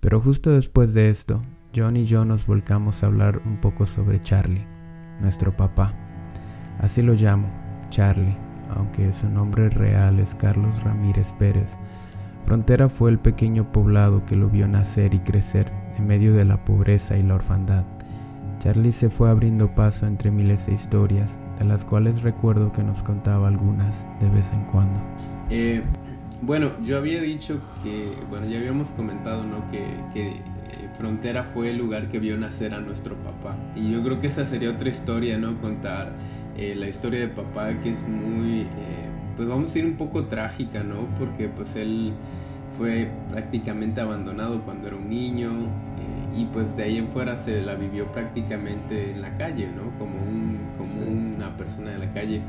Pero 0.01 0.21
justo 0.21 0.51
después 0.51 0.95
de 0.95 1.11
esto, 1.11 1.41
John 1.75 1.97
y 1.97 2.05
yo 2.05 2.25
nos 2.25 2.47
volcamos 2.47 3.03
a 3.03 3.07
hablar 3.07 3.43
un 3.45 3.61
poco 3.61 3.87
sobre 3.87 4.23
Charlie, 4.23 4.67
nuestro 5.21 5.57
papá. 5.57 5.95
Así 6.79 7.03
lo 7.03 7.15
llamo, 7.15 7.49
Charlie, 7.91 8.37
aunque 8.75 9.13
su 9.13 9.29
nombre 9.29 9.69
real 9.69 10.21
es 10.21 10.35
Carlos 10.35 10.83
Ramírez 10.83 11.33
Pérez. 11.33 11.77
Frontera 12.45 12.89
fue 12.89 13.11
el 13.11 13.19
pequeño 13.19 13.73
poblado 13.73 14.25
que 14.27 14.37
lo 14.37 14.51
vio 14.51 14.69
nacer 14.69 15.15
y 15.15 15.21
crecer 15.21 15.73
en 15.97 16.07
medio 16.07 16.35
de 16.35 16.45
la 16.45 16.65
pobreza 16.65 17.17
y 17.17 17.23
la 17.23 17.37
orfandad. 17.37 17.85
Charlie 18.59 18.93
se 18.93 19.11
fue 19.11 19.31
abriendo 19.31 19.75
paso 19.75 20.07
entre 20.07 20.31
miles 20.31 20.67
de 20.67 20.75
historias, 20.75 21.39
de 21.59 21.65
las 21.65 21.85
cuales 21.85 22.23
recuerdo 22.23 22.73
que 22.73 22.83
nos 22.83 23.03
contaba 23.03 23.49
algunas 23.49 24.07
de 24.21 24.29
vez 24.31 24.53
en 24.53 24.65
cuando. 24.65 24.99
Eh, 25.51 25.83
bueno, 26.43 26.73
yo 26.83 26.99
había 26.99 27.21
dicho 27.21 27.61
que, 27.83 28.13
bueno, 28.29 28.47
ya 28.47 28.59
habíamos 28.59 28.89
comentado, 28.91 29.45
¿no? 29.45 29.71
Que, 29.71 29.85
que 30.13 30.29
eh, 30.29 30.43
Frontera 30.99 31.45
fue 31.45 31.71
el 31.71 31.79
lugar 31.79 32.09
que 32.09 32.19
vio 32.19 32.37
nacer 32.37 32.75
a 32.75 32.81
nuestro 32.81 33.17
papá. 33.17 33.57
Y 33.75 33.91
yo 33.91 34.03
creo 34.03 34.21
que 34.21 34.27
esa 34.27 34.45
sería 34.45 34.71
otra 34.71 34.89
historia, 34.89 35.39
¿no? 35.39 35.59
Contar 35.61 36.13
eh, 36.57 36.75
la 36.77 36.89
historia 36.89 37.21
de 37.21 37.29
papá 37.29 37.71
que 37.83 37.91
es 37.91 38.09
muy, 38.09 38.63
eh, 38.63 39.09
pues 39.37 39.49
vamos 39.49 39.65
a 39.65 39.67
decir 39.67 39.85
un 39.85 39.97
poco 39.97 40.27
trágica, 40.27 40.85
¿no? 40.85 41.09
Porque 41.19 41.49
pues 41.49 41.75
él 41.75 42.13
fue 42.79 43.11
prácticamente 43.31 44.01
abandonado 44.01 44.63
cuando 44.63 44.89
era 44.89 44.97
un 44.97 45.09
niño 45.09 45.51
eh, 45.51 46.41
y 46.41 46.45
pues 46.47 46.77
de 46.77 46.85
ahí 46.85 46.99
en 46.99 47.09
fuera 47.09 47.37
se 47.37 47.61
la 47.63 47.75
vivió 47.75 48.07
prácticamente 48.13 49.11
en 49.11 49.23
la 49.23 49.37
calle, 49.37 49.69
¿no? 49.69 49.99
Como, 49.99 50.23
un, 50.23 50.59
como 50.79 51.07
una 51.07 51.57
persona 51.57 51.91
de 51.91 51.99
la 51.99 52.13
calle. 52.13 52.41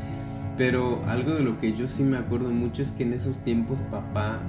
Pero 0.58 1.04
algo 1.08 1.34
de 1.34 1.42
lo 1.42 1.60
que 1.60 1.74
yo 1.74 1.88
sí 1.88 2.04
me 2.04 2.18
acuerdo 2.18 2.50
mucho 2.50 2.84
es 2.84 2.92
que 2.92 3.04
en 3.04 3.14
esos 3.14 3.40
tiempos 3.40 3.80
papá 3.92 4.40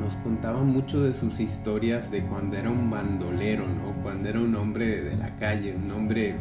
nos 0.00 0.14
contaba 0.16 0.62
mucho 0.62 1.02
de 1.02 1.14
sus 1.14 1.38
historias 1.38 2.10
de 2.10 2.22
cuando 2.22 2.56
era 2.56 2.70
un 2.70 2.90
bandolero, 2.90 3.64
¿no? 3.66 3.94
Cuando 4.02 4.28
era 4.28 4.40
un 4.40 4.54
hombre 4.56 5.00
de 5.02 5.16
la 5.16 5.36
calle, 5.36 5.76
un 5.76 5.90
hombre 5.90 6.34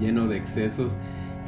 lleno 0.00 0.26
de 0.26 0.36
excesos 0.36 0.96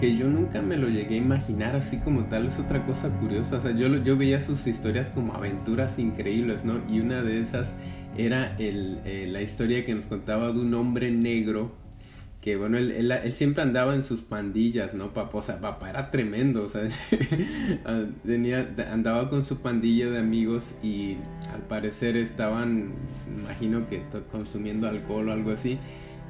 que 0.01 0.17
yo 0.17 0.29
nunca 0.29 0.63
me 0.63 0.77
lo 0.77 0.89
llegué 0.89 1.17
a 1.17 1.19
imaginar 1.19 1.75
así 1.75 1.99
como 1.99 2.25
tal, 2.25 2.47
es 2.47 2.59
otra 2.59 2.87
cosa 2.87 3.09
curiosa, 3.19 3.57
o 3.57 3.61
sea, 3.61 3.73
yo, 3.73 3.89
yo 4.03 4.17
veía 4.17 4.41
sus 4.41 4.67
historias 4.67 5.09
como 5.09 5.35
aventuras 5.35 5.99
increíbles, 5.99 6.65
¿no? 6.65 6.81
Y 6.89 7.01
una 7.01 7.23
de 7.23 7.41
esas 7.41 7.69
era 8.17 8.57
el, 8.59 9.01
eh, 9.05 9.27
la 9.31 9.43
historia 9.43 9.85
que 9.85 9.95
nos 9.95 10.07
contaba 10.07 10.53
de 10.53 10.61
un 10.61 10.73
hombre 10.75 11.11
negro, 11.11 11.73
que 12.41 12.57
bueno, 12.57 12.79
él, 12.79 13.11
él, 13.11 13.33
siempre 13.33 13.63
andaba 13.63 13.95
en 13.95 14.05
sus 14.05 14.21
pandillas, 14.21 14.95
¿no? 14.95 15.13
Papá, 15.13 15.39
o 15.39 15.43
sea, 15.43 15.61
papá 15.61 15.91
era 15.91 16.11
tremendo, 16.13 16.65
o 16.65 16.69
sea, 16.69 16.89
tenía, 18.27 18.75
andaba 18.93 19.29
con 19.29 19.43
su 19.43 19.59
pandilla 19.59 20.11
de 20.11 20.19
amigos 20.19 20.75
y 20.83 21.17
al 21.53 21.63
parecer 21.63 22.17
estaban, 22.17 22.93
imagino 23.29 23.89
que 23.89 24.03
consumiendo 24.31 24.89
alcohol 24.89 25.29
o 25.29 25.33
algo 25.33 25.51
así 25.51 25.79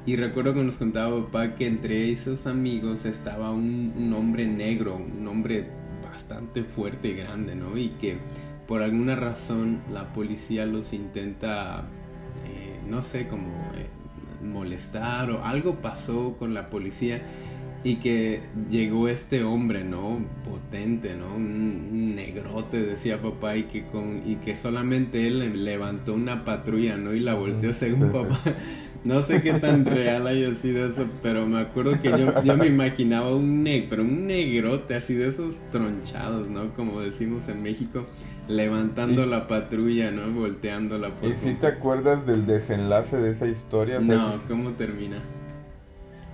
y 0.09 0.15
recuerdo 0.15 0.55
que 0.55 0.63
nos 0.63 0.79
contaba 0.79 1.23
papá 1.25 1.53
que 1.53 1.67
entre 1.67 2.11
esos 2.11 2.47
amigos 2.47 3.05
estaba 3.05 3.51
un, 3.51 4.11
hombre 4.17 4.47
negro, 4.47 4.95
un 4.95 5.27
hombre 5.27 5.67
bastante 6.03 6.63
fuerte 6.63 7.09
y 7.09 7.13
grande, 7.13 7.53
¿no? 7.53 7.77
Y 7.77 7.89
que 7.89 8.17
por 8.67 8.81
alguna 8.81 9.15
razón 9.15 9.81
la 9.93 10.11
policía 10.11 10.65
los 10.65 10.93
intenta, 10.93 11.83
eh, 12.47 12.79
no 12.87 13.03
sé, 13.03 13.27
como 13.27 13.49
eh, 13.75 13.85
molestar 14.43 15.29
o 15.29 15.43
algo 15.43 15.75
pasó 15.75 16.37
con 16.39 16.55
la 16.55 16.71
policía 16.71 17.21
y 17.83 17.97
que 17.97 18.41
llegó 18.67 19.09
este 19.09 19.43
hombre, 19.43 19.83
¿no? 19.83 20.25
Potente, 20.43 21.15
¿no? 21.15 21.35
Un, 21.35 22.15
negrote, 22.15 22.81
decía 22.81 23.21
papá, 23.21 23.57
y 23.57 23.63
que, 23.65 23.85
con, 23.85 24.23
y 24.25 24.37
que 24.37 24.55
solamente 24.55 25.27
él 25.27 25.63
levantó 25.63 26.15
una 26.15 26.45
patrulla, 26.45 26.97
¿no? 26.97 27.13
Y 27.13 27.19
la 27.19 27.35
volteó 27.35 27.73
según 27.73 28.11
papá. 28.11 28.39
No 29.03 29.21
sé 29.21 29.41
qué 29.41 29.53
tan 29.53 29.85
real 29.85 30.27
haya 30.27 30.53
sido 30.55 30.87
eso, 30.87 31.05
pero 31.23 31.45
me 31.45 31.61
acuerdo 31.61 32.01
que 32.01 32.09
yo, 32.09 32.43
yo 32.43 32.57
me 32.57 32.67
imaginaba 32.67 33.33
un 33.35 33.63
negro, 33.63 34.03
un 34.03 34.27
negrote 34.27 34.95
así 34.95 35.13
de 35.13 35.29
esos 35.29 35.57
tronchados, 35.71 36.49
¿no? 36.49 36.73
Como 36.75 36.99
decimos 37.01 37.47
en 37.47 37.63
México, 37.63 38.05
levantando 38.47 39.25
la 39.25 39.47
patrulla, 39.47 40.11
¿no? 40.11 40.31
Volteándola. 40.33 41.15
Por 41.15 41.29
¿Y 41.29 41.33
si 41.33 41.53
te 41.53 41.67
acuerdas 41.67 42.25
del 42.25 42.45
desenlace 42.45 43.17
de 43.17 43.31
esa 43.31 43.47
historia? 43.47 43.99
no, 43.99 44.33
¿cómo 44.47 44.71
termina? 44.71 45.19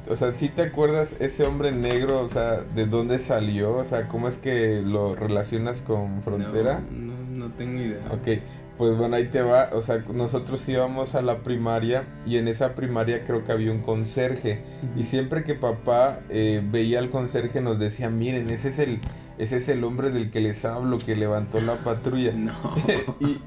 O 0.08 0.16
sea, 0.16 0.34
si 0.34 0.50
te 0.50 0.62
acuerdas 0.62 1.16
ese 1.20 1.46
hombre 1.46 1.72
negro, 1.72 2.22
o 2.22 2.30
sea, 2.30 2.62
de 2.62 2.86
dónde 2.86 3.18
salió? 3.18 3.78
O 3.78 3.86
sea, 3.86 4.08
¿cómo 4.08 4.28
es 4.28 4.38
que 4.38 4.82
lo 4.86 5.16
relacionas 5.16 5.82
con 5.82 6.22
Frontera? 6.22 6.82
No, 6.92 7.14
no, 7.14 7.48
no 7.48 7.54
tengo 7.54 7.82
idea. 7.82 8.06
Ok, 8.12 8.40
pues 8.78 8.98
bueno, 8.98 9.16
ahí 9.16 9.28
te 9.28 9.42
va. 9.42 9.70
O 9.74 9.82
sea, 9.82 10.04
nosotros 10.14 10.68
íbamos 10.68 11.16
a 11.16 11.22
la 11.22 11.44
primaria 11.44 12.06
y 12.26 12.38
en 12.38 12.48
esa 12.48 12.76
primaria 12.76 13.24
creo 13.26 13.44
que 13.44 13.52
había 13.52 13.72
un 13.72 13.82
conserje. 13.82 14.64
Y 14.96 15.04
siempre 15.04 15.44
que 15.44 15.56
papá 15.56 16.20
eh, 16.30 16.62
veía 16.64 17.00
al 17.00 17.10
conserje 17.10 17.62
nos 17.62 17.80
decía, 17.80 18.10
miren, 18.10 18.50
ese 18.50 18.70
es 18.70 18.80
el, 18.80 19.00
ese 19.38 19.58
es 19.58 19.70
el 19.70 19.84
hombre 19.84 20.12
del 20.12 20.32
que 20.32 20.42
les 20.42 20.66
hablo, 20.66 20.98
que 20.98 21.16
levantó 21.16 21.62
la 21.62 21.84
patrulla. 21.84 22.32
No. 22.36 22.54
y, 23.20 23.40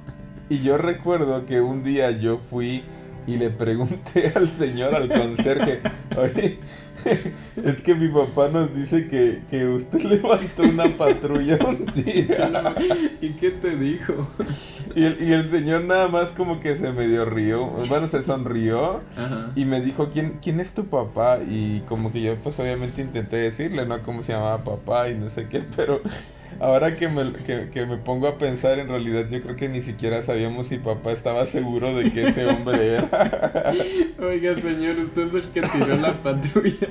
y 0.49 0.62
yo 0.62 0.79
recuerdo 0.79 1.45
que 1.47 1.61
un 1.61 1.85
día 1.85 2.11
yo 2.11 2.39
fui 2.51 2.83
y 3.29 3.37
le 3.37 3.51
pregunté 3.51 4.33
al 4.35 4.49
señor, 4.49 4.95
al 4.95 5.09
conserje, 5.09 5.81
oye, 6.16 6.59
es 7.65 7.83
que 7.83 7.95
mi 7.95 8.09
papá 8.09 8.49
nos 8.49 8.75
dice 8.75 9.09
que, 9.09 9.43
que 9.51 9.67
usted 9.67 10.01
levantó 10.03 10.63
una 10.63 10.97
patrulla 10.97 11.59
un 11.67 11.87
día. 11.95 12.75
¿Y 13.21 13.31
qué 13.31 13.51
te 13.51 13.77
dijo? 13.77 14.27
Y 14.95 15.05
el, 15.05 15.23
y 15.23 15.33
el 15.33 15.49
señor 15.49 15.85
nada 15.85 16.09
más 16.09 16.33
como 16.33 16.61
que 16.61 16.77
se 16.77 16.93
medio 16.93 17.25
rió, 17.25 17.67
bueno, 17.89 18.07
se 18.09 18.23
sonrió 18.23 19.01
y 19.55 19.65
me 19.65 19.81
dijo, 19.81 20.11
¿quién, 20.13 20.39
¿quién 20.43 20.61
es 20.61 20.73
tu 20.73 20.87
papá? 20.87 21.39
Y 21.49 21.81
como 21.89 22.13
que 22.13 22.23
yo 22.23 22.37
pues 22.37 22.59
obviamente 22.59 23.03
intenté 23.03 23.37
decirle, 23.37 23.87
¿no? 23.87 24.03
¿Cómo 24.03 24.23
se 24.23 24.33
llamaba 24.33 24.65
papá 24.65 25.09
y 25.09 25.15
no 25.17 25.31
sé 25.31 25.49
qué? 25.49 25.63
Pero 25.77 26.01
ahora 26.61 26.97
que 26.97 27.09
me, 27.09 27.33
que, 27.33 27.87
me 27.87 27.97
pongo 27.97 28.29
a 28.29 28.39
pensar, 28.39 28.79
en 28.79 28.89
realidad 28.89 29.27
yo 29.31 29.41
creo 29.43 29.57
que 29.57 29.69
ni 29.69 29.83
siquiera 29.83 30.23
sabíamos 30.23 30.69
si 30.69 30.79
papá 30.79 31.13
estaba 31.13 31.47
seguro 31.47 31.95
de 31.95 32.11
que 32.13 32.29
ese 32.29 32.47
hombre 32.47 32.95
era. 32.95 33.73
Oiga, 34.21 34.57
señor, 34.61 34.99
usted 34.99 35.29
es 35.29 35.45
el 35.45 35.51
que 35.51 35.63
tiró 35.63 35.97
la 35.97 36.23
patrulla. 36.23 36.89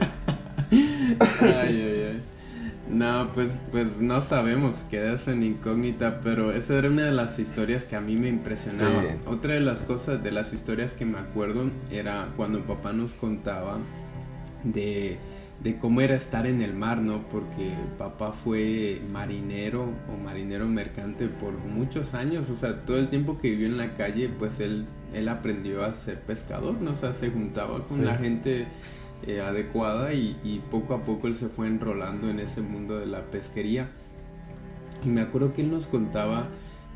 Ay, 0.72 1.20
ay, 1.42 2.04
ay. 2.12 2.22
No, 2.90 3.32
pues, 3.34 3.62
pues 3.72 3.98
no 4.00 4.22
sabemos, 4.22 4.76
queda 4.90 5.18
en 5.28 5.44
incógnita, 5.44 6.22
pero 6.22 6.54
esa 6.54 6.78
era 6.78 6.88
una 6.88 7.06
de 7.06 7.12
las 7.12 7.38
historias 7.38 7.84
que 7.84 7.98
a 7.98 8.02
mí 8.02 8.16
me 8.16 8.30
impresionaba. 8.30 9.04
Otra 9.26 9.56
de 9.56 9.60
las 9.60 9.80
cosas, 9.82 10.24
de 10.24 10.32
las 10.32 10.54
historias 10.54 10.94
que 10.94 11.04
me 11.04 11.18
acuerdo, 11.18 11.70
era 11.92 12.30
cuando 12.38 12.62
papá 12.62 12.94
nos 12.94 13.14
contaba 13.14 13.78
de 14.64 15.18
de 15.64 15.78
cómo 15.78 16.02
era 16.02 16.16
estar 16.16 16.46
en 16.46 16.62
el 16.62 16.74
mar, 16.74 17.00
¿no? 17.02 17.24
Porque 17.30 17.74
papá 17.98 18.32
fue 18.32 19.02
marinero 19.12 19.90
o 20.14 20.24
marinero 20.24 20.68
mercante 20.68 21.28
por 21.28 21.54
muchos 21.54 22.14
años, 22.14 22.50
o 22.50 22.56
sea, 22.56 22.86
todo 22.86 22.98
el 22.98 23.10
tiempo 23.10 23.38
que 23.38 23.50
vivió 23.50 23.68
en 23.68 23.78
la 23.78 23.96
calle, 23.96 24.30
pues 24.30 24.60
él, 24.60 24.86
él 25.14 25.28
aprendió 25.30 25.84
a 25.84 25.94
ser 25.94 26.22
pescador, 26.22 26.80
¿no? 26.80 26.92
O 26.92 26.96
sea, 26.96 27.14
se 27.14 27.32
juntaba 27.32 27.84
con 27.86 28.06
la 28.06 28.16
gente 28.18 28.68
eh, 29.26 29.42
adecuada 29.42 30.14
y, 30.14 30.38
y, 30.44 30.60
poco 30.60 30.94
a 30.94 31.04
poco 31.04 31.28
él 31.28 31.34
se 31.34 31.48
fue 31.48 31.68
enrolando 31.68 32.30
en 32.30 32.40
ese 32.40 32.62
mundo 32.62 33.00
de 33.00 33.08
la 33.08 33.24
pesquería. 33.26 33.90
Y 35.04 35.10
me 35.10 35.22
acuerdo 35.22 35.54
que 35.54 35.62
él 35.64 35.72
nos 35.72 35.88
contaba 35.88 36.50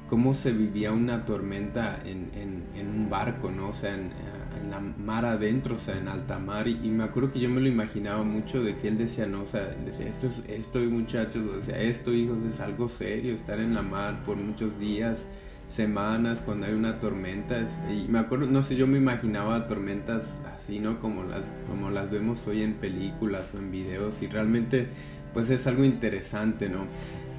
cómo 0.07 0.33
se 0.33 0.51
vivía 0.51 0.91
una 0.91 1.25
tormenta 1.25 1.97
en, 2.05 2.29
en, 2.35 2.63
en 2.75 2.87
un 2.89 3.09
barco, 3.09 3.49
¿no? 3.49 3.69
O 3.69 3.73
sea, 3.73 3.95
en, 3.95 4.11
en 4.59 4.71
la 4.71 4.79
mar 4.79 5.25
adentro, 5.25 5.75
o 5.75 5.79
sea, 5.79 5.97
en 5.97 6.07
alta 6.07 6.39
mar. 6.39 6.67
Y, 6.67 6.75
me 6.75 7.03
acuerdo 7.03 7.31
que 7.31 7.39
yo 7.39 7.49
me 7.49 7.61
lo 7.61 7.67
imaginaba 7.67 8.23
mucho 8.23 8.63
de 8.63 8.77
que 8.77 8.87
él 8.87 8.97
decía, 8.97 9.25
no, 9.25 9.43
o 9.43 9.45
sea, 9.45 9.75
decía, 9.85 10.07
esto, 10.07 10.27
es, 10.27 10.43
esto 10.47 10.79
muchachos, 10.79 11.43
o 11.59 11.63
sea, 11.63 11.79
esto 11.79 12.13
hijos 12.13 12.43
es 12.43 12.59
algo 12.59 12.89
serio, 12.89 13.33
estar 13.33 13.59
en 13.59 13.73
la 13.73 13.81
mar 13.81 14.23
por 14.25 14.37
muchos 14.37 14.77
días, 14.79 15.25
semanas, 15.67 16.41
cuando 16.43 16.67
hay 16.67 16.73
una 16.73 16.99
tormenta. 16.99 17.67
y 17.89 18.07
me 18.09 18.19
acuerdo, 18.19 18.47
no 18.47 18.61
sé, 18.63 18.75
yo 18.75 18.87
me 18.87 18.97
imaginaba 18.97 19.67
tormentas 19.67 20.39
así, 20.53 20.79
¿no? 20.79 20.99
Como 20.99 21.23
las, 21.23 21.43
como 21.67 21.89
las 21.89 22.11
vemos 22.11 22.45
hoy 22.47 22.61
en 22.61 22.75
películas 22.75 23.45
o 23.53 23.57
en 23.57 23.71
videos. 23.71 24.21
Y 24.21 24.27
realmente, 24.27 24.87
pues 25.33 25.49
es 25.49 25.65
algo 25.67 25.83
interesante, 25.85 26.69
¿no? 26.69 26.87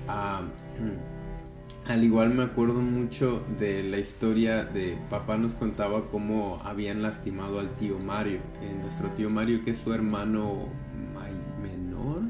Ah, 0.08 0.42
al 1.88 2.04
igual 2.04 2.32
me 2.34 2.44
acuerdo 2.44 2.80
mucho 2.80 3.44
de 3.58 3.82
la 3.82 3.98
historia 3.98 4.64
de 4.64 4.96
papá 5.10 5.36
nos 5.36 5.54
contaba 5.54 6.08
cómo 6.10 6.60
habían 6.64 7.02
lastimado 7.02 7.58
al 7.58 7.70
tío 7.76 7.98
Mario, 7.98 8.38
eh, 8.62 8.74
nuestro 8.80 9.08
tío 9.10 9.30
Mario 9.30 9.64
que 9.64 9.72
es 9.72 9.78
su 9.78 9.92
hermano 9.92 10.68
menor, 11.60 12.22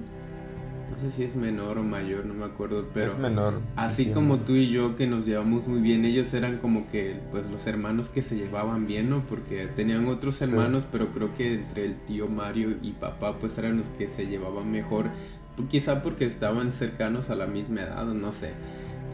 no 0.90 0.98
sé 0.98 1.10
si 1.10 1.24
es 1.24 1.36
menor 1.36 1.78
o 1.78 1.82
mayor, 1.82 2.24
no 2.26 2.34
me 2.34 2.44
acuerdo, 2.44 2.88
pero 2.92 3.12
es 3.12 3.18
menor. 3.18 3.60
Así 3.76 4.06
como 4.06 4.40
tú 4.40 4.54
y 4.54 4.70
yo 4.70 4.96
que 4.96 5.06
nos 5.06 5.26
llevamos 5.26 5.66
muy 5.66 5.80
bien, 5.80 6.04
ellos 6.04 6.32
eran 6.34 6.58
como 6.58 6.88
que 6.88 7.16
pues 7.30 7.50
los 7.50 7.66
hermanos 7.66 8.08
que 8.08 8.22
se 8.22 8.36
llevaban 8.36 8.86
bien, 8.86 9.10
¿no? 9.10 9.22
Porque 9.26 9.66
tenían 9.74 10.06
otros 10.06 10.40
hermanos, 10.42 10.86
pero 10.90 11.08
creo 11.08 11.34
que 11.34 11.54
entre 11.54 11.86
el 11.86 11.96
tío 11.96 12.28
Mario 12.28 12.76
y 12.82 12.92
papá 12.92 13.38
pues 13.38 13.56
eran 13.58 13.78
los 13.78 13.88
que 13.88 14.08
se 14.08 14.26
llevaban 14.26 14.70
mejor, 14.70 15.06
quizá 15.70 16.02
porque 16.02 16.24
estaban 16.24 16.72
cercanos 16.72 17.30
a 17.30 17.34
la 17.34 17.46
misma 17.46 17.82
edad, 17.82 18.04
no 18.06 18.32
sé. 18.32 18.52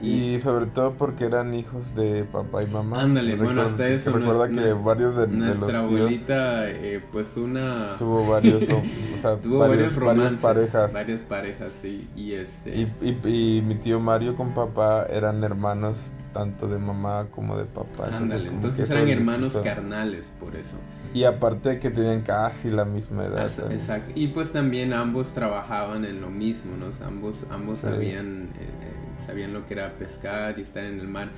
Y, 0.02 0.38
sobre 0.40 0.66
todo 0.66 0.94
porque 0.94 1.24
eran 1.24 1.54
hijos 1.54 1.94
de 1.94 2.24
papá 2.24 2.62
y 2.62 2.66
mamá. 2.66 3.02
Ándale, 3.02 3.36
bueno, 3.36 3.62
hasta 3.62 3.88
eso. 3.88 4.12
Recuerda 4.12 4.48
que 4.48 4.72
varios 4.72 5.16
de, 5.16 5.26
nuestra 5.28 5.80
abuelita, 5.80 6.70
eh, 6.70 7.02
pues 7.12 7.28
fue 7.28 7.44
una. 7.44 7.96
Tuvo 7.98 8.26
varios, 8.26 8.62
o, 8.68 9.20
sea, 9.20 9.36
tuvo 9.36 9.58
varios, 9.58 9.98
varias 9.98 10.34
parejas. 10.34 10.92
Varias 10.92 11.22
parejas, 11.22 11.72
sí. 11.80 12.08
Y, 12.16 12.32
este... 12.32 12.76
Y, 12.76 13.18
y, 13.28 13.62
mi 13.62 13.74
tío 13.76 14.00
Mario 14.00 14.36
con 14.36 14.54
papá 14.54 15.06
eran 15.10 15.42
hermanos 15.44 16.12
tanto 16.32 16.68
de 16.68 16.78
mamá 16.78 17.26
como 17.30 17.56
de 17.56 17.64
papá. 17.64 18.08
Ándale, 18.12 18.48
entonces, 18.48 18.88
eran 18.90 19.08
hermanos 19.08 19.56
carnales, 19.62 20.32
por 20.38 20.54
eso. 20.54 20.76
Y 21.14 21.24
aparte 21.24 21.78
que 21.78 21.90
tenían 21.90 22.22
casi 22.22 22.70
la 22.70 22.84
misma 22.84 23.24
edad. 23.24 23.50
Exacto. 23.70 24.12
Y 24.14 24.28
pues 24.28 24.52
también 24.52 24.92
ambos 24.92 25.32
trabajaban 25.32 26.04
en 26.04 26.20
lo 26.20 26.28
mismo, 26.28 26.76
¿no? 26.76 26.86
ambos, 27.06 27.46
ambos 27.50 27.84
habían. 27.84 28.50
Eh, 28.58 28.98
sabían 29.24 29.52
lo 29.52 29.66
que 29.66 29.74
era 29.74 29.92
pescar 29.98 30.58
y 30.58 30.62
estar 30.62 30.84
en 30.84 31.00
el 31.00 31.08
mar. 31.08 31.28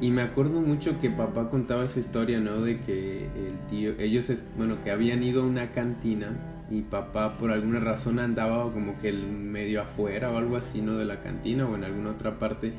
Y 0.00 0.10
me 0.10 0.22
acuerdo 0.22 0.60
mucho 0.60 1.00
que 1.00 1.10
papá 1.10 1.50
contaba 1.50 1.84
esa 1.84 2.00
historia, 2.00 2.40
¿no? 2.40 2.60
De 2.60 2.80
que 2.80 3.24
el 3.24 3.58
tío, 3.70 3.92
ellos, 3.98 4.30
bueno, 4.56 4.82
que 4.82 4.90
habían 4.90 5.22
ido 5.22 5.42
a 5.42 5.46
una 5.46 5.70
cantina 5.70 6.32
y 6.70 6.82
papá 6.82 7.36
por 7.38 7.50
alguna 7.52 7.78
razón 7.80 8.18
andaba 8.18 8.72
como 8.72 8.98
que 9.00 9.10
el 9.10 9.22
medio 9.26 9.82
afuera 9.82 10.30
o 10.30 10.36
algo 10.36 10.56
así, 10.56 10.82
¿no? 10.82 10.96
De 10.96 11.04
la 11.04 11.20
cantina 11.20 11.66
o 11.66 11.74
en 11.76 11.84
alguna 11.84 12.10
otra 12.10 12.38
parte. 12.38 12.72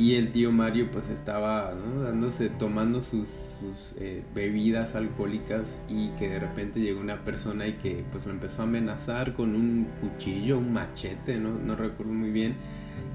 Y 0.00 0.14
el 0.14 0.32
tío 0.32 0.50
Mario 0.50 0.90
pues 0.90 1.10
estaba 1.10 1.74
¿no? 1.74 2.00
dándose, 2.00 2.48
tomando 2.48 3.02
sus, 3.02 3.58
eh, 3.98 4.22
bebidas 4.34 4.94
alcohólicas 4.94 5.76
y 5.90 6.08
que 6.12 6.30
de 6.30 6.38
repente 6.38 6.80
llegó 6.80 7.02
una 7.02 7.22
persona 7.22 7.68
y 7.68 7.74
que 7.74 8.02
pues 8.10 8.24
lo 8.24 8.32
empezó 8.32 8.62
a 8.62 8.64
amenazar 8.64 9.34
con 9.34 9.54
un 9.54 9.88
cuchillo, 10.00 10.56
un 10.56 10.72
machete, 10.72 11.36
no, 11.36 11.50
no 11.50 11.76
recuerdo 11.76 12.14
muy 12.14 12.30
bien 12.30 12.54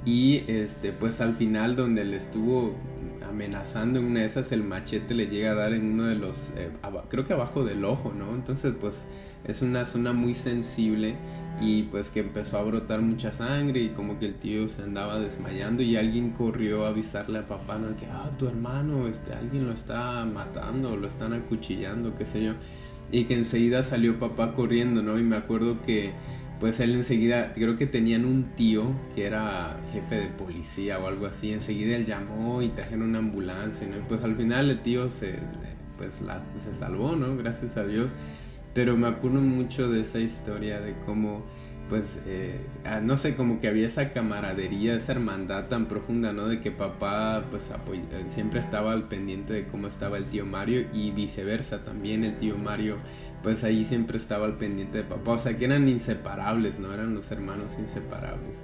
y 0.05 0.43
este, 0.45 0.91
pues 0.91 1.21
al 1.21 1.33
final 1.33 1.75
donde 1.75 2.05
le 2.05 2.17
estuvo 2.17 2.75
amenazando 3.27 3.97
en 3.97 4.05
una 4.05 4.19
de 4.19 4.27
esas, 4.27 4.51
el 4.51 4.61
machete 4.61 5.15
le 5.15 5.25
llega 5.25 5.53
a 5.53 5.55
dar 5.55 5.73
en 5.73 5.93
uno 5.93 6.03
de 6.03 6.13
los, 6.13 6.51
eh, 6.55 6.69
creo 7.09 7.25
que 7.25 7.33
abajo 7.33 7.65
del 7.65 7.83
ojo, 7.83 8.13
¿no? 8.13 8.36
Entonces 8.36 8.75
pues 8.79 9.01
es 9.43 9.63
una 9.63 9.88
zona 9.88 10.13
muy 10.13 10.36
sensible 10.36 11.15
y 11.62 11.84
pues 11.84 12.10
que 12.10 12.20
empezó 12.20 12.58
a 12.58 12.64
brotar 12.64 13.01
mucha 13.01 13.32
sangre 13.32 13.80
y 13.82 13.89
como 13.89 14.20
que 14.20 14.26
el 14.28 14.36
tío 14.36 14.68
se 14.68 14.84
andaba 14.84 15.20
desmayando 15.20 15.84
y 15.84 15.95
alguien 15.95 16.32
corrió 16.32 16.86
a 16.86 16.89
avisarle 16.89 17.39
a 17.39 17.47
papá, 17.47 17.78
¿no? 17.78 17.95
Que, 17.97 18.06
ah, 18.08 18.30
tu 18.38 18.47
hermano, 18.47 19.08
este, 19.08 19.34
alguien 19.34 19.66
lo 19.66 19.72
está 19.72 20.26
matando, 20.26 20.97
lo 20.97 21.08
están 21.08 21.34
acuchillando, 21.34 22.16
qué 22.16 22.26
sé 22.26 22.43
yo. 22.43 22.53
Y 23.12 23.26
que 23.26 23.36
enseguida 23.36 23.84
salió 23.84 24.20
papá 24.20 24.53
corriendo, 24.53 25.01
¿no? 25.01 25.18
Y 25.18 25.24
me 25.24 25.38
acuerdo 25.38 25.82
que 25.82 26.14
pues 26.60 26.80
él 26.80 26.95
enseguida, 26.95 27.51
creo 27.53 27.76
que 27.76 27.86
tenían 27.86 28.26
un 28.26 28.56
tío 28.56 28.86
que 29.14 29.26
era 29.26 29.78
jefe 29.91 30.16
de 30.16 30.28
policía 30.28 30.99
o 30.99 31.08
algo 31.08 31.26
así, 31.26 31.51
enseguida 31.51 31.97
él 31.97 32.06
llamó 32.06 32.62
y 32.62 32.70
trajeron 32.70 33.10
una 33.10 33.20
ambulancia, 33.20 33.86
¿no? 33.86 33.97
pues 34.08 34.24
al 34.24 34.36
final 34.36 34.70
el 34.70 34.80
tío 34.80 35.10
se, 35.10 35.36
pues 35.97 36.12
se 36.64 36.74
salvó, 36.74 37.16
¿no? 37.16 37.36
Gracias 37.36 37.76
a 37.78 37.86
Dios. 37.86 38.12
Pero 38.76 38.95
me 38.95 39.07
acuerdo 39.07 39.41
mucho 39.41 39.89
de 39.89 40.01
esa 40.01 40.19
historia 40.19 40.80
de 40.80 40.93
cómo, 41.07 41.43
pues, 41.89 42.19
eh, 42.28 42.59
ah, 42.84 42.99
no 42.99 43.17
sé, 43.17 43.36
como 43.36 43.59
que 43.59 43.67
había 43.67 43.88
esa 43.88 44.11
camaradería, 44.11 44.95
esa 44.95 45.13
hermandad 45.13 45.69
tan 45.69 45.88
profunda, 45.88 46.32
¿no? 46.34 46.47
De 46.47 46.61
que 46.61 46.69
papá, 46.69 47.43
pues, 47.49 47.71
eh, 47.71 48.26
siempre 48.28 48.59
estaba 48.59 48.91
al 48.91 49.07
pendiente 49.07 49.53
de 49.53 49.67
cómo 49.67 49.88
estaba 49.88 50.17
el 50.17 50.26
tío 50.26 50.45
Mario 50.45 50.86
y 50.93 51.09
viceversa, 51.09 51.84
también 51.84 52.23
el 52.23 52.38
tío 52.38 52.57
Mario 52.57 52.97
pues 53.45 53.63
ahí 53.63 53.86
siempre 53.86 54.17
estaba 54.17 54.47
al 54.47 54.57
pendiente 54.57 54.97
de 54.97 55.03
papá. 55.03 55.34
O 55.34 55.38
sea, 55.38 55.55
que 55.55 55.65
eran 55.65 55.88
inseparables, 55.88 56.80
¿no? 56.80 56.91
Eran 56.91 57.13
los 57.13 57.32
hermanos 57.32 57.73
inseparables. 57.78 58.57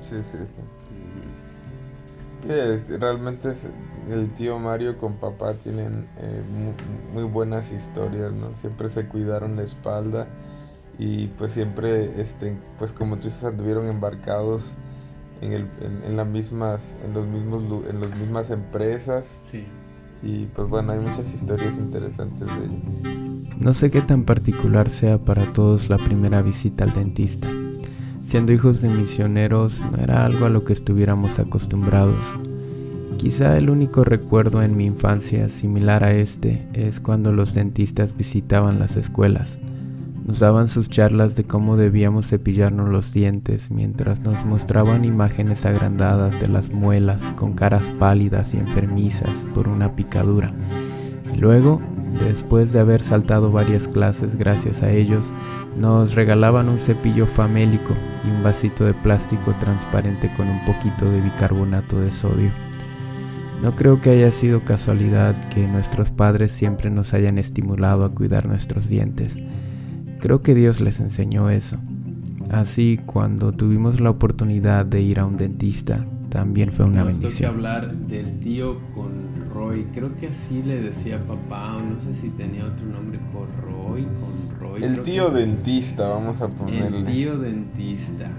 Sí, 0.00 0.16
sí, 0.20 0.38
sí. 0.38 1.45
Sí, 2.46 2.96
realmente 2.98 3.54
el 4.08 4.30
tío 4.34 4.58
Mario 4.58 4.98
con 4.98 5.14
papá 5.14 5.54
tienen 5.54 6.06
eh, 6.18 6.42
muy, 7.12 7.24
buenas 7.24 7.72
historias, 7.72 8.32
¿no? 8.32 8.54
Siempre 8.54 8.88
se 8.88 9.06
cuidaron 9.06 9.56
la 9.56 9.62
espalda 9.62 10.28
y 10.98 11.26
pues 11.28 11.52
siempre, 11.52 12.20
este, 12.20 12.56
pues 12.78 12.92
como 12.92 13.16
tú 13.16 13.24
dices, 13.24 13.42
anduvieron 13.44 13.88
embarcados 13.88 14.74
en, 15.40 15.52
el, 15.52 15.68
en, 16.04 16.16
las 16.16 16.26
mismas, 16.26 16.94
en 17.04 17.14
los 17.14 17.26
mismos, 17.26 17.84
en 17.90 18.00
las 18.00 18.16
mismas 18.16 18.50
empresas. 18.50 19.26
Sí. 19.42 19.66
Y 20.22 20.46
pues 20.46 20.68
bueno, 20.68 20.92
hay 20.92 21.00
muchas 21.00 21.32
historias 21.34 21.74
interesantes 21.74 22.46
de 22.46 22.64
ellos. 22.64 23.56
No 23.58 23.74
sé 23.74 23.90
qué 23.90 24.02
tan 24.02 24.24
particular 24.24 24.88
sea 24.88 25.18
para 25.18 25.52
todos 25.52 25.88
la 25.88 25.98
primera 25.98 26.42
visita 26.42 26.84
al 26.84 26.92
dentista. 26.92 27.48
Siendo 28.26 28.52
hijos 28.52 28.80
de 28.80 28.88
misioneros 28.88 29.84
no 29.92 29.98
era 29.98 30.24
algo 30.24 30.46
a 30.46 30.50
lo 30.50 30.64
que 30.64 30.72
estuviéramos 30.72 31.38
acostumbrados. 31.38 32.34
Quizá 33.18 33.56
el 33.56 33.70
único 33.70 34.02
recuerdo 34.02 34.62
en 34.62 34.76
mi 34.76 34.84
infancia 34.84 35.48
similar 35.48 36.02
a 36.02 36.12
este 36.12 36.66
es 36.72 36.98
cuando 36.98 37.32
los 37.32 37.54
dentistas 37.54 38.16
visitaban 38.16 38.80
las 38.80 38.96
escuelas. 38.96 39.60
Nos 40.26 40.40
daban 40.40 40.66
sus 40.66 40.90
charlas 40.90 41.36
de 41.36 41.44
cómo 41.44 41.76
debíamos 41.76 42.26
cepillarnos 42.26 42.88
los 42.88 43.12
dientes 43.12 43.70
mientras 43.70 44.20
nos 44.20 44.44
mostraban 44.44 45.04
imágenes 45.04 45.64
agrandadas 45.64 46.38
de 46.40 46.48
las 46.48 46.72
muelas 46.72 47.22
con 47.36 47.52
caras 47.52 47.92
pálidas 48.00 48.52
y 48.54 48.56
enfermizas 48.56 49.36
por 49.54 49.68
una 49.68 49.94
picadura. 49.94 50.50
Y 51.32 51.38
luego, 51.38 51.80
después 52.18 52.72
de 52.72 52.80
haber 52.80 53.02
saltado 53.02 53.52
varias 53.52 53.86
clases 53.86 54.36
gracias 54.36 54.82
a 54.82 54.90
ellos, 54.90 55.32
nos 55.78 56.14
regalaban 56.14 56.68
un 56.68 56.78
cepillo 56.78 57.26
famélico 57.26 57.94
y 58.24 58.30
un 58.30 58.42
vasito 58.42 58.84
de 58.84 58.94
plástico 58.94 59.52
transparente 59.60 60.32
con 60.36 60.48
un 60.48 60.64
poquito 60.64 61.10
de 61.10 61.20
bicarbonato 61.20 62.00
de 62.00 62.10
sodio. 62.10 62.50
No 63.62 63.74
creo 63.74 64.00
que 64.00 64.10
haya 64.10 64.30
sido 64.30 64.64
casualidad 64.64 65.48
que 65.48 65.66
nuestros 65.66 66.10
padres 66.10 66.50
siempre 66.50 66.90
nos 66.90 67.14
hayan 67.14 67.38
estimulado 67.38 68.04
a 68.04 68.10
cuidar 68.10 68.46
nuestros 68.46 68.88
dientes. 68.88 69.36
Creo 70.20 70.42
que 70.42 70.54
Dios 70.54 70.80
les 70.80 71.00
enseñó 71.00 71.50
eso. 71.50 71.76
Así, 72.50 73.00
cuando 73.06 73.52
tuvimos 73.52 74.00
la 74.00 74.10
oportunidad 74.10 74.86
de 74.86 75.00
ir 75.02 75.20
a 75.20 75.26
un 75.26 75.36
dentista, 75.36 76.06
también 76.28 76.70
fue 76.72 76.84
una 76.84 77.02
Nos 77.02 77.18
bendición. 77.18 77.38
que 77.38 77.46
hablar 77.46 77.94
del 77.94 78.38
tío 78.40 78.78
con 78.94 79.10
Roy, 79.52 79.84
creo 79.94 80.14
que 80.16 80.28
así 80.28 80.62
le 80.62 80.80
decía 80.82 81.18
papá, 81.26 81.76
o 81.76 81.80
no 81.80 81.98
sé 81.98 82.14
si 82.14 82.28
tenía 82.30 82.66
otro 82.66 82.86
nombre, 82.86 83.18
con 83.32 83.46
Roy, 83.62 84.02
con 84.04 84.35
El 84.80 85.02
tío 85.02 85.30
dentista, 85.30 86.08
vamos 86.08 86.40
a 86.40 86.48
ponerle. 86.48 86.98
El 86.98 87.04
tío 87.04 87.38
dentista. 87.38 88.30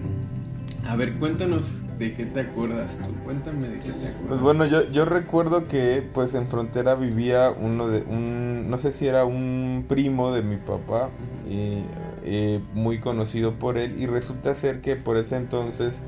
A 0.88 0.96
ver, 0.96 1.16
cuéntanos 1.16 1.82
de 1.98 2.14
qué 2.14 2.26
te 2.26 2.42
acuerdas 2.42 2.98
tú. 3.04 3.12
Cuéntame 3.26 3.68
de 3.68 3.80
qué 3.80 3.92
te 3.92 4.08
acuerdas. 4.08 4.28
Pues 4.28 4.42
bueno, 4.42 4.66
yo, 4.66 4.90
yo 4.90 5.06
recuerdo 5.06 5.68
que 5.68 6.08
pues 6.14 6.34
en 6.34 6.48
frontera 6.48 6.96
vivía 6.96 7.52
uno 7.52 7.88
de 7.88 8.04
un 8.04 8.70
no 8.70 8.78
sé 8.80 8.92
si 8.92 9.08
era 9.08 9.26
un 9.26 9.86
primo 9.88 10.32
de 10.32 10.44
mi 10.44 10.58
papá 10.58 11.10
y, 11.50 11.84
eh, 12.24 12.62
muy 12.74 13.00
conocido 13.00 13.54
por 13.54 13.78
él 13.78 14.02
y 14.02 14.06
resulta 14.06 14.56
ser 14.56 14.82
que 14.82 14.96
por 14.96 15.18
ese 15.18 15.38
entonces 15.38 16.00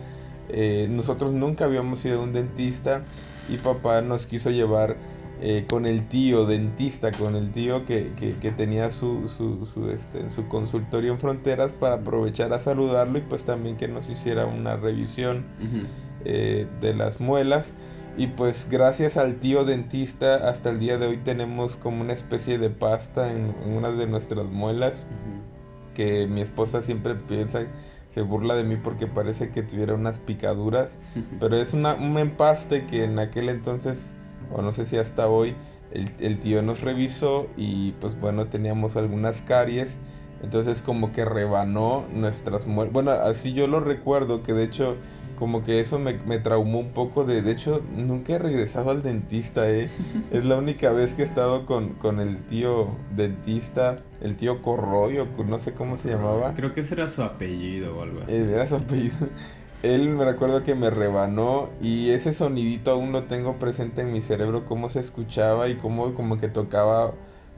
eh, 0.49 0.87
nosotros 0.89 1.33
nunca 1.33 1.65
habíamos 1.65 2.03
ido 2.05 2.19
a 2.19 2.23
un 2.23 2.33
dentista 2.33 3.03
y 3.49 3.57
papá 3.57 4.01
nos 4.01 4.25
quiso 4.25 4.49
llevar 4.49 4.97
eh, 5.41 5.65
con 5.69 5.85
el 5.85 6.07
tío 6.09 6.45
dentista, 6.45 7.11
con 7.11 7.35
el 7.35 7.51
tío 7.53 7.85
que, 7.85 8.11
que, 8.17 8.51
tenía 8.51 8.91
su, 8.91 9.29
su, 9.29 9.65
su, 9.67 9.89
este, 9.89 10.29
su 10.31 10.47
consultorio 10.49 11.13
en 11.13 11.19
fronteras 11.19 11.71
para 11.71 11.95
aprovechar 11.95 12.51
a 12.51 12.59
saludarlo 12.59 13.19
y 13.19 13.21
pues 13.21 13.45
también 13.45 13.77
que 13.77 13.87
nos 13.87 14.09
hiciera 14.09 14.45
una 14.45 14.75
revisión 14.75 15.45
eh, 16.25 16.67
de 16.81 16.93
las 16.93 17.21
muelas. 17.21 17.73
Y 18.17 18.27
pues 18.27 18.67
gracias 18.69 19.15
al 19.15 19.35
tío 19.35 19.63
dentista 19.63 20.49
hasta 20.49 20.71
el 20.71 20.79
día 20.79 20.97
de 20.97 21.07
hoy 21.07 21.17
tenemos 21.17 21.77
como 21.77 22.01
una 22.01 22.11
especie 22.11 22.57
de 22.57 22.69
pasta 22.69 23.31
en, 23.31 23.55
una 23.65 23.91
de 23.91 24.07
nuestras 24.07 24.45
muelas 24.45 25.05
que 25.93 26.27
mi 26.27 26.41
esposa 26.41 26.81
siempre 26.81 27.15
piensa 27.15 27.65
se 28.09 28.23
burla 28.23 28.55
de 28.55 28.63
mí 28.63 28.75
porque 28.75 29.07
parece 29.07 29.51
que 29.51 29.61
tuviera 29.61 29.93
unas 29.93 30.17
picaduras, 30.17 30.97
pero 31.39 31.55
es 31.55 31.73
una, 31.73 31.93
un 31.93 32.17
empaste 32.17 32.87
que 32.87 33.03
en 33.03 33.19
aquel 33.19 33.49
entonces 33.49 34.13
o 34.53 34.61
no 34.61 34.73
sé 34.73 34.85
si 34.85 34.97
hasta 34.97 35.27
hoy, 35.27 35.55
el, 35.91 36.39
tío 36.39 36.61
nos 36.61 36.81
revisó 36.81 37.47
y 37.57 37.91
pues 37.93 38.19
bueno, 38.19 38.47
teníamos 38.47 38.95
algunas 38.95 39.41
caries. 39.41 39.97
Entonces 40.41 40.81
como 40.81 41.11
que 41.11 41.25
rebanó 41.25 42.05
nuestras 42.13 42.65
muelas. 42.65 42.93
Bueno, 42.93 43.11
así 43.11 43.51
yo 43.53 43.67
lo 43.67 43.81
recuerdo, 43.81 44.41
que 44.41 44.53
de 44.53 44.63
hecho 44.63 44.95
como 45.37 45.63
que 45.63 45.79
eso 45.79 45.99
me, 45.99 46.13
me, 46.25 46.37
traumó 46.37 46.79
un 46.79 46.91
poco 46.91 47.23
de... 47.23 47.41
De 47.41 47.51
hecho, 47.51 47.81
nunca 47.95 48.33
he 48.33 48.39
regresado 48.39 48.91
al 48.91 49.01
dentista, 49.01 49.69
¿eh? 49.69 49.89
es 50.31 50.43
la 50.43 50.57
única 50.57 50.91
vez 50.91 51.13
que 51.13 51.21
he 51.21 51.25
estado 51.25 51.65
con, 51.65 51.93
con 51.93 52.19
el 52.19 52.43
tío 52.47 52.89
dentista, 53.15 53.95
el 54.21 54.35
tío 54.35 54.61
Corroyo, 54.61 55.27
no 55.45 55.57
sé 55.57 55.73
cómo 55.73 55.97
se 55.97 56.09
llamaba. 56.09 56.53
Creo 56.55 56.73
que 56.73 56.81
ese 56.81 56.95
era 56.95 57.07
su 57.07 57.23
apellido 57.23 57.97
o 57.97 58.03
algo 58.03 58.21
así. 58.21 58.33
Eh, 58.33 58.51
era 58.53 58.67
su 58.67 58.75
apellido. 58.75 59.15
Él 59.83 60.09
me 60.09 60.25
recuerdo 60.25 60.63
que 60.63 60.75
me 60.75 60.89
rebanó 60.89 61.69
y 61.81 62.09
ese 62.09 62.33
sonidito 62.33 62.91
aún 62.91 63.11
lo 63.11 63.23
tengo 63.23 63.57
presente 63.57 64.01
en 64.01 64.11
mi 64.11 64.21
cerebro, 64.21 64.65
cómo 64.65 64.89
se 64.89 64.99
escuchaba 64.99 65.69
y 65.69 65.75
cómo 65.75 66.13
como 66.13 66.37
que 66.37 66.49
tocaba 66.49 67.13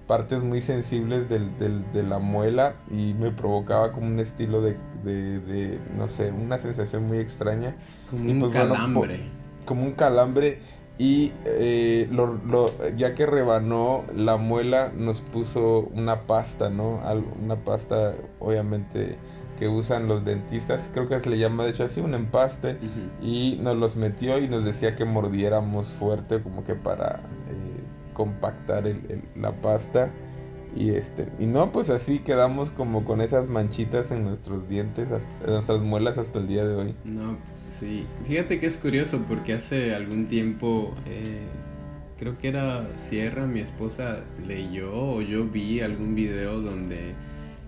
partes 0.08 0.44
muy 0.44 0.62
sensibles 0.62 1.30
del, 1.30 1.58
de 1.58 2.04
la 2.04 2.20
muela 2.20 2.76
y 2.92 3.14
me 3.14 3.32
provocaba 3.32 3.94
como 3.94 4.08
un 4.08 4.20
estilo 4.20 4.62
de, 4.62 4.78
de, 5.04 5.80
no 5.96 6.10
sé, 6.10 6.32
una 6.32 6.58
sensación 6.58 7.06
muy 7.06 7.20
extraña. 7.20 7.76
Como 8.10 8.30
un 8.30 8.40
pues, 8.40 8.52
calambre. 8.52 9.30
como 9.66 9.84
un 9.84 9.94
calambre 9.94 10.60
y 10.98 11.34
eh, 11.46 12.08
lo, 12.12 12.40
ya 12.96 13.16
que 13.16 13.26
rebanó 13.26 14.04
la 14.14 14.38
muela 14.38 14.92
nos 14.96 15.22
puso 15.22 15.90
una 15.94 16.28
pasta, 16.28 16.70
¿no? 16.70 17.00
Una 17.42 17.56
pasta 17.56 18.14
obviamente 18.40 19.18
que 19.62 19.68
usan 19.68 20.08
los 20.08 20.26
dentistas, 20.26 20.90
creo 20.92 21.08
que 21.08 21.20
se 21.20 21.30
le 21.30 21.38
llama 21.38 21.66
de 21.66 21.70
hecho 21.70 21.84
así, 21.84 22.02
un 22.02 22.16
empaste, 22.16 22.78
y 23.22 23.60
nos 23.62 23.78
los 23.78 23.96
metió 23.96 24.40
y 24.40 24.48
nos 24.48 24.66
decía 24.66 24.96
que 24.96 25.06
mordiéramos 25.06 25.90
fuerte 25.90 26.42
como 26.42 26.66
que 26.66 26.74
para 26.74 27.18
eh, 27.48 27.84
compactar 28.16 28.92
la 29.36 29.52
pasta. 29.52 30.10
Y 30.76 30.90
este, 30.90 31.28
y 31.38 31.46
no, 31.46 31.72
pues 31.72 31.92
así 31.92 32.22
quedamos 32.22 32.72
como 32.72 33.06
con 33.06 33.22
esas 33.22 33.50
manchitas 33.50 34.10
en 34.10 34.24
nuestros 34.24 34.68
dientes, 34.68 35.08
en 35.46 35.52
nuestras 35.52 35.80
muelas 35.82 36.18
hasta 36.18 36.40
el 36.40 36.48
día 36.48 36.66
de 36.66 36.74
hoy. 36.74 36.96
No, 37.06 37.38
sí. 37.80 38.08
Fíjate 38.26 38.60
que 38.60 38.66
es 38.66 38.78
curioso 38.78 39.24
porque 39.30 39.54
hace 39.54 39.94
algún 39.94 40.26
tiempo, 40.26 40.96
eh, 41.06 41.46
creo 42.18 42.36
que 42.40 42.48
era 42.48 42.88
Sierra, 42.98 43.46
mi 43.46 43.60
esposa, 43.60 44.22
leyó 44.48 44.92
o 44.92 45.22
yo 45.22 45.46
vi 45.46 45.82
algún 45.82 46.16
video 46.16 46.62
donde 46.62 47.14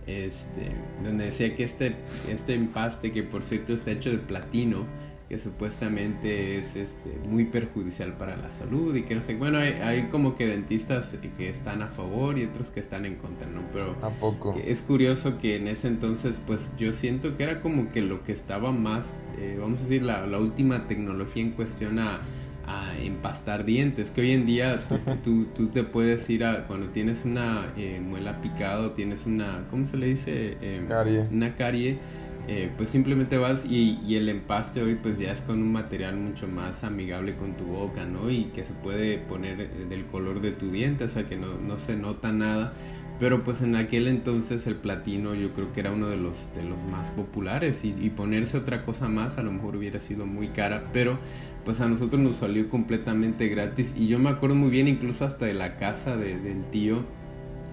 este, 0.08 0.72
donde 1.04 1.26
decía 1.26 1.56
que 1.56 1.64
este, 1.64 1.96
este 2.30 2.54
empaste, 2.54 3.12
que 3.12 3.24
por 3.24 3.44
cierto 3.44 3.74
está 3.74 3.92
hecho 3.92 4.12
de 4.12 4.18
platino, 4.18 4.86
que 5.30 5.40
supuestamente 5.40 6.60
es 6.60 6.76
este, 6.76 7.18
muy 7.28 7.46
perjudicial 7.46 8.18
para 8.18 8.38
la 8.38 8.52
salud 8.52 8.96
y 8.96 9.04
que 9.04 9.16
no 9.16 9.22
sé, 9.22 9.36
bueno, 9.36 9.58
hay, 9.58 10.04
como 10.12 10.36
que 10.36 10.46
dentistas 10.46 11.16
que 11.38 11.50
están 11.50 11.82
a 11.82 11.88
favor 11.88 12.38
y 12.38 12.46
otros 12.46 12.70
que 12.70 12.80
están 12.80 13.06
en 13.06 13.16
contra, 13.16 13.48
¿no? 13.48 13.62
Pero 13.74 13.96
¿A 14.02 14.10
poco? 14.12 14.56
es 14.64 14.82
curioso 14.82 15.40
que 15.40 15.56
en 15.56 15.68
ese 15.68 15.88
entonces, 15.88 16.40
pues 16.46 16.72
yo 16.78 16.92
siento 16.92 17.36
que 17.36 17.44
era 17.44 17.62
como 17.62 17.92
que 17.92 18.02
lo 18.02 18.24
que 18.24 18.32
estaba 18.32 18.72
más, 18.72 19.14
eh, 19.40 19.58
vamos 19.60 19.80
a 19.80 19.84
decir, 19.84 20.04
la, 20.04 20.28
la 20.28 20.38
última 20.38 20.86
tecnología 20.88 21.42
en 21.42 21.52
cuestión 21.52 22.00
a 22.00 22.20
a 22.66 22.98
empastar 22.98 23.66
dientes, 23.66 24.12
que 24.12 24.22
hoy 24.22 24.32
en 24.32 24.46
día 24.46 24.82
tú, 25.24 25.48
tú, 25.56 25.68
te 25.68 25.84
puedes 25.84 26.30
ir 26.30 26.46
a, 26.46 26.66
cuando 26.68 26.90
tienes 26.90 27.26
una 27.26 27.74
eh, 27.78 28.02
muela 28.04 28.42
picada 28.42 28.88
o 28.88 28.92
tienes 28.92 29.26
una, 29.26 29.66
¿cómo 29.70 29.86
se 29.86 29.98
le 29.98 30.08
dice? 30.08 30.86
Carie. 30.88 31.28
Una 31.32 31.56
carie, 31.56 32.00
eh, 32.46 32.70
pues 32.76 32.90
simplemente 32.90 33.38
vas 33.38 33.64
y, 33.64 34.00
y, 34.06 34.18
el 34.18 34.28
empaste 34.28 34.82
hoy 34.82 34.96
pues 34.96 35.18
ya 35.18 35.32
es 35.32 35.40
con 35.40 35.62
un 35.62 35.72
material 35.72 36.18
mucho 36.18 36.46
más 36.46 36.84
amigable 36.84 37.36
con 37.36 37.56
tu 37.56 37.64
boca, 37.64 38.04
¿no? 38.04 38.30
Y 38.30 38.46
que 38.46 38.66
se 38.66 38.74
puede 38.74 39.18
poner 39.18 39.62
eh, 39.62 39.70
del 39.88 40.06
color 40.08 40.42
de 40.42 40.52
tu 40.52 40.70
diente, 40.70 41.06
o 41.06 41.10
sea 41.10 41.26
que 41.26 41.38
no, 41.38 41.58
no 41.58 41.78
se 41.78 41.96
nota 41.96 42.34
nada. 42.34 42.74
Pero 43.18 43.46
pues 43.46 43.62
en 43.62 43.78
aquel 43.78 44.08
entonces 44.08 44.68
el 44.68 44.76
platino 44.76 45.36
yo 45.36 45.54
creo 45.54 45.72
que 45.72 45.80
era 45.80 45.94
uno 45.94 46.08
de 46.08 46.18
los, 46.18 46.54
de 46.54 46.64
los 46.64 46.84
más 46.84 47.10
populares 47.12 47.86
y, 47.86 47.96
y 48.02 48.10
ponerse 48.10 48.58
otra 48.58 48.84
cosa 48.84 49.08
más 49.08 49.38
a 49.38 49.44
lo 49.44 49.52
mejor 49.54 49.78
hubiera 49.78 50.02
sido 50.02 50.26
muy 50.26 50.50
cara, 50.50 50.90
pero 50.92 51.20
pues 51.66 51.82
a 51.82 51.88
nosotros 51.88 52.22
nos 52.22 52.38
salió 52.38 52.70
completamente 52.70 53.48
gratis. 53.48 53.94
Y 53.98 54.08
yo 54.08 54.20
me 54.20 54.30
acuerdo 54.30 54.56
muy 54.56 54.70
bien, 54.70 54.88
incluso 54.88 55.26
hasta 55.26 55.46
de 55.46 55.54
la 55.54 55.78
casa 55.78 56.18
del 56.18 56.64
tío. 56.72 57.04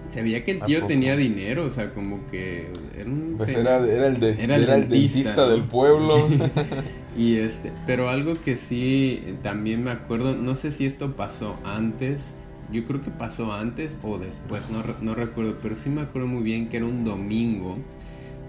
Se 0.09 0.21
veía 0.21 0.43
que 0.43 0.51
el 0.51 0.61
tío 0.63 0.85
tenía 0.87 1.15
dinero, 1.15 1.65
o 1.65 1.69
sea, 1.69 1.91
como 1.91 2.27
que 2.29 2.67
era 2.97 3.09
un... 3.09 3.35
Pues 3.37 3.49
era, 3.49 3.77
el, 3.77 4.19
dentista, 4.19 5.47
del 5.47 5.63
pueblo. 5.63 6.27
y 7.17 7.37
este, 7.37 7.71
pero 7.85 8.09
algo 8.09 8.41
que 8.41 8.57
sí 8.57 9.21
también 9.41 9.83
me 9.83 9.91
acuerdo, 9.91 10.35
no 10.35 10.55
sé 10.55 10.71
si 10.71 10.85
esto 10.85 11.15
pasó 11.15 11.55
antes, 11.63 12.33
yo 12.73 12.83
creo 12.85 13.01
que 13.01 13.09
pasó 13.09 13.53
antes 13.53 13.95
o 14.03 14.17
después, 14.17 14.69
no, 14.69 14.83
no 15.01 15.15
recuerdo, 15.15 15.55
pero 15.61 15.77
sí 15.77 15.89
me 15.89 16.01
acuerdo 16.01 16.27
muy 16.27 16.43
bien 16.43 16.67
que 16.67 16.77
era 16.77 16.85
un 16.85 17.05
domingo 17.05 17.77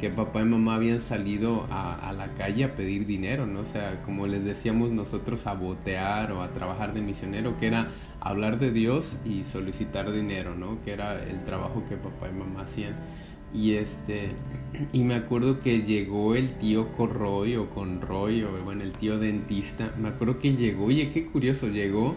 que 0.02 0.10
papá 0.10 0.42
y 0.42 0.44
mamá 0.44 0.74
habían 0.74 1.00
salido 1.00 1.68
a, 1.70 2.12
la 2.12 2.26
calle 2.34 2.64
a 2.64 2.74
pedir 2.74 3.06
dinero, 3.06 3.46
¿no? 3.46 3.60
O 3.60 3.64
sea, 3.64 4.02
como 4.02 4.26
les 4.26 4.44
decíamos 4.44 4.90
nosotros, 4.90 5.46
a 5.46 5.54
botear 5.54 6.32
o 6.32 6.42
a 6.42 6.52
trabajar 6.52 6.92
de 6.92 7.00
misionero, 7.00 7.56
que 7.56 7.68
era 7.68 7.92
hablar 8.18 8.58
de 8.58 8.72
Dios 8.72 9.16
y 9.24 9.44
solicitar 9.44 10.10
dinero, 10.10 10.56
¿no? 10.56 10.82
Que 10.84 10.92
era 10.92 11.22
el 11.22 11.44
trabajo 11.44 11.84
que 11.88 11.96
papá 11.96 12.28
y 12.28 12.36
mamá 12.36 12.62
hacían. 12.62 12.96
Y 13.54 13.74
este, 13.74 14.30
y 14.92 15.04
me 15.04 15.14
acuerdo 15.14 15.60
que 15.60 15.82
llegó 15.82 16.34
el 16.34 16.50
tío 16.56 16.88
Corroy 16.96 17.54
o 17.54 17.70
Conroy, 17.70 18.42
o 18.42 18.50
bueno, 18.64 18.82
el 18.82 18.90
tío 18.94 19.20
dentista. 19.20 19.94
Me 19.96 20.08
acuerdo 20.08 20.40
que 20.40 20.56
llegó, 20.56 20.86
oye, 20.86 21.12
qué 21.12 21.26
curioso, 21.26 21.68
llegó 21.68 22.16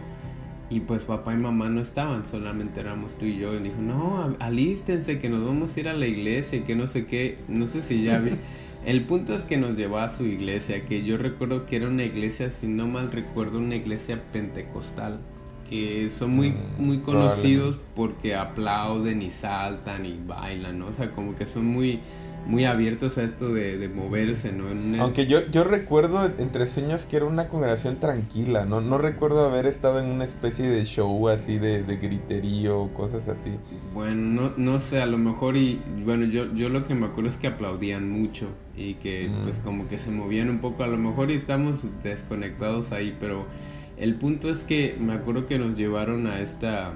y 0.70 0.80
pues 0.80 1.06
papá 1.06 1.34
y 1.34 1.38
mamá 1.38 1.70
no 1.70 1.82
estaban, 1.82 2.26
solamente 2.26 2.80
éramos 2.80 3.16
tú 3.18 3.26
y 3.26 3.38
yo. 3.38 3.54
Y 3.56 3.60
dijo, 3.60 3.80
no, 3.80 4.36
alístense 4.40 5.20
que 5.20 5.30
nos 5.30 5.46
vamos 5.46 5.76
a 5.76 5.80
ir 5.80 5.90
a 5.90 5.94
la 5.94 6.08
iglesia 6.08 6.64
que 6.66 6.76
no 6.76 6.88
sé 6.88 7.06
qué, 7.06 7.38
no 7.48 7.68
sé 7.68 7.82
si 7.82 8.04
ya 8.04 8.20
vi. 8.20 8.32
El 8.86 9.04
punto 9.04 9.34
es 9.34 9.42
que 9.42 9.58
nos 9.58 9.76
llevó 9.76 9.98
a 9.98 10.10
su 10.10 10.26
iglesia, 10.26 10.82
que 10.82 11.04
yo 11.04 11.18
recuerdo 11.18 11.66
que 11.66 11.78
era 11.78 11.88
una 11.88 12.04
iglesia, 12.04 12.52
si 12.52 12.68
no 12.68 12.86
mal 12.86 13.12
recuerdo, 13.12 13.58
una 13.58 13.76
iglesia 13.76 14.22
pentecostal, 14.32 15.20
que 15.68 16.12
son 16.12 16.36
muy, 16.36 16.52
mm, 16.52 16.58
muy 16.78 17.00
conocidos 17.00 17.80
porque 17.96 18.36
aplauden 18.36 19.24
y 19.24 19.32
saltan 19.32 20.06
y 20.06 20.20
bailan, 20.24 20.78
¿no? 20.78 20.88
O 20.88 20.94
sea, 20.94 21.10
como 21.12 21.36
que 21.36 21.48
son 21.48 21.66
muy 21.66 22.00
muy 22.46 22.66
abiertos 22.66 23.18
a 23.18 23.24
esto 23.24 23.54
de, 23.54 23.90
moverse, 23.94 24.52
¿no? 24.52 25.02
Aunque 25.02 25.26
yo, 25.26 25.46
yo 25.52 25.64
recuerdo 25.64 26.32
entre 26.38 26.68
sueños 26.68 27.06
que 27.06 27.18
era 27.18 27.26
una 27.26 27.48
congregación 27.48 27.98
tranquila, 27.98 28.66
¿no? 28.66 28.82
No 28.82 28.98
recuerdo 28.98 29.46
haber 29.46 29.66
estado 29.66 30.00
en 30.00 30.08
una 30.08 30.26
especie 30.26 30.68
de 30.68 30.86
show 30.86 31.30
así 31.30 31.58
de, 31.58 31.84
de 31.84 31.98
griterío 31.98 32.80
o 32.80 32.94
cosas 32.94 33.28
así. 33.28 33.52
Bueno, 33.94 34.42
no, 34.42 34.54
no 34.58 34.80
sé, 34.80 35.02
a 35.02 35.06
lo 35.06 35.18
mejor 35.18 35.58
y 35.58 35.82
bueno, 36.04 36.26
yo, 36.26 36.54
yo 36.54 36.70
lo 36.70 36.86
que 36.86 36.96
me 36.96 37.08
acuerdo 37.08 37.30
es 37.30 37.38
que 37.38 37.48
aplaudían 37.48 38.10
mucho 38.10 38.48
y 38.78 38.96
que 38.96 39.30
mm. 39.30 39.44
pues 39.44 39.60
como 39.60 39.88
que 39.88 40.00
se 40.00 40.12
movían 40.12 40.50
un 40.50 40.60
poco, 40.60 40.84
a 40.84 40.88
lo 40.88 40.98
mejor 40.98 41.32
y 41.32 41.36
estamos 41.36 41.80
desconectados 42.04 42.92
ahí, 42.92 43.16
pero 43.20 43.46
el 43.98 44.16
punto 44.16 44.50
es 44.50 44.64
que 44.64 44.96
me 45.00 45.14
acuerdo 45.14 45.48
que 45.48 45.58
nos 45.58 45.78
llevaron 45.78 46.28
a 46.28 46.42
esta 46.42 46.94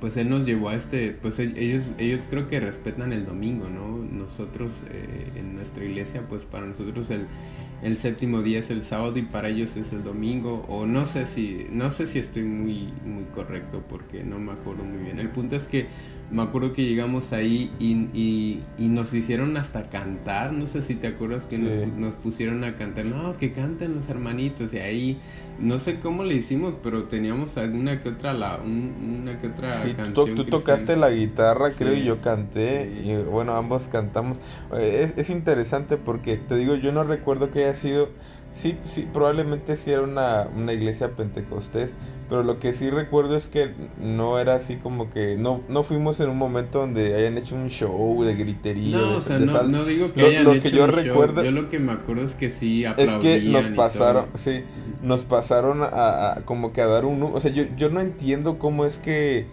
pues 0.00 0.16
él 0.16 0.28
nos 0.28 0.44
llevó 0.44 0.68
a 0.68 0.74
este, 0.74 1.12
pues 1.12 1.38
ellos, 1.38 1.84
ellos 1.98 2.22
creo 2.28 2.48
que 2.48 2.60
respetan 2.60 3.12
el 3.12 3.24
domingo, 3.24 3.68
¿no? 3.68 3.98
Nosotros 3.98 4.72
eh, 4.90 5.32
en 5.36 5.54
nuestra 5.54 5.84
iglesia, 5.84 6.22
pues 6.28 6.44
para 6.44 6.66
nosotros 6.66 7.10
el, 7.10 7.26
el 7.82 7.98
séptimo 7.98 8.42
día 8.42 8.58
es 8.58 8.70
el 8.70 8.82
sábado 8.82 9.16
y 9.18 9.22
para 9.22 9.48
ellos 9.48 9.76
es 9.76 9.92
el 9.92 10.02
domingo 10.02 10.64
o 10.68 10.86
no 10.86 11.06
sé 11.06 11.26
si 11.26 11.66
no 11.70 11.90
sé 11.90 12.06
si 12.06 12.18
estoy 12.18 12.42
muy 12.42 12.92
muy 13.04 13.24
correcto 13.34 13.84
porque 13.88 14.24
no 14.24 14.38
me 14.38 14.52
acuerdo 14.52 14.84
muy 14.84 15.02
bien 15.02 15.18
el 15.18 15.28
punto 15.28 15.56
es 15.56 15.66
que 15.66 15.86
me 16.30 16.42
acuerdo 16.42 16.72
que 16.72 16.84
llegamos 16.84 17.32
ahí 17.32 17.70
y, 17.78 18.62
y, 18.78 18.88
nos 18.88 19.14
hicieron 19.14 19.56
hasta 19.56 19.88
cantar 19.90 20.52
no 20.52 20.66
sé 20.66 20.82
si 20.82 20.94
te 20.94 21.06
acuerdas 21.06 21.46
que 21.46 21.58
nos, 21.58 21.86
nos, 21.96 22.14
pusieron 22.14 22.64
a 22.64 22.76
cantar 22.76 23.04
no 23.04 23.36
que 23.36 23.52
canten 23.52 23.94
los 23.94 24.08
hermanitos 24.08 24.74
y 24.74 24.78
ahí 24.78 25.20
no 25.60 25.78
sé 25.78 26.00
cómo 26.00 26.24
le 26.24 26.34
hicimos 26.34 26.74
pero 26.82 27.04
teníamos 27.04 27.56
alguna 27.58 28.02
que 28.02 28.08
otra 28.08 28.32
la 28.32 28.58
una 28.58 29.38
que 29.38 29.48
otra 29.48 29.68
canción 29.96 30.34
tú, 30.34 30.44
tocaste 30.44 30.96
la 30.96 31.10
guitarra 31.10 31.70
creo 31.70 31.94
y 31.94 32.04
yo 32.04 32.20
canté 32.20 32.90
y 33.04 33.16
bueno 33.30 33.56
ambos 33.56 33.88
cantamos. 33.88 34.38
Es, 34.78 35.16
es 35.16 35.30
interesante 35.30 35.96
porque 35.96 36.36
te 36.36 36.56
digo 36.56 36.74
yo 36.74 36.92
no 36.92 37.04
recuerdo 37.04 37.50
que 37.50 37.64
haya 37.64 37.76
sido 37.76 38.08
Sí, 38.56 38.78
sí, 38.86 39.06
probablemente 39.12 39.76
sí 39.76 39.92
era 39.92 40.00
una, 40.00 40.48
una, 40.56 40.72
iglesia 40.72 41.10
pentecostés, 41.10 41.92
pero 42.28 42.42
lo 42.42 42.58
que 42.58 42.72
sí 42.72 42.90
recuerdo 42.90 43.36
es 43.36 43.48
que 43.48 43.70
no 44.00 44.38
era 44.38 44.54
así 44.54 44.76
como 44.76 45.10
que 45.10 45.36
no 45.36 45.62
no 45.68 45.84
fuimos 45.84 46.18
en 46.20 46.30
un 46.30 46.36
momento 46.36 46.80
donde 46.80 47.14
hayan 47.14 47.38
hecho 47.38 47.54
un 47.54 47.68
show 47.68 48.22
de 48.24 48.34
gritería. 48.34 48.96
No, 48.96 49.16
o 49.16 49.20
sea, 49.20 49.38
no, 49.38 49.84
digo 49.84 50.12
que 50.12 50.22
hayan 50.22 50.48
hecho 50.48 50.68
yo 50.68 50.84
un 50.84 50.92
recuerdo, 50.92 51.42
show. 51.42 51.44
Yo 51.44 51.50
lo 51.50 51.68
que 51.68 51.78
me 51.78 51.92
acuerdo 51.92 52.24
es 52.24 52.34
que 52.34 52.50
sí 52.50 52.84
aplaudían 52.84 53.16
Es 53.34 53.42
que 53.42 53.48
nos 53.48 53.66
pasaron, 53.68 54.26
sí, 54.34 54.64
nos 55.02 55.24
pasaron 55.24 55.82
a, 55.82 56.42
como 56.44 56.72
que 56.72 56.82
a 56.82 56.86
dar 56.86 57.04
un, 57.04 57.22
o 57.22 57.40
sea, 57.40 57.50
yo 57.52 57.64
yo 57.76 57.90
no 57.90 58.00
entiendo 58.00 58.58
cómo 58.58 58.84
es 58.84 58.98
que 58.98 59.46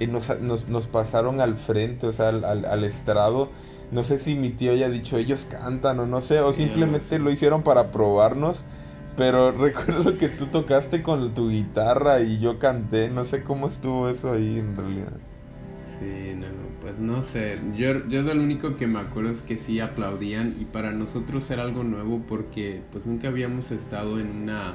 eh, 0.00 0.06
nos, 0.06 0.40
nos, 0.40 0.68
nos 0.68 0.86
pasaron 0.86 1.40
al 1.40 1.56
frente, 1.56 2.06
o 2.06 2.12
sea, 2.12 2.28
al, 2.28 2.44
al, 2.44 2.64
al 2.64 2.84
estrado 2.84 3.50
no 3.90 4.02
sé 4.02 4.18
si 4.18 4.34
mi 4.34 4.50
tío 4.50 4.72
haya 4.72 4.88
dicho 4.88 5.16
ellos 5.18 5.46
cantan 5.48 6.00
o 6.00 6.06
no 6.06 6.20
sé, 6.20 6.40
o 6.40 6.52
simplemente 6.52 7.18
lo 7.18 7.30
hicieron 7.30 7.62
para 7.62 7.92
probarnos. 7.92 8.64
Pero 9.16 9.52
recuerdo 9.58 10.16
que 10.18 10.28
tú 10.28 10.46
tocaste 10.46 11.02
con 11.02 11.34
tu 11.34 11.50
guitarra 11.50 12.20
y 12.20 12.40
yo 12.40 12.58
canté. 12.58 13.08
No 13.08 13.24
sé 13.24 13.42
cómo 13.42 13.68
estuvo 13.68 14.08
eso 14.08 14.32
ahí 14.32 14.58
en 14.58 14.76
realidad. 14.76 15.16
Sí, 15.82 16.34
no, 16.36 16.46
pues 16.80 16.98
no 16.98 17.22
sé. 17.22 17.60
Yo, 17.76 18.06
yo 18.08 18.22
lo 18.22 18.42
único 18.42 18.76
que 18.76 18.86
me 18.86 18.98
acuerdo 18.98 19.30
es 19.30 19.42
que 19.42 19.56
sí 19.56 19.80
aplaudían 19.80 20.54
y 20.60 20.64
para 20.64 20.92
nosotros 20.92 21.50
era 21.50 21.62
algo 21.62 21.84
nuevo 21.84 22.22
porque 22.26 22.82
pues 22.90 23.06
nunca 23.06 23.28
habíamos 23.28 23.70
estado 23.70 24.18
en 24.18 24.30
una 24.30 24.74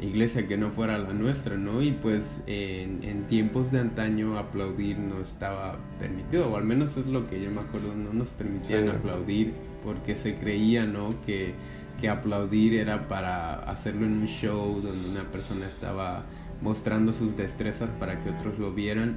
iglesia 0.00 0.46
que 0.46 0.56
no 0.56 0.70
fuera 0.70 0.98
la 0.98 1.12
nuestra, 1.12 1.56
¿no? 1.56 1.82
Y 1.82 1.92
pues 1.92 2.40
en, 2.46 3.26
tiempos 3.28 3.72
de 3.72 3.80
antaño 3.80 4.38
aplaudir 4.38 4.98
no 4.98 5.20
estaba 5.20 5.78
permitido, 5.98 6.50
o 6.52 6.56
al 6.56 6.64
menos 6.64 6.96
es 6.96 7.06
lo 7.06 7.26
que 7.28 7.42
yo 7.42 7.50
me 7.50 7.60
acuerdo, 7.60 7.94
no 7.94 8.12
nos 8.12 8.30
permitían 8.30 8.88
aplaudir 8.88 9.54
porque 9.82 10.14
se 10.16 10.34
creía, 10.34 10.84
¿no? 10.84 11.14
Que 11.24 11.54
que 12.00 12.08
aplaudir 12.08 12.74
era 12.74 13.08
para 13.08 13.54
hacerlo 13.54 14.06
en 14.06 14.18
un 14.18 14.26
show 14.26 14.80
donde 14.80 15.08
una 15.08 15.24
persona 15.30 15.66
estaba 15.66 16.24
mostrando 16.60 17.12
sus 17.12 17.36
destrezas 17.36 17.90
para 17.98 18.22
que 18.22 18.30
otros 18.30 18.58
lo 18.58 18.72
vieran 18.72 19.16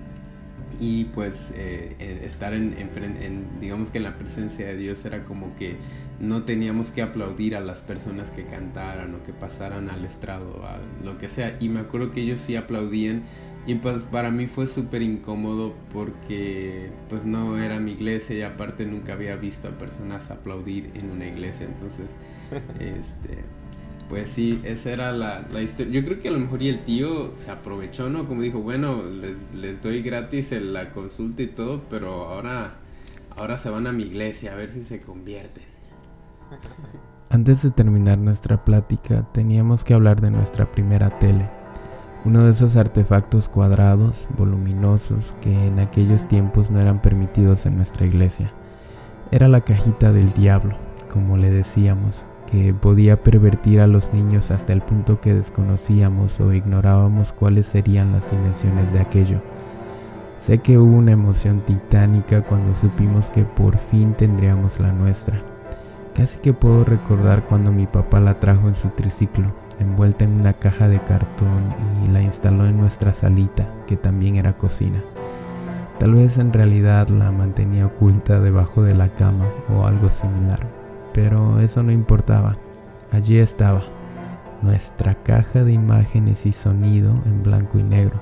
y 0.79 1.05
pues 1.05 1.51
eh, 1.55 1.95
eh, 1.99 2.21
estar 2.23 2.53
en, 2.53 2.77
digamos 3.59 3.91
que 3.91 3.97
en 3.97 4.03
la 4.05 4.17
presencia 4.17 4.67
de 4.67 4.77
Dios 4.77 5.03
era 5.05 5.25
como 5.25 5.55
que 5.55 5.77
no 6.19 6.43
teníamos 6.43 6.91
que 6.91 7.01
aplaudir 7.01 7.55
a 7.55 7.59
las 7.59 7.79
personas 7.79 8.29
que 8.31 8.45
cantaran 8.45 9.15
o 9.15 9.23
que 9.23 9.33
pasaran 9.33 9.89
al 9.89 10.05
estrado, 10.05 10.63
a 10.65 10.79
lo 11.03 11.17
que 11.17 11.29
sea. 11.29 11.57
Y 11.59 11.69
me 11.69 11.79
acuerdo 11.79 12.11
que 12.11 12.21
ellos 12.21 12.39
sí 12.41 12.55
aplaudían 12.55 13.23
y 13.69 13.75
pues 13.75 14.01
para 14.01 14.31
mí 14.31 14.47
fue 14.47 14.65
súper 14.65 15.03
incómodo 15.03 15.75
porque 15.93 16.89
pues 17.07 17.23
no 17.23 17.59
era 17.59 17.79
mi 17.79 17.91
iglesia 17.91 18.35
y 18.35 18.41
aparte 18.41 18.83
nunca 18.87 19.13
había 19.13 19.35
visto 19.35 19.67
a 19.67 19.77
personas 19.77 20.31
aplaudir 20.31 20.89
en 20.95 21.11
una 21.11 21.27
iglesia. 21.27 21.67
Entonces, 21.67 22.07
este, 22.79 23.43
pues 24.09 24.29
sí, 24.29 24.59
esa 24.63 24.89
era 24.89 25.11
la, 25.11 25.47
la, 25.53 25.61
historia. 25.61 25.93
Yo 25.93 26.03
creo 26.03 26.19
que 26.19 26.29
a 26.29 26.31
lo 26.31 26.39
mejor 26.39 26.63
y 26.63 26.69
el 26.69 26.83
tío 26.83 27.37
se 27.37 27.51
aprovechó, 27.51 28.09
¿no? 28.09 28.27
Como 28.27 28.41
dijo, 28.41 28.59
bueno, 28.59 29.03
les, 29.03 29.53
les 29.53 29.79
doy 29.83 30.01
gratis 30.01 30.51
la 30.51 30.89
consulta 30.89 31.43
y 31.43 31.47
todo, 31.49 31.83
pero 31.91 32.25
ahora, 32.25 32.77
ahora 33.37 33.59
se 33.59 33.69
van 33.69 33.85
a 33.85 33.91
mi 33.91 34.01
iglesia 34.01 34.53
a 34.53 34.55
ver 34.55 34.71
si 34.71 34.81
se 34.81 34.99
convierten. 34.99 35.63
Antes 37.29 37.61
de 37.61 37.69
terminar 37.69 38.17
nuestra 38.17 38.65
plática, 38.65 39.31
teníamos 39.31 39.83
que 39.83 39.93
hablar 39.93 40.21
de 40.21 40.31
nuestra 40.31 40.71
primera 40.71 41.19
tele. 41.19 41.58
Uno 42.25 42.43
de 42.43 42.51
esos 42.51 42.75
artefactos 42.75 43.47
cuadrados, 43.47 44.27
voluminosos, 44.37 45.35
que 45.41 45.67
en 45.67 45.79
aquellos 45.79 46.27
tiempos 46.27 46.69
no 46.69 46.79
eran 46.79 47.01
permitidos 47.01 47.65
en 47.65 47.77
nuestra 47.77 48.05
iglesia. 48.05 48.47
Era 49.31 49.47
la 49.47 49.61
cajita 49.61 50.11
del 50.11 50.31
diablo, 50.33 50.75
como 51.11 51.37
le 51.37 51.49
decíamos, 51.49 52.25
que 52.51 52.73
podía 52.73 53.23
pervertir 53.23 53.79
a 53.79 53.87
los 53.87 54.13
niños 54.13 54.51
hasta 54.51 54.73
el 54.73 54.81
punto 54.81 55.21
que 55.21 55.33
desconocíamos 55.33 56.39
o 56.39 56.53
ignorábamos 56.53 57.31
cuáles 57.31 57.67
serían 57.67 58.11
las 58.11 58.29
dimensiones 58.29 58.91
de 58.91 58.99
aquello. 58.99 59.41
Sé 60.41 60.57
que 60.59 60.77
hubo 60.77 60.95
una 60.95 61.11
emoción 61.11 61.61
titánica 61.61 62.41
cuando 62.41 62.75
supimos 62.75 63.29
que 63.29 63.43
por 63.43 63.77
fin 63.77 64.13
tendríamos 64.13 64.79
la 64.79 64.91
nuestra 64.91 65.39
Casi 66.19 66.37
que 66.39 66.51
puedo 66.51 66.83
recordar 66.83 67.45
cuando 67.45 67.71
mi 67.71 67.87
papá 67.87 68.19
la 68.19 68.41
trajo 68.41 68.67
en 68.67 68.75
su 68.75 68.89
triciclo, 68.89 69.47
envuelta 69.79 70.25
en 70.25 70.39
una 70.39 70.53
caja 70.53 70.87
de 70.87 70.99
cartón 70.99 71.75
y 72.03 72.09
la 72.09 72.21
instaló 72.21 72.65
en 72.65 72.77
nuestra 72.77 73.13
salita, 73.13 73.67
que 73.87 73.97
también 73.97 74.35
era 74.35 74.57
cocina. 74.57 75.01
Tal 75.99 76.13
vez 76.13 76.37
en 76.37 76.53
realidad 76.53 77.09
la 77.09 77.31
mantenía 77.31 77.87
oculta 77.87 78.39
debajo 78.39 78.83
de 78.83 78.95
la 78.95 79.09
cama 79.09 79.45
o 79.75 79.85
algo 79.85 80.09
similar, 80.09 80.65
pero 81.13 81.59
eso 81.59 81.83
no 81.83 81.91
importaba. 81.91 82.57
Allí 83.11 83.37
estaba, 83.37 83.83
nuestra 84.61 85.15
caja 85.15 85.63
de 85.63 85.73
imágenes 85.73 86.45
y 86.45 86.51
sonido 86.51 87.13
en 87.25 87.43
blanco 87.43 87.79
y 87.79 87.83
negro, 87.83 88.21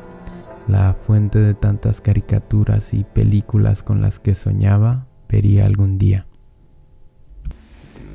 la 0.67 0.93
fuente 0.93 1.39
de 1.39 1.53
tantas 1.53 2.01
caricaturas 2.01 2.93
y 2.93 3.03
películas 3.03 3.83
con 3.83 4.01
las 4.01 4.19
que 4.19 4.35
soñaba 4.35 5.05
vería 5.29 5.65
algún 5.65 5.97
día. 5.97 6.25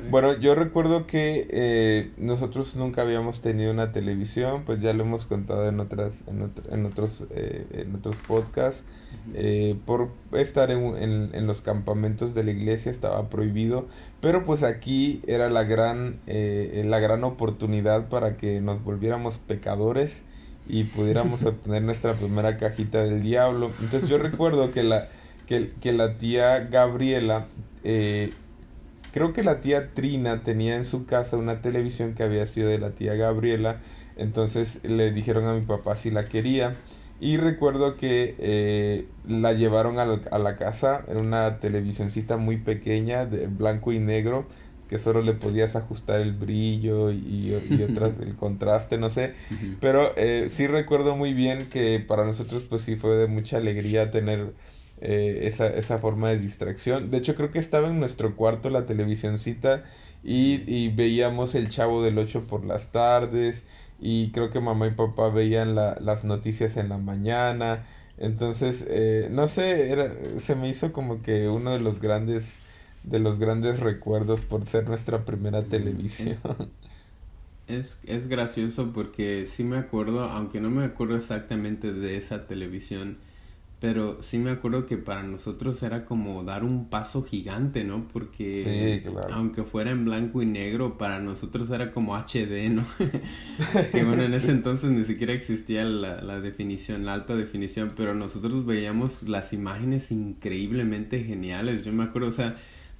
Bueno, 0.09 0.37
yo 0.37 0.55
recuerdo 0.55 1.07
que 1.07 1.47
eh, 1.49 2.11
nosotros 2.17 2.75
nunca 2.75 3.01
habíamos 3.01 3.41
tenido 3.41 3.71
una 3.71 3.91
televisión, 3.91 4.63
pues 4.65 4.81
ya 4.81 4.93
lo 4.93 5.03
hemos 5.03 5.25
contado 5.25 5.67
en 5.67 5.79
otras, 5.79 6.23
en, 6.27 6.85
otros, 6.85 7.23
eh, 7.31 7.65
en 7.71 7.95
otros 7.95 8.15
podcasts. 8.27 8.83
Eh, 9.35 9.75
por 9.85 10.09
estar 10.33 10.71
en, 10.71 11.29
en, 11.33 11.47
los 11.47 11.61
campamentos 11.61 12.33
de 12.33 12.43
la 12.43 12.51
iglesia 12.51 12.91
estaba 12.91 13.29
prohibido, 13.29 13.87
pero 14.21 14.43
pues 14.43 14.63
aquí 14.63 15.21
era 15.27 15.49
la 15.49 15.63
gran, 15.63 16.19
la 16.25 16.99
gran 16.99 17.23
oportunidad 17.23 18.09
para 18.09 18.37
que 18.37 18.59
nos 18.59 18.83
volviéramos 18.83 19.37
pecadores 19.37 20.23
y 20.67 20.85
pudiéramos 20.85 21.43
obtener 21.45 21.83
nuestra 21.83 22.15
primera 22.15 22.57
cajita 22.57 23.03
del 23.03 23.21
diablo. 23.21 23.71
Entonces 23.81 24.09
yo 24.09 24.17
recuerdo 24.17 24.71
que 24.71 24.83
la, 24.83 25.07
que, 25.47 25.71
que 25.79 25.93
la 25.93 26.17
tía 26.17 26.59
Gabriela 26.59 27.47
Creo 29.13 29.31
que 29.31 29.43
la 29.43 29.61
tía 29.61 29.93
Trina 29.93 30.41
tenía 30.43 30.75
en 30.75 30.85
su 30.85 31.05
casa 31.05 31.37
una 31.37 31.61
televisión 31.61 32.15
que 32.15 32.23
había 32.23 32.47
sido 32.47 32.67
de 32.69 32.79
la 32.79 32.95
tía 32.95 33.13
Gabriela, 33.13 33.79
entonces 34.17 34.83
le 34.83 35.11
dijeron 35.11 35.45
a 35.45 35.53
mi 35.53 35.61
papá 35.61 35.95
si 35.95 36.09
la 36.09 36.27
quería. 36.27 36.75
Y 37.19 37.37
recuerdo 37.37 37.95
que 37.95 38.35
eh, 38.39 39.05
la 39.27 39.53
llevaron 39.53 39.99
a 39.99 40.05
la, 40.05 40.57
casa, 40.57 41.05
era 41.07 41.19
una 41.19 41.59
televisioncita 41.59 42.37
muy 42.37 42.57
pequeña, 42.57 43.27
de 43.27 43.45
blanco 43.45 43.91
y 43.91 43.99
negro, 43.99 44.47
que 44.89 44.97
solo 44.97 45.21
le 45.21 45.33
podías 45.33 45.75
ajustar 45.75 46.19
el 46.19 46.33
brillo 46.33 47.11
y, 47.11 47.53
otras, 47.87 48.19
el 48.19 48.35
contraste, 48.39 48.97
no 48.97 49.11
sé. 49.11 49.35
Pero 49.79 50.11
eh, 50.17 50.47
sí 50.49 50.65
recuerdo 50.65 51.15
muy 51.15 51.35
bien 51.35 51.69
que 51.69 52.03
para 52.05 52.25
nosotros 52.25 52.63
pues 52.67 52.81
sí 52.81 52.95
fue 52.95 53.11
de 53.15 53.27
mucha 53.27 53.57
alegría 53.57 54.09
tener 54.09 54.53
eh, 55.05 55.47
esa, 55.47 55.67
esa, 55.67 55.99
forma 55.99 56.29
de 56.29 56.39
distracción. 56.39 57.11
De 57.11 57.17
hecho, 57.17 57.35
creo 57.35 57.51
que 57.51 57.59
estaba 57.59 57.89
en 57.89 57.99
nuestro 57.99 58.37
cuarto 58.37 58.69
la 58.69 58.85
televisioncita 58.85 59.83
y, 60.23 60.63
y 60.65 60.89
veíamos 60.89 61.55
el 61.55 61.69
Chavo 61.69 62.01
del 62.01 62.17
8 62.17 62.47
por 62.47 62.63
las 62.65 62.93
tardes 62.93 63.65
y 63.99 64.31
creo 64.31 64.49
que 64.49 64.61
mamá 64.61 64.87
y 64.87 64.91
papá 64.91 65.27
veían 65.29 65.75
la, 65.75 65.97
las 65.99 66.23
noticias 66.23 66.77
en 66.77 66.87
la 66.87 66.97
mañana. 66.97 67.85
Entonces, 68.17 68.85
eh, 68.89 69.27
no 69.29 69.49
sé, 69.49 69.91
era, 69.91 70.09
se 70.39 70.55
me 70.55 70.69
hizo 70.69 70.93
como 70.93 71.21
que 71.21 71.49
uno 71.49 71.71
de 71.73 71.81
los 71.81 71.99
grandes 71.99 72.59
de 73.03 73.19
los 73.19 73.37
grandes 73.37 73.81
recuerdos 73.81 74.39
por 74.39 74.65
ser 74.67 74.87
nuestra 74.87 75.25
primera 75.25 75.63
televisión. 75.63 76.37
Es, 77.65 77.97
es 78.03 78.27
gracioso 78.27 78.91
porque 78.93 79.45
sí 79.45 79.63
me 79.63 79.77
acuerdo, 79.77 80.25
aunque 80.25 80.59
no 80.59 80.69
me 80.69 80.83
acuerdo 80.83 81.15
exactamente 81.15 81.93
de 81.93 82.17
esa 82.17 82.45
televisión, 82.45 83.19
pero 83.83 84.21
sí 84.21 84.37
me 84.37 84.49
acuerdo 84.49 84.85
que 84.85 84.95
para 84.95 85.23
nosotros 85.23 85.83
era 85.83 86.05
como 86.05 86.45
dar 86.45 86.63
un 86.63 86.89
paso 86.89 87.21
gigante, 87.21 87.83
¿no? 87.83 88.07
Porque 88.07 89.03
aunque 89.29 89.63
fuera 89.63 89.91
en 89.91 90.05
blanco 90.05 90.41
y 90.41 90.45
negro, 90.45 90.97
para 90.97 91.19
nosotros 91.19 91.69
era 91.69 91.91
como 91.91 92.15
HD, 92.15 92.69
¿no? 92.69 92.85
que 93.91 94.05
bueno, 94.05 94.23
en 94.23 94.33
ese 94.35 94.51
entonces 94.51 94.89
ni 94.89 95.03
siquiera 95.03 95.33
existía 95.33 95.83
la, 95.83 96.21
la, 96.21 96.39
definición, 96.39 97.03
la 97.03 97.13
alta 97.13 97.35
definición, 97.35 97.91
pero 97.97 98.15
nosotros 98.15 98.65
veíamos 98.65 99.23
las 99.23 99.51
imágenes 99.51 100.13
increíblemente 100.13 101.21
geniales. 101.21 101.83
Yo 101.83 101.91
me 101.91 102.05
acuerdo, 102.05 102.29
o 102.29 102.31
sea, 102.31 102.55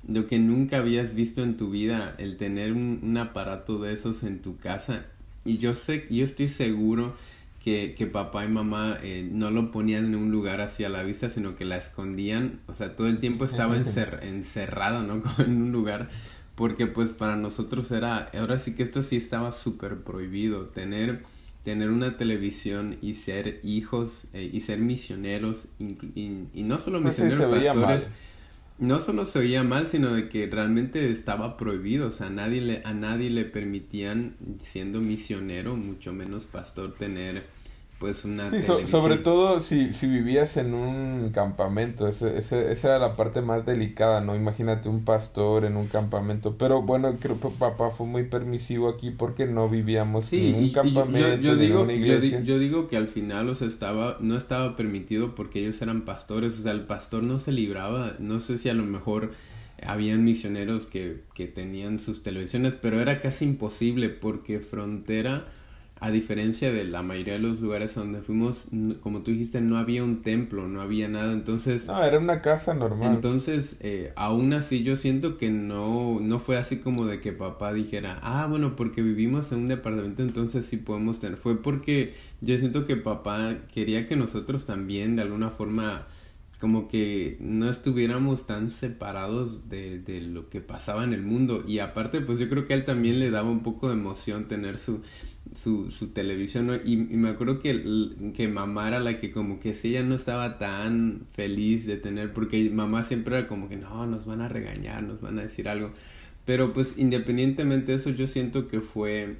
lo 0.05 0.27
que 0.27 0.37
nunca 0.37 0.79
habías 0.79 1.15
visto 1.15 1.43
en 1.43 1.55
tu 1.55 1.69
vida, 1.69 2.13
el 2.17 2.35
tener 2.35 2.73
un, 2.73 2.99
un 3.03 3.17
aparato 3.17 3.81
de 3.81 3.93
esos 3.93 4.21
en 4.23 4.41
tu 4.41 4.57
casa. 4.57 5.05
Y 5.45 5.59
yo 5.59 5.75
sé, 5.75 6.07
yo 6.09 6.25
estoy 6.25 6.49
seguro 6.49 7.15
que, 7.63 7.95
que 7.97 8.07
papá 8.07 8.43
y 8.43 8.49
mamá 8.49 8.97
eh, 9.01 9.27
no 9.31 9.49
lo 9.49 9.71
ponían 9.71 10.05
en 10.05 10.15
un 10.15 10.31
lugar 10.31 10.59
hacia 10.59 10.89
la 10.89 11.01
vista, 11.01 11.29
sino 11.29 11.55
que 11.55 11.63
la 11.63 11.77
escondían, 11.77 12.59
o 12.67 12.73
sea, 12.73 12.95
todo 12.97 13.07
el 13.07 13.19
tiempo 13.19 13.45
estaba 13.45 13.77
encerrado, 13.77 15.03
¿no? 15.03 15.23
en 15.43 15.61
un 15.61 15.71
lugar, 15.71 16.09
porque 16.55 16.87
pues 16.87 17.13
para 17.13 17.37
nosotros 17.37 17.89
era, 17.91 18.29
ahora 18.37 18.59
sí 18.59 18.75
que 18.75 18.83
esto 18.83 19.01
sí 19.01 19.15
estaba 19.15 19.53
súper 19.53 19.99
prohibido, 20.03 20.65
tener, 20.65 21.23
tener 21.63 21.89
una 21.89 22.17
televisión 22.17 22.97
y 23.01 23.13
ser 23.13 23.61
hijos 23.63 24.27
eh, 24.33 24.49
y 24.51 24.59
ser 24.59 24.79
misioneros, 24.79 25.67
y, 25.79 26.63
no 26.63 26.79
solo 26.79 26.99
misioneros, 26.99 27.45
pastores, 27.45 28.09
no 28.79 28.99
solo 28.99 29.25
se 29.25 29.39
oía 29.39 29.63
mal, 29.63 29.87
sino 29.87 30.13
de 30.13 30.29
que 30.29 30.47
realmente 30.47 31.11
estaba 31.11 31.57
prohibido, 31.57 32.07
o 32.07 32.11
sea, 32.11 32.27
a 32.27 32.31
nadie 32.31 32.61
le, 32.61 32.81
a 32.85 32.93
nadie 32.93 33.29
le 33.29 33.45
permitían, 33.45 34.35
siendo 34.59 34.99
misionero, 35.01 35.75
mucho 35.75 36.13
menos 36.13 36.45
pastor, 36.45 36.95
tener 36.95 37.45
pues 37.99 38.25
una 38.25 38.49
sí, 38.49 38.61
sobre 38.87 39.17
todo 39.17 39.61
si, 39.61 39.93
si 39.93 40.07
vivías 40.07 40.57
en 40.57 40.73
un 40.73 41.31
campamento, 41.31 42.07
ese, 42.07 42.37
ese, 42.37 42.71
esa 42.71 42.89
era 42.89 42.99
la 42.99 43.15
parte 43.15 43.41
más 43.41 43.65
delicada, 43.65 44.19
¿no? 44.19 44.35
Imagínate 44.35 44.89
un 44.89 45.05
pastor 45.05 45.63
en 45.63 45.77
un 45.77 45.87
campamento, 45.87 46.57
pero 46.57 46.81
bueno, 46.81 47.15
creo 47.19 47.39
que 47.39 47.47
papá 47.49 47.91
fue 47.91 48.05
muy 48.05 48.23
permisivo 48.23 48.89
aquí 48.89 49.11
porque 49.11 49.45
no 49.45 49.69
vivíamos 49.69 50.31
en 50.33 50.55
un 50.55 50.69
campamento, 50.71 51.35
yo, 51.35 51.55
digo, 51.55 51.87
Yo, 51.87 52.59
digo 52.59 52.87
que 52.89 52.97
al 52.97 53.07
final, 53.07 53.47
o 53.49 53.55
sea, 53.55 53.67
estaba, 53.67 54.17
no 54.19 54.35
estaba 54.35 54.75
permitido 54.75 55.33
porque 55.33 55.61
ellos 55.61 55.81
eran 55.81 56.01
pastores, 56.01 56.59
o 56.59 56.63
sea, 56.63 56.73
el 56.73 56.85
pastor 56.85 57.23
no 57.23 57.39
se 57.39 57.51
libraba, 57.51 58.15
no 58.19 58.39
sé 58.39 58.57
si 58.57 58.69
a 58.69 58.73
lo 58.73 58.83
mejor 58.83 59.31
habían 59.81 60.23
misioneros 60.23 60.85
que, 60.85 61.21
que 61.33 61.47
tenían 61.47 61.99
sus 61.99 62.23
televisiones, 62.23 62.75
pero 62.75 63.01
era 63.01 63.21
casi 63.21 63.45
imposible 63.45 64.09
porque 64.09 64.59
Frontera 64.59 65.47
a 66.03 66.11
diferencia 66.11 66.73
de 66.73 66.83
la 66.83 67.01
mayoría 67.01 67.35
de 67.35 67.39
los 67.39 67.61
lugares 67.61 67.95
donde 67.95 68.21
fuimos, 68.21 68.65
como 68.99 69.21
tú 69.21 69.31
dijiste, 69.31 69.61
no 69.61 69.77
había 69.77 70.03
un 70.03 70.21
templo, 70.21 70.67
no 70.67 70.81
había 70.81 71.07
nada, 71.07 71.31
entonces... 71.31 71.85
No, 71.85 72.03
era 72.03 72.19
una 72.19 72.41
casa 72.41 72.73
normal. 72.73 73.13
Entonces, 73.13 73.77
eh, 73.79 74.11
aún 74.17 74.51
así 74.51 74.83
yo 74.83 74.97
siento 74.97 75.37
que 75.37 75.49
no, 75.49 76.19
no 76.19 76.39
fue 76.39 76.57
así 76.57 76.79
como 76.79 77.05
de 77.05 77.21
que 77.21 77.31
papá 77.31 77.71
dijera, 77.71 78.19
ah, 78.21 78.47
bueno, 78.49 78.75
porque 78.75 79.01
vivimos 79.01 79.53
en 79.53 79.59
un 79.59 79.67
departamento, 79.67 80.23
entonces 80.23 80.65
sí 80.65 80.75
podemos 80.75 81.21
tener. 81.21 81.37
Fue 81.37 81.61
porque 81.61 82.15
yo 82.41 82.57
siento 82.57 82.85
que 82.85 82.97
papá 82.97 83.59
quería 83.73 84.05
que 84.05 84.17
nosotros 84.17 84.65
también, 84.65 85.15
de 85.15 85.21
alguna 85.21 85.51
forma, 85.51 86.07
como 86.59 86.89
que 86.89 87.37
no 87.39 87.69
estuviéramos 87.69 88.45
tan 88.45 88.69
separados 88.69 89.69
de, 89.69 89.99
de, 89.99 90.19
lo 90.19 90.49
que 90.49 90.59
pasaba 90.59 91.05
en 91.05 91.13
el 91.13 91.21
mundo. 91.21 91.63
Y 91.65 91.79
aparte, 91.79 92.19
pues 92.19 92.39
yo 92.39 92.49
creo 92.49 92.67
que 92.67 92.73
a 92.73 92.75
él 92.77 92.83
también 92.83 93.19
le 93.19 93.31
daba 93.31 93.49
un 93.49 93.63
poco 93.63 93.87
de 93.87 93.93
emoción 93.93 94.49
tener 94.49 94.77
su, 94.77 95.01
su, 95.55 95.91
su 95.91 96.07
televisión. 96.07 96.81
Y, 96.85 96.97
me 96.97 97.29
acuerdo 97.29 97.59
que, 97.59 98.31
que 98.35 98.47
mamá 98.47 98.87
era 98.87 98.99
la 98.99 99.19
que 99.19 99.31
como 99.31 99.59
que 99.59 99.73
si 99.73 99.89
ella 99.89 100.03
no 100.03 100.15
estaba 100.15 100.57
tan 100.57 101.27
feliz 101.31 101.85
de 101.85 101.97
tener, 101.97 102.33
porque 102.33 102.69
mamá 102.69 103.03
siempre 103.03 103.37
era 103.37 103.47
como 103.47 103.69
que 103.69 103.77
no, 103.77 104.05
nos 104.05 104.25
van 104.25 104.41
a 104.41 104.47
regañar, 104.47 105.03
nos 105.03 105.21
van 105.21 105.39
a 105.39 105.43
decir 105.43 105.67
algo. 105.67 105.91
Pero 106.45 106.73
pues 106.73 106.95
independientemente 106.97 107.93
de 107.93 107.97
eso, 107.97 108.09
yo 108.09 108.27
siento 108.27 108.67
que 108.67 108.81
fue, 108.81 109.37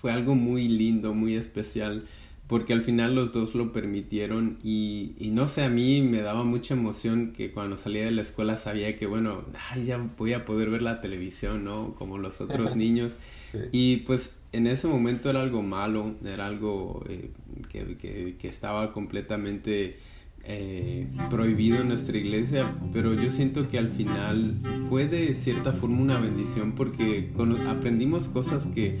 fue 0.00 0.12
algo 0.12 0.34
muy 0.34 0.68
lindo, 0.68 1.14
muy 1.14 1.34
especial 1.34 2.04
porque 2.50 2.72
al 2.72 2.82
final 2.82 3.14
los 3.14 3.32
dos 3.32 3.54
lo 3.54 3.72
permitieron 3.72 4.58
y, 4.64 5.12
y, 5.20 5.30
no 5.30 5.46
sé, 5.46 5.62
a 5.62 5.68
mí 5.68 6.02
me 6.02 6.20
daba 6.20 6.42
mucha 6.42 6.74
emoción 6.74 7.32
que 7.32 7.52
cuando 7.52 7.76
salía 7.76 8.04
de 8.04 8.10
la 8.10 8.22
escuela 8.22 8.56
sabía 8.56 8.98
que, 8.98 9.06
bueno, 9.06 9.44
ay, 9.70 9.84
ya 9.84 9.98
voy 10.18 10.32
a 10.32 10.44
poder 10.44 10.68
ver 10.68 10.82
la 10.82 11.00
televisión, 11.00 11.62
¿no? 11.62 11.94
Como 11.94 12.18
los 12.18 12.40
otros 12.40 12.74
niños. 12.76 13.18
Y 13.70 13.98
pues 13.98 14.32
en 14.52 14.66
ese 14.66 14.86
momento 14.88 15.30
era 15.30 15.42
algo 15.42 15.62
malo, 15.62 16.16
era 16.24 16.46
algo 16.46 17.02
eh, 17.08 17.30
que, 17.70 17.96
que, 17.96 18.36
que, 18.38 18.48
estaba 18.48 18.92
completamente 18.92 19.98
eh, 20.44 21.06
prohibido 21.28 21.80
en 21.80 21.88
nuestra 21.88 22.16
iglesia, 22.16 22.74
pero 22.92 23.14
yo 23.14 23.30
siento 23.30 23.68
que 23.68 23.78
al 23.78 23.90
final 23.90 24.56
fue 24.88 25.06
de 25.06 25.34
cierta 25.34 25.72
forma 25.72 26.00
una 26.00 26.18
bendición 26.18 26.72
porque 26.72 27.30
aprendimos 27.68 28.28
cosas 28.28 28.66
que 28.66 28.98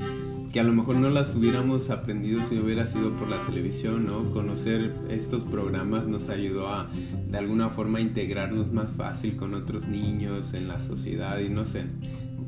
que 0.52 0.58
a 0.58 0.64
lo 0.64 0.72
mejor 0.72 0.96
no 0.96 1.10
las 1.10 1.34
hubiéramos 1.36 1.90
aprendido 1.90 2.44
si 2.44 2.58
hubiera 2.58 2.86
sido 2.86 3.16
por 3.16 3.28
la 3.28 3.44
televisión, 3.46 4.06
¿no? 4.06 4.32
Conocer 4.32 4.94
estos 5.08 5.44
programas 5.44 6.08
nos 6.08 6.28
ayudó 6.28 6.68
a 6.68 6.90
de 7.28 7.38
alguna 7.38 7.70
forma 7.70 8.00
integrarnos 8.00 8.72
más 8.72 8.90
fácil 8.90 9.36
con 9.36 9.54
otros 9.54 9.86
niños 9.86 10.52
en 10.54 10.66
la 10.66 10.80
sociedad 10.80 11.38
y 11.38 11.50
no 11.50 11.64
sé. 11.64 11.84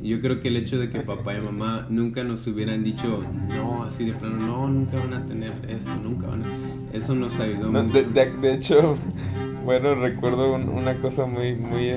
Yo 0.03 0.21
creo 0.21 0.41
que 0.41 0.49
el 0.49 0.57
hecho 0.57 0.81
de 0.81 0.91
que 0.91 1.01
papá 1.01 1.35
y 1.35 1.41
mamá 1.41 1.87
nunca 1.89 2.25
nos 2.25 2.45
hubieran 2.49 2.83
dicho, 2.83 3.25
no, 3.49 3.85
así 3.85 4.05
de 4.05 4.13
plano, 4.13 4.37
no, 4.37 4.69
nunca 4.69 4.99
van 4.99 5.15
a 5.15 5.25
tener 5.27 5.53
esto, 5.69 5.95
nunca 5.95 6.27
van 6.27 6.43
a... 6.45 6.49
Eso 6.93 7.15
nos 7.15 7.39
ayudó 7.39 7.71
mucho. 7.71 8.03
De, 8.11 8.55
hecho, 8.55 8.97
bueno, 9.65 9.95
recuerdo 9.95 10.55
una 10.55 11.01
cosa 11.01 11.27
muy, 11.27 11.55
muy, 11.55 11.91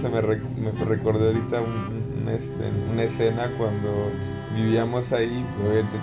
se 0.00 0.08
me, 0.08 0.20
me 0.20 0.84
recordó 0.84 1.28
ahorita 1.28 1.62
este, 2.36 2.70
una 2.92 3.04
escena 3.04 3.48
cuando 3.56 4.10
vivíamos 4.56 5.12
ahí, 5.12 5.44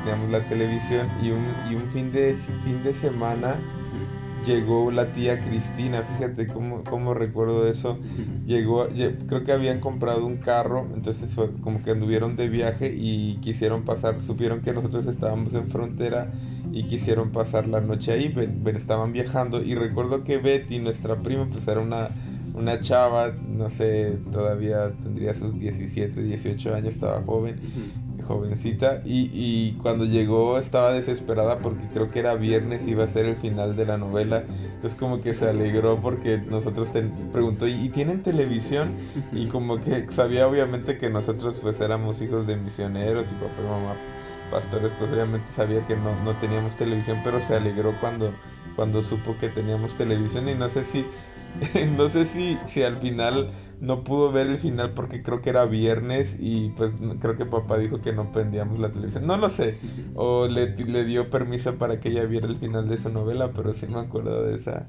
teníamos 0.03 0.29
la 0.29 0.47
televisión 0.47 1.07
y 1.21 1.31
un, 1.31 1.45
y 1.69 1.75
un 1.75 1.89
fin, 1.91 2.11
de, 2.11 2.35
fin 2.63 2.81
de 2.83 2.93
semana 2.93 3.57
llegó 4.49 4.89
la 4.89 5.11
tía 5.11 5.39
Cristina, 5.39 6.01
fíjate 6.01 6.47
cómo, 6.47 6.83
cómo 6.83 7.13
recuerdo 7.13 7.67
eso, 7.67 7.99
llegó, 8.47 8.87
creo 9.27 9.43
que 9.43 9.51
habían 9.51 9.79
comprado 9.79 10.25
un 10.25 10.37
carro, 10.37 10.87
entonces 10.93 11.35
como 11.61 11.83
que 11.83 11.91
anduvieron 11.91 12.35
de 12.35 12.49
viaje 12.49 12.91
y 12.95 13.37
quisieron 13.41 13.85
pasar, 13.85 14.21
supieron 14.21 14.61
que 14.61 14.73
nosotros 14.73 15.05
estábamos 15.05 15.53
en 15.53 15.69
frontera 15.69 16.31
y 16.71 16.83
quisieron 16.85 17.31
pasar 17.31 17.67
la 17.67 17.79
noche 17.79 18.11
ahí, 18.11 18.33
estaban 18.75 19.13
viajando. 19.13 19.61
Y 19.61 19.75
recuerdo 19.75 20.23
que 20.23 20.37
Betty, 20.37 20.79
nuestra 20.79 21.21
prima, 21.21 21.47
pues 21.51 21.67
era 21.67 21.79
una, 21.79 22.09
una 22.59 22.81
chava, 22.81 23.31
no 23.47 23.69
sé, 23.69 24.19
todavía 24.31 24.91
tendría 25.03 25.33
sus 25.33 25.57
17, 25.57 26.21
18 26.21 26.75
años, 26.75 26.93
estaba 26.93 27.21
joven 27.23 27.59
jovencita 28.27 29.01
y, 29.05 29.31
y, 29.33 29.77
cuando 29.81 30.05
llegó 30.05 30.59
estaba 30.59 30.91
desesperada 30.91 31.59
porque 31.59 31.87
creo 31.93 32.11
que 32.11 32.19
era 32.19 32.35
viernes 32.35 32.85
y 32.87 32.91
iba 32.91 33.05
a 33.05 33.07
ser 33.07 33.25
el 33.25 33.37
final 33.37 33.75
de 33.75 33.85
la 33.85 33.97
novela. 33.97 34.43
Entonces 34.75 34.99
como 34.99 35.21
que 35.21 35.33
se 35.33 35.49
alegró 35.49 35.99
porque 35.99 36.37
nosotros 36.37 36.91
te 36.91 37.03
preguntó 37.31 37.65
¿y 37.65 37.89
tienen 37.89 38.21
televisión? 38.21 38.91
y 39.31 39.47
como 39.47 39.81
que 39.81 40.11
sabía 40.11 40.47
obviamente 40.47 40.97
que 40.97 41.09
nosotros 41.09 41.59
pues 41.61 41.79
éramos 41.81 42.21
hijos 42.21 42.45
de 42.45 42.55
misioneros 42.55 43.27
y 43.31 43.33
papá 43.33 43.53
y 43.61 43.67
mamá 43.67 43.95
pastores 44.51 44.91
pues 44.99 45.11
obviamente 45.11 45.51
sabía 45.51 45.85
que 45.87 45.95
no, 45.95 46.21
no 46.23 46.35
teníamos 46.35 46.75
televisión 46.75 47.21
pero 47.23 47.39
se 47.39 47.55
alegró 47.55 47.93
cuando 47.99 48.33
cuando 48.79 49.03
supo 49.03 49.35
que 49.37 49.49
teníamos 49.49 49.93
televisión. 49.95 50.47
Y 50.47 50.55
no 50.55 50.69
sé 50.69 50.85
si 50.85 51.05
no 51.97 52.09
sé 52.09 52.25
si, 52.25 52.57
si 52.67 52.83
al 52.83 52.97
final 52.97 53.51
no 53.81 54.03
pudo 54.03 54.31
ver 54.31 54.47
el 54.47 54.59
final 54.59 54.93
porque 54.93 55.21
creo 55.23 55.41
que 55.41 55.49
era 55.51 55.65
viernes 55.65 56.37
y 56.39 56.69
pues 56.71 56.91
creo 57.19 57.37
que 57.37 57.45
papá 57.45 57.77
dijo 57.77 58.01
que 58.01 58.13
no 58.13 58.31
prendíamos 58.31 58.79
la 58.79 58.91
televisión. 58.91 59.25
No 59.27 59.37
lo 59.37 59.49
sé. 59.49 59.77
O 60.15 60.47
le, 60.47 60.75
le 60.75 61.05
dio 61.05 61.29
permiso 61.29 61.75
para 61.77 61.99
que 61.99 62.09
ella 62.09 62.25
viera 62.25 62.47
el 62.47 62.57
final 62.57 62.87
de 62.87 62.97
su 62.97 63.09
novela, 63.09 63.51
pero 63.53 63.73
sí 63.73 63.87
me 63.87 63.99
acuerdo 63.99 64.43
de 64.45 64.55
esa 64.55 64.87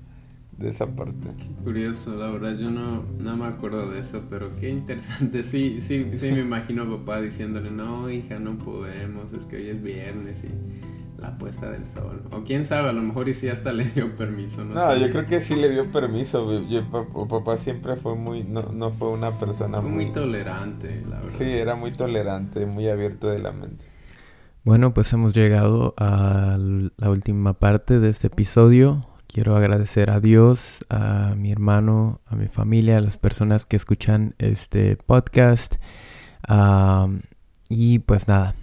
de 0.58 0.68
esa 0.68 0.94
parte. 0.94 1.34
curioso, 1.64 2.16
la 2.16 2.30
verdad 2.30 2.56
yo 2.58 2.70
no, 2.70 3.04
no 3.18 3.36
me 3.36 3.46
acuerdo 3.46 3.90
de 3.90 4.00
eso, 4.00 4.24
pero 4.28 4.56
qué 4.56 4.70
interesante. 4.70 5.42
Sí, 5.50 5.80
sí, 5.86 6.06
sí 6.16 6.32
me 6.32 6.40
imagino 6.40 6.82
a 6.82 6.98
papá 6.98 7.20
diciéndole, 7.20 7.70
no 7.70 8.10
hija, 8.10 8.38
no 8.38 8.58
podemos, 8.58 9.32
es 9.32 9.44
que 9.46 9.56
hoy 9.56 9.68
es 9.68 9.82
viernes 9.82 10.44
y 10.44 10.48
la 11.20 11.36
puesta 11.36 11.70
del 11.70 11.86
sol. 11.86 12.22
O 12.30 12.42
quién 12.42 12.64
sabe, 12.64 12.88
a 12.88 12.92
lo 12.92 13.02
mejor 13.02 13.28
y 13.28 13.34
sí 13.34 13.48
hasta 13.48 13.72
le 13.74 13.84
dio 13.84 14.16
permiso. 14.16 14.64
No, 14.64 14.96
yo 14.96 15.10
creo 15.10 15.26
que 15.26 15.40
sí 15.40 15.54
le 15.54 15.70
dio 15.70 15.90
permiso. 15.92 16.66
Yo, 16.68 16.88
papá 16.90 17.58
siempre 17.58 17.96
fue 17.96 18.14
muy, 18.14 18.42
no, 18.42 18.62
no 18.72 18.92
fue 18.92 19.08
una 19.08 19.38
persona 19.38 19.80
muy, 19.80 20.06
muy 20.06 20.12
tolerante, 20.12 21.04
la 21.08 21.20
verdad. 21.20 21.38
Sí, 21.38 21.44
era 21.44 21.74
muy 21.76 21.92
tolerante, 21.92 22.66
muy 22.66 22.88
abierto 22.88 23.28
de 23.28 23.38
la 23.38 23.52
mente. 23.52 23.84
Bueno, 24.62 24.92
pues 24.92 25.12
hemos 25.12 25.32
llegado 25.32 25.94
a 25.96 26.56
la 26.58 27.10
última 27.10 27.54
parte 27.54 27.98
de 27.98 28.10
este 28.10 28.26
episodio. 28.26 29.06
Quiero 29.26 29.56
agradecer 29.56 30.10
a 30.10 30.20
Dios, 30.20 30.84
a 30.90 31.34
mi 31.36 31.50
hermano, 31.52 32.20
a 32.26 32.36
mi 32.36 32.48
familia, 32.48 32.98
a 32.98 33.00
las 33.00 33.16
personas 33.16 33.64
que 33.64 33.76
escuchan 33.76 34.34
este 34.38 34.96
podcast. 34.96 35.76
Y 37.70 38.00
pues 38.00 38.26
nada, 38.26 38.56